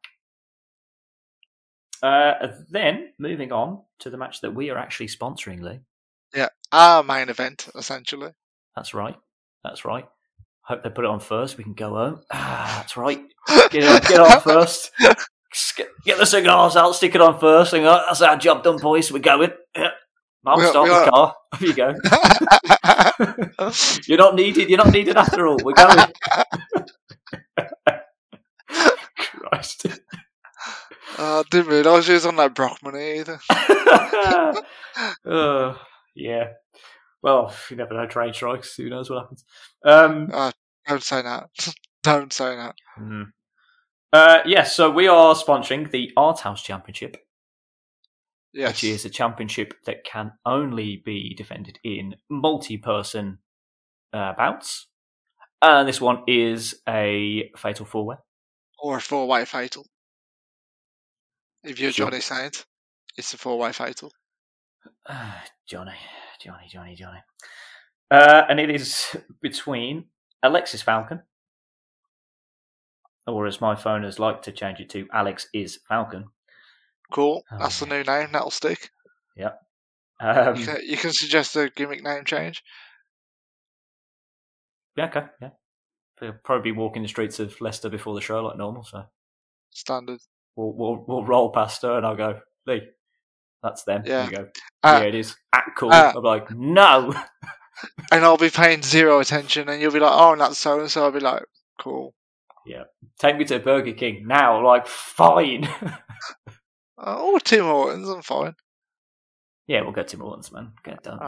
Uh, 2.02 2.48
then 2.70 3.12
moving 3.18 3.52
on 3.52 3.82
to 4.00 4.10
the 4.10 4.16
match 4.16 4.40
that 4.40 4.54
we 4.54 4.70
are 4.70 4.78
actually 4.78 5.06
sponsoring, 5.06 5.62
Lee. 5.62 5.80
Yeah, 6.34 6.48
our 6.72 7.02
main 7.02 7.28
event 7.28 7.68
essentially. 7.76 8.32
That's 8.74 8.94
right. 8.94 9.16
That's 9.62 9.84
right. 9.84 10.08
Hope 10.62 10.82
they 10.82 10.90
put 10.90 11.04
it 11.04 11.10
on 11.10 11.20
first. 11.20 11.58
We 11.58 11.64
can 11.64 11.74
go 11.74 11.90
home. 11.90 12.20
Ah, 12.32 12.78
that's 12.78 12.96
right. 12.96 13.20
Get 13.70 13.82
it 13.82 13.88
on, 13.88 14.00
get 14.00 14.20
on 14.20 14.40
first. 14.40 14.92
Get, 16.04 16.18
the 16.18 16.24
cigars 16.24 16.76
out. 16.76 16.94
Stick 16.94 17.16
it 17.16 17.20
on 17.20 17.40
first. 17.40 17.72
And, 17.72 17.84
that's 17.84 18.22
our 18.22 18.36
job 18.36 18.62
done, 18.62 18.78
boys. 18.78 19.10
We're 19.10 19.18
going. 19.18 19.50
I'll 20.44 20.58
We 20.58 20.66
start 20.66 20.88
the 20.88 21.10
car. 21.10 21.34
Here 21.58 21.68
you 21.68 21.74
go. 21.74 21.94
You're 24.06 24.18
not 24.18 24.34
needed. 24.34 24.68
You're 24.68 24.78
not 24.78 24.92
needed 24.92 25.16
after 25.16 25.46
all. 25.46 25.58
We're 25.62 25.72
going. 25.72 25.98
Christ. 29.16 29.86
Uh, 31.22 31.40
I 31.40 31.42
didn't 31.50 31.70
realise 31.70 32.06
he 32.08 32.14
was 32.14 32.26
on 32.26 32.36
that 32.36 32.54
Brock 32.54 32.78
money 32.82 33.20
either. 33.20 33.38
uh, 35.24 35.74
yeah. 36.16 36.44
Well, 37.22 37.54
you 37.70 37.76
never 37.76 37.94
know. 37.94 38.06
Train 38.06 38.32
strikes. 38.32 38.74
Who 38.76 38.90
knows 38.90 39.08
what 39.08 39.20
happens? 39.22 39.44
Um, 39.84 40.26
Don't 40.88 41.02
say 41.02 41.22
that. 41.22 41.48
Don't 42.02 42.32
say 42.32 42.56
that. 42.56 42.74
mhm. 42.98 43.26
Uh, 44.12 44.38
yes. 44.44 44.74
so 44.74 44.90
we 44.90 45.06
are 45.06 45.34
sponsoring 45.34 45.90
the 45.90 46.10
Art 46.16 46.40
House 46.40 46.62
Championship, 46.62 47.16
Yes. 48.52 48.70
which 48.72 48.84
is 48.84 49.04
a 49.04 49.10
championship 49.10 49.74
that 49.86 50.02
can 50.04 50.32
only 50.44 51.00
be 51.04 51.34
defended 51.34 51.78
in 51.84 52.16
multi-person 52.28 53.38
uh, 54.12 54.32
bouts, 54.36 54.88
and 55.62 55.88
this 55.88 56.00
one 56.00 56.24
is 56.26 56.82
a 56.88 57.50
fatal 57.56 57.86
four-way. 57.86 58.16
Or 58.80 58.96
a 58.96 59.00
four 59.00 59.26
way 59.28 59.44
fatal. 59.46 59.86
If 61.64 61.78
you're 61.78 61.92
Sure. 61.92 62.06
Johnny 62.10 62.20
Saint, 62.20 62.64
it's 63.16 63.34
a 63.34 63.38
four 63.38 63.58
way 63.58 63.72
fatal. 63.72 64.12
Ah, 65.08 65.44
Johnny, 65.66 65.94
Johnny, 66.40 66.66
Johnny, 66.68 66.94
Johnny. 66.94 67.20
Uh, 68.10 68.42
and 68.48 68.60
it 68.60 68.70
is 68.70 69.16
between 69.40 70.06
Alexis 70.42 70.82
Falcon, 70.82 71.22
or 73.26 73.46
as 73.46 73.60
my 73.60 73.74
phone 73.74 74.02
has 74.02 74.18
liked 74.18 74.44
to 74.44 74.52
change 74.52 74.80
it 74.80 74.90
to, 74.90 75.08
Alex 75.12 75.46
is 75.54 75.78
Falcon. 75.88 76.26
Cool. 77.12 77.44
Oh, 77.50 77.58
That's 77.58 77.78
the 77.80 77.86
new 77.86 78.02
name. 78.02 78.32
That'll 78.32 78.50
stick. 78.50 78.90
Um, 80.20 80.54
You, 80.56 80.64
can, 80.66 80.76
you 80.84 80.96
can 80.96 81.10
suggest 81.12 81.56
a 81.56 81.68
gimmick 81.74 82.04
name 82.04 82.24
change. 82.24 82.62
yeah, 84.96 85.06
okay, 85.06 85.24
yeah. 85.40 85.48
They'll 86.20 86.34
probably 86.44 86.70
be 86.70 86.78
walking 86.78 87.02
the 87.02 87.08
streets 87.08 87.40
of 87.40 87.60
Leicester 87.60 87.88
before 87.88 88.14
the 88.14 88.20
show 88.20 88.40
like 88.44 88.56
normal, 88.56 88.84
so 88.84 89.02
Standard. 89.70 90.20
We'll 90.56 90.72
we'll, 90.72 91.04
we'll 91.06 91.24
roll 91.24 91.50
past 91.50 91.82
her 91.82 91.96
and 91.96 92.06
I'll 92.06 92.16
go, 92.16 92.40
Lee, 92.66 92.82
that's 93.62 93.84
them. 93.84 94.02
Yeah. 94.06 94.26
You 94.28 94.36
go, 94.36 94.48
Uh, 94.82 94.98
yeah, 95.02 95.08
it 95.08 95.14
is. 95.14 95.36
Act 95.52 95.76
cool. 95.76 95.92
uh, 95.92 96.12
I'm 96.16 96.22
like, 96.22 96.50
no. 96.50 97.14
And 98.12 98.22
I'll 98.24 98.36
be 98.36 98.50
paying 98.50 98.82
zero 98.82 99.18
attention, 99.18 99.68
and 99.68 99.80
you'll 99.82 99.90
be 99.92 99.98
like, 99.98 100.12
oh, 100.14 100.32
and 100.32 100.40
that's 100.40 100.58
so 100.58 100.78
and 100.78 100.88
so. 100.90 101.04
I'll 101.04 101.10
be 101.10 101.18
like, 101.18 101.42
cool. 101.80 102.14
Yeah. 102.64 102.84
Take 103.18 103.36
me 103.38 103.44
to 103.46 103.58
Burger 103.58 103.92
King 103.92 104.26
now. 104.28 104.64
Like, 104.64 104.86
fine. 104.86 105.68
Oh, 107.04 107.38
Tim 107.42 107.64
Hortons, 107.64 108.08
I'm 108.08 108.22
fine. 108.22 108.54
yeah, 109.66 109.80
we'll 109.82 109.90
go 109.90 110.04
to 110.04 110.16
Morton's, 110.16 110.52
man. 110.52 110.72
Get 110.84 110.94
it 110.94 111.02
done. 111.02 111.18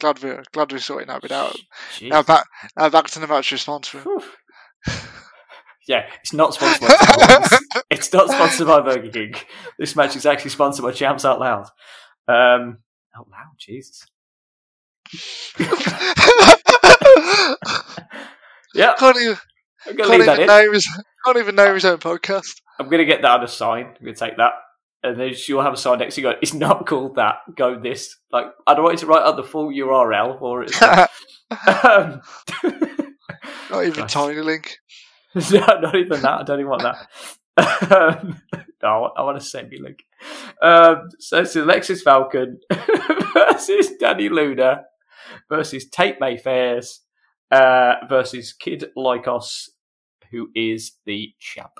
Glad 0.00 0.22
we 0.22 0.32
glad 0.52 0.70
we're 0.72 0.78
sorting 0.78 1.08
that 1.08 1.22
bit 1.22 1.32
out. 1.32 1.56
Jeez. 1.94 2.10
Now 2.10 2.22
back 2.22 2.44
now 2.76 2.90
back 2.90 3.06
to 3.06 3.20
the 3.20 3.26
match 3.26 3.50
we're 3.52 3.56
sponsoring. 3.58 4.22
Yeah, 5.86 6.06
it's 6.20 6.32
not 6.32 6.54
sponsored 6.54 6.88
by. 6.88 7.58
It's 7.90 8.12
not 8.12 8.28
sponsored 8.28 8.66
by 8.66 8.80
Burger 8.80 9.10
King. 9.10 9.34
This 9.78 9.96
match 9.96 10.16
is 10.16 10.26
actually 10.26 10.50
sponsored 10.50 10.84
by 10.84 10.92
Champs 10.92 11.24
Out 11.24 11.40
Loud. 11.40 11.66
Um, 12.26 12.78
out 13.16 13.28
loud, 13.30 13.54
Jesus. 13.58 14.06
Yeah, 18.74 18.94
can't 18.98 19.16
even, 19.16 19.36
I'm 19.86 19.96
gonna 19.96 20.08
can't 20.08 20.18
leave 20.18 20.26
that 20.26 20.40
even 20.40 20.50
in. 20.50 20.64
name 20.64 20.72
his 20.72 20.88
can't 21.24 21.38
even 21.38 21.54
name 21.54 21.74
his 21.74 21.84
own 21.84 21.98
podcast. 21.98 22.60
I'm 22.78 22.88
gonna 22.88 23.04
get 23.04 23.22
that 23.22 23.30
on 23.30 23.44
a 23.44 23.48
sign. 23.48 23.86
I'm 23.86 24.04
gonna 24.04 24.16
take 24.16 24.36
that, 24.36 24.52
and 25.04 25.18
then 25.18 25.32
you'll 25.46 25.62
have 25.62 25.74
a 25.74 25.76
sign 25.76 26.00
next 26.00 26.16
to 26.16 26.22
you. 26.22 26.32
Go, 26.32 26.38
it's 26.42 26.54
not 26.54 26.84
called 26.84 27.14
that. 27.14 27.36
Go 27.54 27.78
this. 27.78 28.16
Like 28.32 28.46
I 28.66 28.74
don't 28.74 28.82
want 28.82 28.94
you 29.00 29.06
to 29.06 29.08
write 29.12 29.22
out 29.22 29.36
the 29.36 29.44
full 29.44 29.68
URL 29.68 30.40
for 30.40 30.64
it. 30.64 30.82
um, 30.82 32.20
Not 33.70 33.84
even 33.84 34.00
Gosh. 34.00 34.12
Tiny 34.12 34.40
Link. 34.40 34.76
no, 35.52 35.80
not 35.80 35.96
even 35.96 36.22
that. 36.22 36.40
I 36.40 36.42
don't 36.44 36.60
even 36.60 36.70
want 36.70 36.82
that. 36.82 37.90
um, 37.92 38.40
no, 38.82 39.12
I 39.16 39.22
want, 39.22 39.36
a 39.36 39.40
semi 39.40 39.78
link. 39.78 40.04
Um, 40.62 41.08
so 41.18 41.40
it's 41.40 41.56
Alexis 41.56 42.02
Falcon 42.02 42.60
versus 43.34 43.92
Danny 43.98 44.28
Luna 44.28 44.82
versus 45.48 45.88
Tate 45.88 46.20
Mayfairs 46.20 47.00
uh, 47.50 47.94
versus 48.08 48.52
Kid 48.52 48.86
Lykos, 48.96 49.68
who 50.30 50.48
is 50.54 50.92
the 51.06 51.32
champ. 51.38 51.72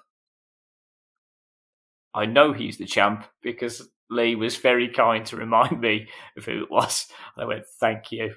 I 2.15 2.27
know 2.27 2.53
he's 2.53 2.79
the 2.79 2.87
champ 2.87 3.27
because 3.43 3.89
Lee 4.11 4.37
was 4.37 4.57
very 4.57 4.89
kind 4.89 5.27
to 5.27 5.37
remind 5.37 5.81
me 5.81 6.09
of 6.37 6.45
who 6.45 6.63
it 6.63 6.71
was. 6.71 7.07
I 7.37 7.45
went, 7.45 7.65
thank 7.81 8.13
you. 8.13 8.35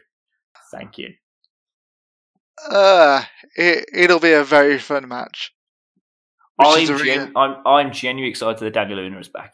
Thank 0.72 0.98
you. 0.98 1.14
Uh, 2.70 3.24
it 3.56 3.86
it'll 3.94 4.20
be 4.20 4.34
a 4.34 4.44
very 4.44 4.80
fun 4.80 5.08
match. 5.08 5.54
I'm, 6.60 6.86
gen- 6.86 7.34
I'm, 7.36 7.58
I'm 7.66 7.92
genuinely 7.92 8.30
excited 8.30 8.60
that 8.60 8.74
Danny 8.74 8.96
Luna 8.96 9.20
is 9.20 9.30
back. 9.30 9.54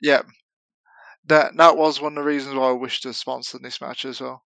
Yeah, 0.00 0.22
that 1.26 1.56
that 1.56 1.76
was 1.76 2.00
one 2.00 2.18
of 2.18 2.24
the 2.24 2.28
reasons 2.28 2.56
why 2.56 2.70
I 2.70 2.72
wish 2.72 3.00
to 3.02 3.12
sponsor 3.12 3.58
this 3.62 3.80
match 3.80 4.04
as 4.04 4.20
well, 4.20 4.42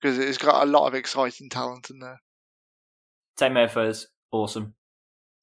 because 0.00 0.18
it's 0.18 0.36
got 0.36 0.62
a 0.62 0.70
lot 0.70 0.86
of 0.86 0.94
exciting 0.94 1.48
talent 1.48 1.88
in 1.88 2.00
there. 2.00 2.20
Tate 3.38 3.52
Mayfairs, 3.52 4.06
awesome. 4.30 4.74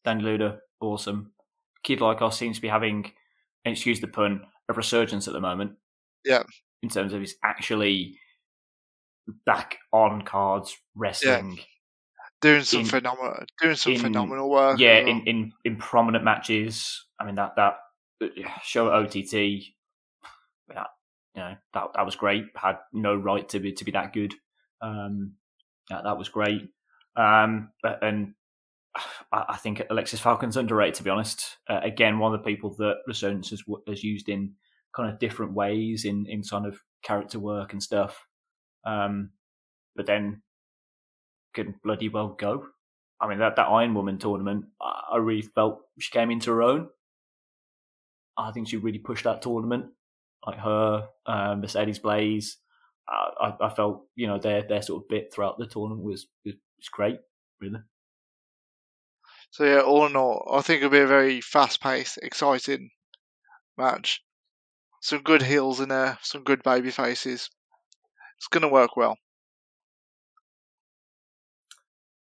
Danny 0.04 0.24
Luna, 0.24 0.60
awesome. 0.80 1.32
Kid 1.84 2.00
Lykos 2.00 2.34
seems 2.34 2.58
to 2.58 2.62
be 2.62 2.68
having, 2.68 3.12
excuse 3.66 4.00
the 4.00 4.08
pun, 4.08 4.42
a 4.70 4.74
resurgence 4.74 5.28
at 5.28 5.34
the 5.34 5.42
moment. 5.42 5.74
Yeah. 6.24 6.44
In 6.82 6.90
terms 6.90 7.14
of 7.14 7.20
he's 7.20 7.36
actually 7.44 8.20
back 9.46 9.78
on 9.92 10.22
cards 10.24 10.76
wrestling. 10.96 11.60
Doing 12.42 12.64
some 12.64 12.82
In- 12.82 12.86
phenomenal, 12.88 13.46
doing 13.62 13.76
some 13.76 13.94
in- 13.94 14.00
phenomenal 14.00 14.50
work. 14.50 14.78
Yeah, 14.78 14.98
in, 15.00 15.22
in, 15.26 15.52
in 15.64 15.78
prominent 15.78 16.26
matches. 16.26 17.06
I 17.20 17.26
mean 17.26 17.36
that 17.36 17.56
that 17.56 17.76
uh, 18.22 18.28
show 18.64 18.88
at 18.88 18.96
OTT, 18.96 19.32
that 20.68 20.88
you 21.36 21.42
know 21.42 21.56
that 21.74 21.88
that 21.96 22.06
was 22.06 22.18
great. 22.18 22.46
Had 22.56 22.80
no 22.92 23.16
right 23.16 23.48
to 23.50 23.60
be 23.60 23.72
to 23.72 23.86
be 23.86 23.92
that 23.92 24.12
good. 24.12 24.34
Um, 24.82 25.36
that, 25.90 26.04
that 26.04 26.18
was 26.18 26.28
great. 26.28 26.64
Um, 27.16 27.70
but, 27.82 28.04
and 28.04 28.34
I, 29.32 29.46
I 29.50 29.56
think 29.58 29.82
Alexis 29.90 30.20
Falcon's 30.20 30.58
underrated. 30.58 30.96
To 30.96 31.04
be 31.04 31.10
honest, 31.12 31.58
uh, 31.70 31.80
again, 31.82 32.20
one 32.20 32.34
of 32.34 32.44
the 32.44 32.46
people 32.50 32.76
that 32.80 32.98
Resurgence 33.08 33.52
has, 33.52 33.64
has 33.88 34.04
used 34.04 34.28
in 34.28 34.54
kind 34.94 35.10
of 35.10 35.18
different 35.20 35.54
ways 35.54 36.04
in 36.04 36.26
in 36.28 36.44
sort 36.44 36.66
of 36.66 36.78
character 37.04 37.40
work 37.40 37.72
and 37.72 37.82
stuff. 37.82 38.26
Um, 38.86 39.32
but 39.96 40.06
then 40.06 40.42
can 41.54 41.76
bloody 41.84 42.10
well 42.10 42.30
go. 42.30 42.68
I 43.22 43.28
mean, 43.28 43.40
that, 43.40 43.56
that 43.56 43.70
Iron 43.70 43.94
Woman 43.94 44.18
tournament, 44.18 44.66
I, 44.82 45.18
really 45.18 45.44
felt 45.44 45.82
she 46.00 46.12
came 46.12 46.30
into 46.30 46.52
her 46.52 46.62
own. 46.62 46.90
I 48.38 48.52
think 48.52 48.68
she 48.68 48.78
really 48.78 49.00
pushed 49.00 49.24
that 49.24 49.42
tournament. 49.42 49.86
Like 50.46 50.60
her, 50.60 51.08
um, 51.26 51.62
Mercedes 51.62 52.00
Blaze. 52.00 52.58
I, 53.08 53.54
I, 53.62 53.70
felt, 53.70 54.06
you 54.16 54.28
know, 54.28 54.40
their 54.40 54.64
their 54.64 54.82
sort 54.82 55.04
of 55.04 55.10
bit 55.10 55.34
throughout 55.34 55.58
the 55.58 55.68
tournament 55.68 56.04
was 56.04 56.28
was, 56.46 56.56
great, 56.92 57.20
really. 57.62 57.80
So 59.52 59.66
yeah, 59.66 59.82
all 59.82 60.06
in 60.06 60.16
all, 60.16 60.50
I 60.52 60.62
think 60.62 60.80
it'll 60.80 60.90
be 60.90 61.00
a 61.00 61.08
very 61.08 61.42
fast-paced, 61.42 62.20
exciting 62.22 62.90
match. 63.78 64.22
Some 65.02 65.22
good 65.22 65.42
heels 65.42 65.80
in 65.80 65.90
there, 65.90 66.18
some 66.22 66.44
good 66.44 66.64
baby 66.64 66.92
faces. 66.92 67.50
It's 68.44 68.50
gonna 68.50 68.68
work 68.68 68.98
well. 68.98 69.18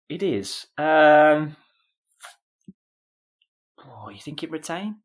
It 0.10 0.24
is. 0.24 0.66
Um, 0.76 1.55
oh, 3.86 4.10
you 4.10 4.20
think 4.20 4.41
it 4.41 4.49
retain? 4.49 4.95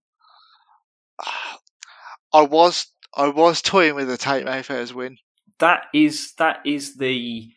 I 2.32 2.40
was 2.40 2.86
I 3.14 3.28
was 3.28 3.60
toying 3.60 3.96
with 3.96 4.08
the 4.08 4.16
Tate 4.16 4.46
Mayfair's 4.46 4.94
win. 4.94 5.18
That 5.58 5.82
is 5.92 6.32
that 6.38 6.60
is 6.64 6.96
the. 6.96 7.50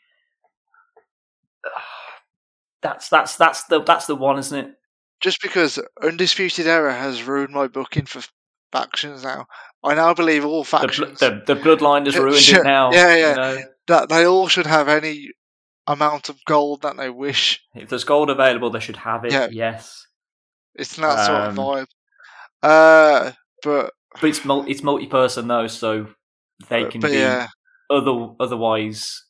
That's 2.81 3.07
that's 3.07 3.37
that's 3.37 3.63
the 3.63 3.81
that's 3.81 4.07
the 4.07 4.15
one, 4.15 4.37
isn't 4.39 4.65
it? 4.65 4.75
just 5.21 5.41
because 5.41 5.79
Undisputed 6.03 6.67
Era 6.67 6.93
has 6.93 7.23
ruined 7.23 7.53
my 7.53 7.67
booking 7.67 8.05
for 8.05 8.21
factions 8.71 9.23
now. 9.23 9.45
I 9.87 9.95
now 9.95 10.13
believe 10.13 10.45
all 10.45 10.63
The, 10.63 10.69
factions 10.69 11.19
the 11.19 11.41
the 11.45 11.55
bloodline 11.55 12.05
has 12.05 12.17
ruined 12.17 12.37
sure. 12.37 12.61
it 12.61 12.63
now. 12.65 12.91
Yeah, 12.91 13.15
you 13.15 13.21
yeah. 13.21 13.33
know? 13.35 13.57
that 13.87 14.09
they 14.09 14.25
all 14.25 14.47
should 14.47 14.65
have 14.65 14.87
any 14.89 15.29
amount 15.87 16.27
of 16.29 16.37
gold 16.45 16.81
that 16.81 16.97
they 16.97 17.09
wish. 17.09 17.63
If 17.73 17.89
there's 17.89 18.03
gold 18.03 18.29
available, 18.29 18.69
they 18.69 18.79
should 18.81 18.97
have 18.97 19.23
it. 19.25 19.31
Yeah. 19.31 19.47
Yes, 19.51 20.05
It's 20.75 20.95
that 20.97 21.25
sort 21.25 21.41
of 21.41 21.57
Um, 21.59 21.65
vibe. 21.65 21.87
Uh, 22.61 23.31
but 23.63 23.93
but 24.19 24.23
it's 24.29 24.43
mul- 24.43 24.65
it's 24.67 24.83
multi-person 24.83 25.47
though, 25.47 25.67
so 25.67 26.07
they 26.69 26.83
but, 26.83 26.91
can 26.91 27.01
but 27.01 27.11
be 27.11 27.17
yeah, 27.17 27.47
other 27.89 28.29
otherwise 28.39 29.23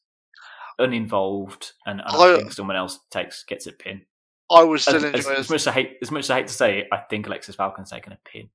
uninvolved, 0.80 1.74
and, 1.86 1.99
and 2.01 2.10
I, 2.10 2.34
I- 2.34 2.38
think 2.38 2.53
someone 2.53 2.76
else 2.76 2.99
takes 3.12 3.43
gets 3.43 3.68
a 3.68 3.72
pin. 3.72 4.01
I 4.49 4.64
would 4.64 4.76
As, 4.78 4.84
still 4.84 4.95
as, 4.95 5.03
enjoy 5.03 5.18
as 5.34 5.45
it. 5.45 5.49
much 5.51 5.62
as 5.62 5.68
I 5.68 5.72
hate 5.74 5.91
as 6.01 6.10
much 6.12 6.20
as 6.24 6.30
I 6.30 6.36
hate 6.38 6.47
to 6.47 6.53
say 6.53 6.80
it, 6.80 6.88
I 6.91 6.97
think 7.10 7.28
Alexis 7.28 7.55
Falcon's 7.55 7.91
taken 7.91 8.14
a 8.14 8.18
pin. 8.26 8.49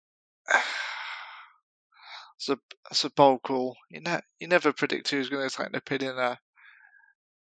It's 2.42 2.48
a 2.48 2.58
it's 2.90 3.04
a 3.04 3.10
bold 3.10 3.42
call. 3.42 3.76
You 3.88 4.00
ne- 4.00 4.20
you 4.40 4.48
never 4.48 4.72
predict 4.72 5.10
who's 5.10 5.28
going 5.28 5.48
to 5.48 5.56
take 5.56 5.70
the 5.70 5.80
pin 5.80 6.02
in 6.02 6.18
a 6.18 6.38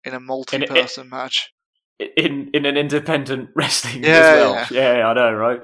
in 0.05 0.15
a 0.15 0.21
multi-person 0.21 1.09
match. 1.09 1.51
in 1.99 2.51
in 2.55 2.65
an 2.67 2.77
independent 2.77 3.51
wrestling 3.57 4.05
Yeah, 4.05 4.11
as 4.11 4.37
well. 4.37 4.67
Yeah. 4.71 5.09
I 5.09 5.13
know, 5.15 5.33
right? 5.33 5.61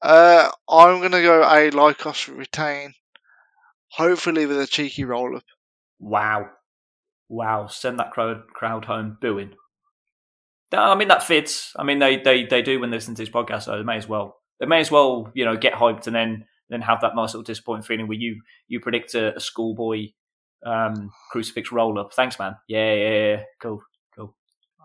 Uh, 0.00 0.50
I'm 0.70 1.00
going 1.00 1.10
to 1.10 1.22
go 1.22 1.42
a 1.42 1.70
Lykos 1.72 2.28
retain, 2.32 2.94
hopefully 3.90 4.46
with 4.46 4.60
a 4.60 4.68
cheeky 4.68 5.02
roll 5.02 5.36
up. 5.36 5.42
Wow, 5.98 6.50
wow! 7.28 7.66
Send 7.66 7.98
that 7.98 8.12
crowd 8.12 8.46
crowd 8.54 8.84
home 8.84 9.18
booing. 9.20 9.54
No, 10.70 10.78
I 10.78 10.94
mean 10.94 11.08
that 11.08 11.24
fits. 11.24 11.72
I 11.76 11.82
mean 11.82 11.98
they 11.98 12.18
they 12.18 12.44
they 12.44 12.62
do 12.62 12.78
when 12.78 12.90
they 12.90 12.98
listen 12.98 13.16
to 13.16 13.22
this 13.22 13.34
podcast, 13.34 13.64
so 13.64 13.76
they 13.76 13.82
may 13.82 13.96
as 13.96 14.06
well 14.08 14.36
they 14.60 14.66
may 14.66 14.78
as 14.78 14.92
well 14.92 15.32
you 15.34 15.44
know 15.44 15.56
get 15.56 15.72
hyped 15.72 16.06
and 16.06 16.14
then 16.14 16.44
then 16.68 16.82
have 16.82 17.00
that 17.00 17.14
nice 17.14 17.34
little 17.34 17.42
disappointing 17.42 17.84
feeling 17.84 18.08
where 18.08 18.18
you 18.18 18.42
you 18.66 18.80
predict 18.80 19.14
a, 19.14 19.36
a 19.36 19.40
schoolboy 19.40 20.08
um, 20.64 21.10
crucifix 21.30 21.72
roll 21.72 21.98
up. 21.98 22.12
Thanks, 22.12 22.38
man. 22.38 22.56
Yeah, 22.68 22.94
yeah, 22.94 23.10
yeah. 23.10 23.42
Cool, 23.60 23.82
cool. 24.16 24.34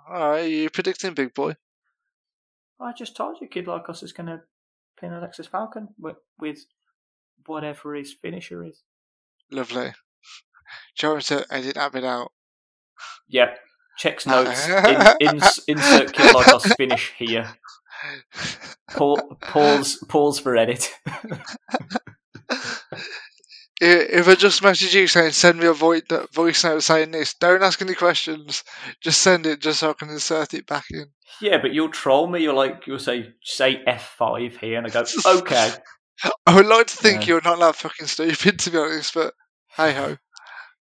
All 0.09 0.31
right, 0.31 0.41
you 0.41 0.69
predicting 0.69 1.13
big 1.13 1.33
boy? 1.33 1.55
I 2.79 2.91
just 2.93 3.15
told 3.15 3.37
you, 3.39 3.47
Kid 3.47 3.65
Lykos 3.65 4.03
is 4.03 4.11
going 4.11 4.27
to 4.27 4.41
pin 4.99 5.13
Alexis 5.13 5.47
Falcon 5.47 5.89
with, 5.97 6.17
with 6.39 6.65
whatever 7.45 7.95
his 7.95 8.13
finisher 8.13 8.63
is. 8.63 8.83
Lovely. 9.51 9.93
Joe 10.95 11.19
said 11.19 11.45
I 11.49 11.61
didn't 11.61 11.77
have 11.81 11.95
it 11.95 12.03
out. 12.03 12.31
Yep. 13.29 13.57
Checks 13.97 14.25
notes. 14.27 14.67
in, 14.67 15.27
in, 15.27 15.41
insert 15.67 16.13
Kid 16.13 16.35
Lykos 16.35 16.75
finish 16.75 17.13
here. 17.17 17.53
Pa- 18.91 19.15
pause. 19.41 20.03
Pause 20.09 20.39
for 20.39 20.55
edit. 20.57 20.89
If 23.85 24.29
I 24.29 24.35
just 24.35 24.63
message 24.63 24.95
you 24.95 25.07
saying 25.07 25.31
send 25.31 25.59
me 25.59 25.65
a 25.65 25.73
voice 25.73 26.03
voice 26.33 26.63
note 26.63 26.83
saying 26.83 27.11
this, 27.11 27.33
don't 27.33 27.63
ask 27.63 27.81
any 27.81 27.95
questions. 27.95 28.63
Just 29.01 29.19
send 29.21 29.45
it 29.45 29.59
just 29.59 29.79
so 29.79 29.89
I 29.89 29.93
can 29.93 30.09
insert 30.09 30.53
it 30.53 30.65
back 30.67 30.85
in. 30.91 31.07
yeah, 31.41 31.57
but 31.61 31.73
you'll 31.73 31.89
troll 31.89 32.27
me. 32.27 32.43
You'll 32.43 32.55
like 32.55 32.83
you'll 32.87 32.99
say 32.99 33.33
say 33.43 33.81
F 33.85 34.15
five 34.17 34.55
here, 34.55 34.77
and 34.77 34.87
I 34.87 34.89
go 34.89 35.03
okay. 35.25 35.71
I 36.45 36.55
would 36.55 36.67
like 36.67 36.87
to 36.87 36.95
think 36.95 37.21
Yeah. 37.21 37.33
you're 37.33 37.41
not 37.43 37.59
that 37.59 37.75
fucking 37.75 38.07
stupid 38.07 38.59
to 38.59 38.69
be 38.71 38.77
honest, 38.77 39.13
but 39.15 39.33
hey 39.75 39.91
ho. 39.93 40.17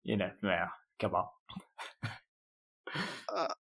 You 0.03 0.17
know, 0.17 0.31
yeah. 0.43 0.67
Come 0.99 1.15
on. 1.15 1.25
Uh, 3.33 3.53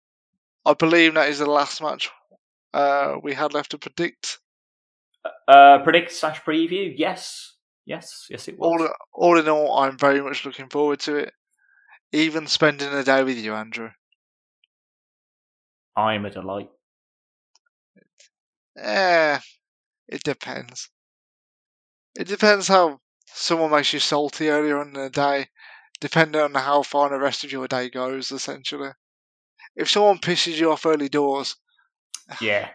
I 0.64 0.74
believe 0.74 1.14
that 1.14 1.28
is 1.28 1.38
the 1.38 1.46
last 1.46 1.80
match 1.80 2.10
uh, 2.74 3.16
we 3.22 3.34
had 3.34 3.54
left 3.54 3.70
to 3.72 3.78
predict. 3.78 4.38
Uh, 5.46 5.78
predict 5.82 6.12
slash 6.12 6.42
preview. 6.42 6.92
Yes, 6.96 7.56
yes, 7.84 8.26
yes. 8.30 8.48
It 8.48 8.58
was. 8.58 8.66
All, 8.66 8.88
all 9.12 9.38
in 9.38 9.48
all, 9.48 9.78
I'm 9.78 9.98
very 9.98 10.20
much 10.20 10.44
looking 10.44 10.68
forward 10.68 11.00
to 11.00 11.16
it. 11.16 11.32
Even 12.12 12.46
spending 12.46 12.92
a 12.92 13.04
day 13.04 13.22
with 13.22 13.38
you, 13.38 13.54
Andrew. 13.54 13.90
I'm 15.96 16.24
a 16.24 16.30
delight. 16.30 16.70
Eh, 18.78 19.38
it 20.08 20.22
depends. 20.22 20.88
It 22.16 22.28
depends 22.28 22.68
how 22.68 23.00
someone 23.26 23.72
makes 23.72 23.92
you 23.92 23.98
salty 23.98 24.48
earlier 24.48 24.78
on 24.78 24.88
in 24.88 24.94
the 24.94 25.10
day, 25.10 25.48
depending 26.00 26.40
on 26.40 26.54
how 26.54 26.82
far 26.82 27.08
the 27.08 27.18
rest 27.18 27.44
of 27.44 27.52
your 27.52 27.68
day 27.68 27.90
goes, 27.90 28.30
essentially. 28.30 28.90
If 29.76 29.90
someone 29.90 30.18
pisses 30.18 30.56
you 30.56 30.72
off 30.72 30.86
early 30.86 31.08
doors, 31.08 31.56
Yeah. 32.40 32.68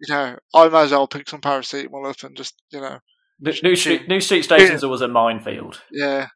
you 0.00 0.14
know, 0.14 0.38
I 0.54 0.68
might 0.68 0.84
as 0.84 0.90
well 0.92 1.06
pick 1.08 1.28
some 1.28 1.40
paracetamol 1.40 2.08
up 2.08 2.22
and 2.22 2.36
just, 2.36 2.54
you 2.70 2.80
know, 2.80 2.98
New, 3.40 3.52
New 3.62 3.76
Street, 3.76 4.06
New 4.08 4.20
Street 4.20 4.42
Stations 4.42 4.84
was 4.84 5.00
a 5.02 5.08
minefield. 5.08 5.82
yeah, 5.90 6.28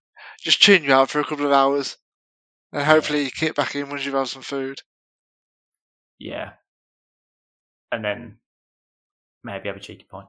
just 0.43 0.63
tune 0.63 0.83
you 0.85 0.93
out 0.93 1.11
for 1.11 1.21
a 1.21 1.25
couple 1.25 1.47
of 1.47 1.53
hours. 1.53 1.97
And 2.73 2.83
hopefully 2.85 3.23
you 3.25 3.31
kick 3.31 3.55
back 3.55 3.75
in 3.77 3.89
once 3.89 4.05
you've 4.05 4.15
had 4.15 4.27
some 4.27 4.43
food. 4.43 4.81
Yeah. 6.19 6.53
And 7.93 8.05
then 8.05 8.39
maybe 9.45 9.69
have 9.69 9.77
a 9.77 9.81
cheeky 9.81 10.07
pint. 10.11 10.27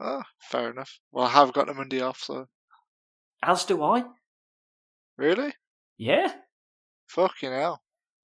Oh, 0.00 0.22
fair 0.40 0.70
enough. 0.70 0.98
Well, 1.12 1.26
I 1.26 1.30
have 1.30 1.52
got 1.52 1.66
the 1.66 1.74
Monday 1.74 2.00
off, 2.00 2.20
so. 2.22 2.46
As 3.42 3.64
do 3.66 3.82
I. 3.82 4.04
Really? 5.18 5.52
Yeah, 5.98 6.32
Fucking 7.08 7.50
hell. 7.50 7.82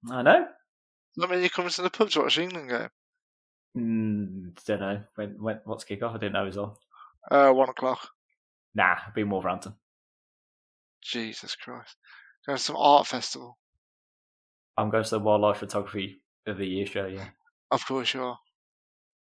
I 0.09 0.21
know. 0.23 0.47
Mean 1.17 1.39
you're 1.41 1.49
coming 1.49 1.71
to 1.71 1.81
the 1.81 1.89
pub 1.89 2.09
to 2.11 2.21
watch 2.21 2.35
the 2.35 2.43
England 2.43 2.69
game? 2.69 2.89
Mm, 3.75 4.65
don't 4.65 4.79
know. 4.79 5.01
When, 5.15 5.41
when, 5.41 5.59
what's 5.65 5.83
kick 5.83 6.03
off? 6.03 6.15
I 6.15 6.17
didn't 6.19 6.33
know 6.33 6.43
it 6.43 6.47
was 6.47 6.57
on. 6.57 6.73
Uh, 7.29 7.51
one 7.51 7.69
o'clock. 7.69 8.07
Nah, 8.75 8.93
it'd 9.03 9.13
be 9.15 9.23
Wolverhampton. 9.23 9.73
Jesus 11.03 11.55
Christ. 11.55 11.95
Going 12.45 12.57
to 12.57 12.63
some 12.63 12.75
art 12.77 13.07
festival. 13.07 13.57
I'm 14.77 14.89
going 14.89 15.03
to 15.03 15.09
the 15.09 15.19
Wildlife 15.19 15.57
Photography 15.57 16.21
of 16.45 16.57
the 16.57 16.65
Year 16.67 16.85
show, 16.85 17.07
yeah. 17.07 17.25
Of 17.71 17.85
course 17.85 18.13
you 18.13 18.23
are. 18.23 18.37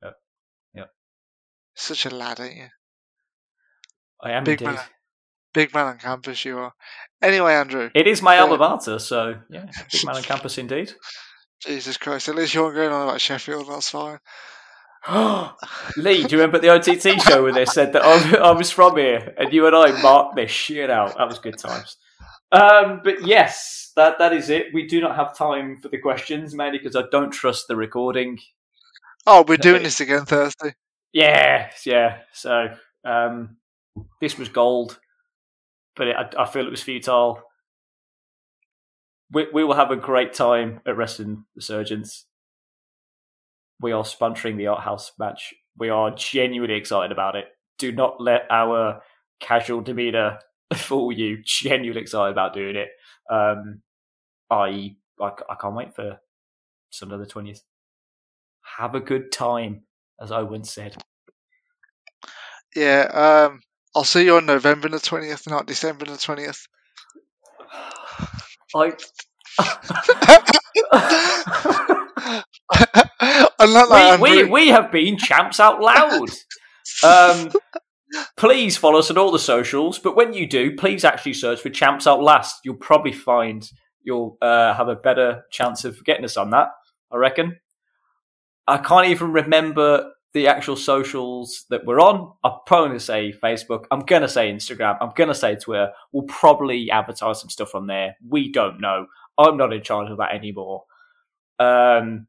Yep. 0.03 0.13
Yep. 0.75 0.89
Such 1.75 2.05
a 2.05 2.09
lad, 2.09 2.39
ain't 2.41 2.57
you? 2.57 2.67
I 4.21 4.31
am 4.31 4.43
Big 4.43 4.61
indeed. 4.61 4.75
man. 4.75 4.85
Big 5.53 5.73
man 5.73 5.87
on 5.87 5.97
campus 5.97 6.43
you 6.43 6.57
are. 6.57 6.73
Anyway, 7.21 7.53
Andrew. 7.53 7.89
It 7.95 8.07
is 8.07 8.21
my 8.21 8.35
Yeah. 8.35 8.41
alma 8.43 8.57
mater, 8.57 8.99
so 8.99 9.35
yeah, 9.49 9.65
big 9.91 10.05
man 10.05 10.17
on 10.17 10.23
campus 10.23 10.57
indeed. 10.57 10.93
Jesus 11.61 11.97
Christ. 11.97 12.29
At 12.29 12.35
least 12.35 12.53
you 12.53 12.63
aren't 12.63 12.75
going 12.75 12.91
on 12.91 13.07
about 13.07 13.21
Sheffield, 13.21 13.67
that's 13.69 13.89
fine. 13.89 14.19
Lee, 15.97 16.23
do 16.23 16.35
you 16.35 16.41
remember 16.41 16.59
the 16.59 16.69
OTT 16.69 17.21
show 17.21 17.43
where 17.43 17.53
they 17.53 17.65
said 17.65 17.93
that 17.93 18.03
I, 18.03 18.37
I 18.37 18.51
was 18.51 18.71
from 18.71 18.97
here 18.97 19.35
and 19.37 19.53
you 19.53 19.67
and 19.67 19.75
I 19.75 20.01
marked 20.01 20.35
this 20.35 20.51
shit 20.51 20.89
out? 20.89 21.17
That 21.17 21.27
was 21.27 21.39
good 21.39 21.59
times. 21.59 21.97
Um, 22.51 23.01
but 23.03 23.25
yes, 23.25 23.91
that 23.95 24.17
that 24.19 24.33
is 24.33 24.49
it. 24.49 24.73
We 24.73 24.87
do 24.87 25.01
not 25.01 25.15
have 25.15 25.37
time 25.37 25.77
for 25.81 25.89
the 25.89 25.97
questions, 25.97 26.55
mainly 26.55 26.79
because 26.79 26.95
I 26.95 27.03
don't 27.11 27.31
trust 27.31 27.67
the 27.67 27.75
recording. 27.75 28.39
Oh, 29.27 29.43
we're 29.47 29.57
doing 29.57 29.83
this 29.83 30.01
again 30.01 30.25
Thursday. 30.25 30.75
Yeah, 31.11 31.71
yeah. 31.85 32.19
So 32.33 32.69
um, 33.03 33.57
this 34.21 34.37
was 34.37 34.49
gold, 34.49 34.99
but 35.95 36.07
it, 36.07 36.15
I, 36.15 36.43
I 36.43 36.45
feel 36.45 36.65
it 36.65 36.71
was 36.71 36.83
futile. 36.83 37.41
We, 39.31 39.47
we 39.53 39.63
will 39.63 39.75
have 39.75 39.91
a 39.91 39.95
great 39.95 40.33
time 40.33 40.81
at 40.85 40.97
Wrestling 40.97 41.45
Resurgence. 41.55 42.25
We 43.81 43.91
are 43.91 44.03
sponsoring 44.03 44.57
the 44.57 44.67
Art 44.67 44.81
House 44.81 45.11
match. 45.19 45.53
We 45.77 45.89
are 45.89 46.11
genuinely 46.11 46.77
excited 46.77 47.11
about 47.11 47.35
it. 47.35 47.45
Do 47.77 47.91
not 47.91 48.21
let 48.21 48.43
our 48.49 49.01
casual 49.39 49.81
demeanor 49.81 50.39
fool 50.73 51.11
you. 51.11 51.39
Genuinely 51.43 52.01
excited 52.01 52.31
about 52.31 52.53
doing 52.53 52.75
it. 52.75 52.89
Um, 53.29 53.81
I, 54.49 54.95
I 55.19 55.31
I 55.49 55.55
can't 55.59 55.75
wait 55.75 55.95
for 55.95 56.19
Sunday 56.91 57.17
the 57.17 57.25
twentieth. 57.25 57.63
Have 58.77 58.95
a 58.95 58.99
good 58.99 59.31
time, 59.31 59.81
as 60.21 60.31
I 60.31 60.41
once 60.43 60.71
said. 60.71 60.95
Yeah, 62.75 63.47
um, 63.51 63.61
I'll 63.95 64.03
see 64.03 64.25
you 64.25 64.35
on 64.35 64.45
November 64.45 64.89
the 64.89 64.97
20th, 64.97 65.49
not 65.49 65.65
December 65.65 66.05
the 66.05 66.13
20th. 66.13 66.67
I. 68.75 68.91
I'm 73.59 73.73
not 73.73 73.89
like 73.89 74.19
we, 74.19 74.43
we, 74.43 74.49
we 74.49 74.67
have 74.67 74.91
been 74.91 75.17
champs 75.17 75.59
out 75.59 75.81
loud. 75.81 76.29
Um, 77.03 77.51
please 78.37 78.75
follow 78.75 78.99
us 78.99 79.09
on 79.09 79.17
all 79.17 79.31
the 79.31 79.39
socials, 79.39 79.97
but 79.97 80.15
when 80.15 80.33
you 80.33 80.45
do, 80.45 80.75
please 80.75 81.05
actually 81.05 81.33
search 81.33 81.61
for 81.61 81.69
champs 81.69 82.05
out 82.05 82.21
last. 82.21 82.59
You'll 82.65 82.75
probably 82.75 83.13
find 83.13 83.67
you'll 84.03 84.37
uh, 84.41 84.73
have 84.73 84.89
a 84.89 84.95
better 84.95 85.43
chance 85.51 85.85
of 85.85 86.03
getting 86.03 86.25
us 86.25 86.37
on 86.37 86.49
that. 86.51 86.67
I 87.11 87.17
reckon. 87.17 87.57
I 88.67 88.77
can't 88.77 89.07
even 89.07 89.31
remember 89.31 90.11
the 90.35 90.47
actual 90.47 90.75
socials 90.75 91.65
that 91.71 91.85
we're 91.85 91.99
on. 91.99 92.31
I'm 92.43 92.59
probably 92.67 92.89
going 92.89 92.99
to 92.99 93.03
say 93.05 93.33
Facebook. 93.41 93.85
I'm 93.89 94.01
going 94.01 94.21
to 94.21 94.27
say 94.27 94.51
Instagram. 94.51 94.97
I'm 95.01 95.11
going 95.15 95.29
to 95.29 95.33
say 95.35 95.55
Twitter. 95.55 95.91
We'll 96.11 96.23
probably 96.27 96.91
advertise 96.91 97.39
some 97.41 97.49
stuff 97.49 97.73
on 97.73 97.87
there. 97.87 98.15
We 98.27 98.51
don't 98.51 98.79
know. 98.79 99.07
I'm 99.37 99.57
not 99.57 99.73
in 99.73 99.81
charge 99.81 100.11
of 100.11 100.17
that 100.17 100.33
anymore. 100.33 100.83
Um, 101.59 102.27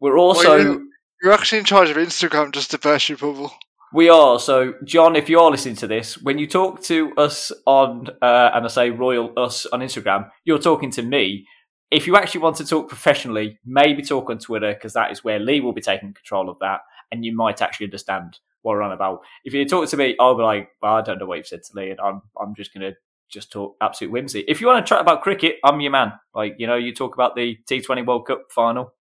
we're 0.00 0.18
also. 0.18 0.56
you- 0.56 0.90
You're 1.22 1.32
actually 1.32 1.58
in 1.60 1.64
charge 1.64 1.90
of 1.90 1.96
Instagram 1.96 2.52
just 2.52 2.70
to 2.72 2.78
burst 2.78 3.08
your 3.08 3.18
bubble. 3.18 3.52
We 3.92 4.08
are. 4.08 4.40
So, 4.40 4.74
John, 4.84 5.14
if 5.14 5.28
you're 5.28 5.50
listening 5.50 5.76
to 5.76 5.86
this, 5.86 6.18
when 6.20 6.38
you 6.38 6.46
talk 6.48 6.82
to 6.84 7.12
us 7.16 7.52
on, 7.66 8.08
uh, 8.20 8.50
and 8.54 8.64
I 8.64 8.68
say 8.68 8.90
Royal 8.90 9.32
Us 9.36 9.66
on 9.66 9.80
Instagram, 9.80 10.28
you're 10.44 10.58
talking 10.58 10.90
to 10.92 11.02
me. 11.02 11.46
If 11.90 12.06
you 12.08 12.16
actually 12.16 12.40
want 12.40 12.56
to 12.56 12.64
talk 12.66 12.88
professionally, 12.88 13.58
maybe 13.64 14.02
talk 14.02 14.28
on 14.30 14.38
Twitter, 14.38 14.74
because 14.74 14.94
that 14.94 15.12
is 15.12 15.22
where 15.22 15.38
Lee 15.38 15.60
will 15.60 15.72
be 15.74 15.80
taking 15.80 16.12
control 16.12 16.48
of 16.50 16.58
that, 16.58 16.80
and 17.10 17.24
you 17.24 17.34
might 17.34 17.62
actually 17.62 17.86
understand 17.86 18.38
what 18.62 18.72
we're 18.72 18.82
on 18.82 18.92
about. 18.92 19.20
If 19.44 19.54
you 19.54 19.64
talk 19.66 19.88
to 19.90 19.96
me, 19.96 20.16
I'll 20.18 20.36
be 20.36 20.42
like, 20.42 20.70
well, 20.82 20.94
I 20.94 21.02
don't 21.02 21.18
know 21.18 21.26
what 21.26 21.38
you've 21.38 21.46
said 21.46 21.62
to 21.64 21.72
Lee, 21.74 21.90
and 21.90 22.00
I'm, 22.00 22.22
I'm 22.40 22.54
just 22.54 22.72
to 22.74 22.94
just 23.28 23.52
talk 23.52 23.76
absolute 23.80 24.10
whimsy. 24.10 24.44
If 24.46 24.60
you 24.60 24.66
want 24.66 24.84
to 24.84 24.88
chat 24.88 25.00
about 25.00 25.22
cricket, 25.22 25.56
I'm 25.64 25.80
your 25.80 25.92
man. 25.92 26.12
Like, 26.34 26.56
you 26.58 26.66
know, 26.66 26.76
you 26.76 26.94
talk 26.94 27.14
about 27.14 27.34
the 27.36 27.58
T20 27.68 28.06
World 28.06 28.26
Cup 28.26 28.44
final, 28.50 28.94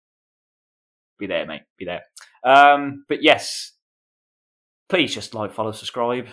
be 1.20 1.28
there, 1.28 1.46
mate. 1.46 1.62
Be 1.78 1.86
there. 1.86 2.02
Um, 2.44 3.06
but 3.08 3.22
yes, 3.22 3.74
please 4.90 5.14
just 5.14 5.34
like, 5.34 5.54
follow, 5.54 5.72
subscribe. 5.72 6.28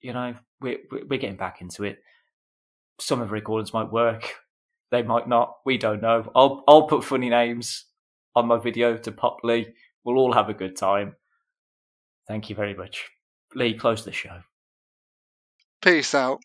You 0.00 0.12
know, 0.12 0.34
we're 0.60 0.78
we're 0.90 1.18
getting 1.18 1.36
back 1.36 1.60
into 1.60 1.84
it. 1.84 1.98
Some 3.00 3.20
of 3.20 3.28
the 3.28 3.32
recordings 3.32 3.72
might 3.72 3.90
work, 3.90 4.34
they 4.90 5.02
might 5.02 5.28
not. 5.28 5.56
We 5.64 5.78
don't 5.78 6.02
know. 6.02 6.30
I'll 6.34 6.64
I'll 6.68 6.86
put 6.86 7.04
funny 7.04 7.30
names 7.30 7.86
on 8.34 8.46
my 8.46 8.58
video 8.58 8.96
to 8.96 9.12
pop 9.12 9.38
Lee. 9.42 9.68
We'll 10.04 10.18
all 10.18 10.32
have 10.32 10.48
a 10.48 10.54
good 10.54 10.76
time. 10.76 11.16
Thank 12.26 12.50
you 12.50 12.56
very 12.56 12.74
much, 12.74 13.08
Lee. 13.54 13.74
Close 13.74 14.04
the 14.04 14.12
show. 14.12 14.40
Peace 15.80 16.14
out. 16.14 16.40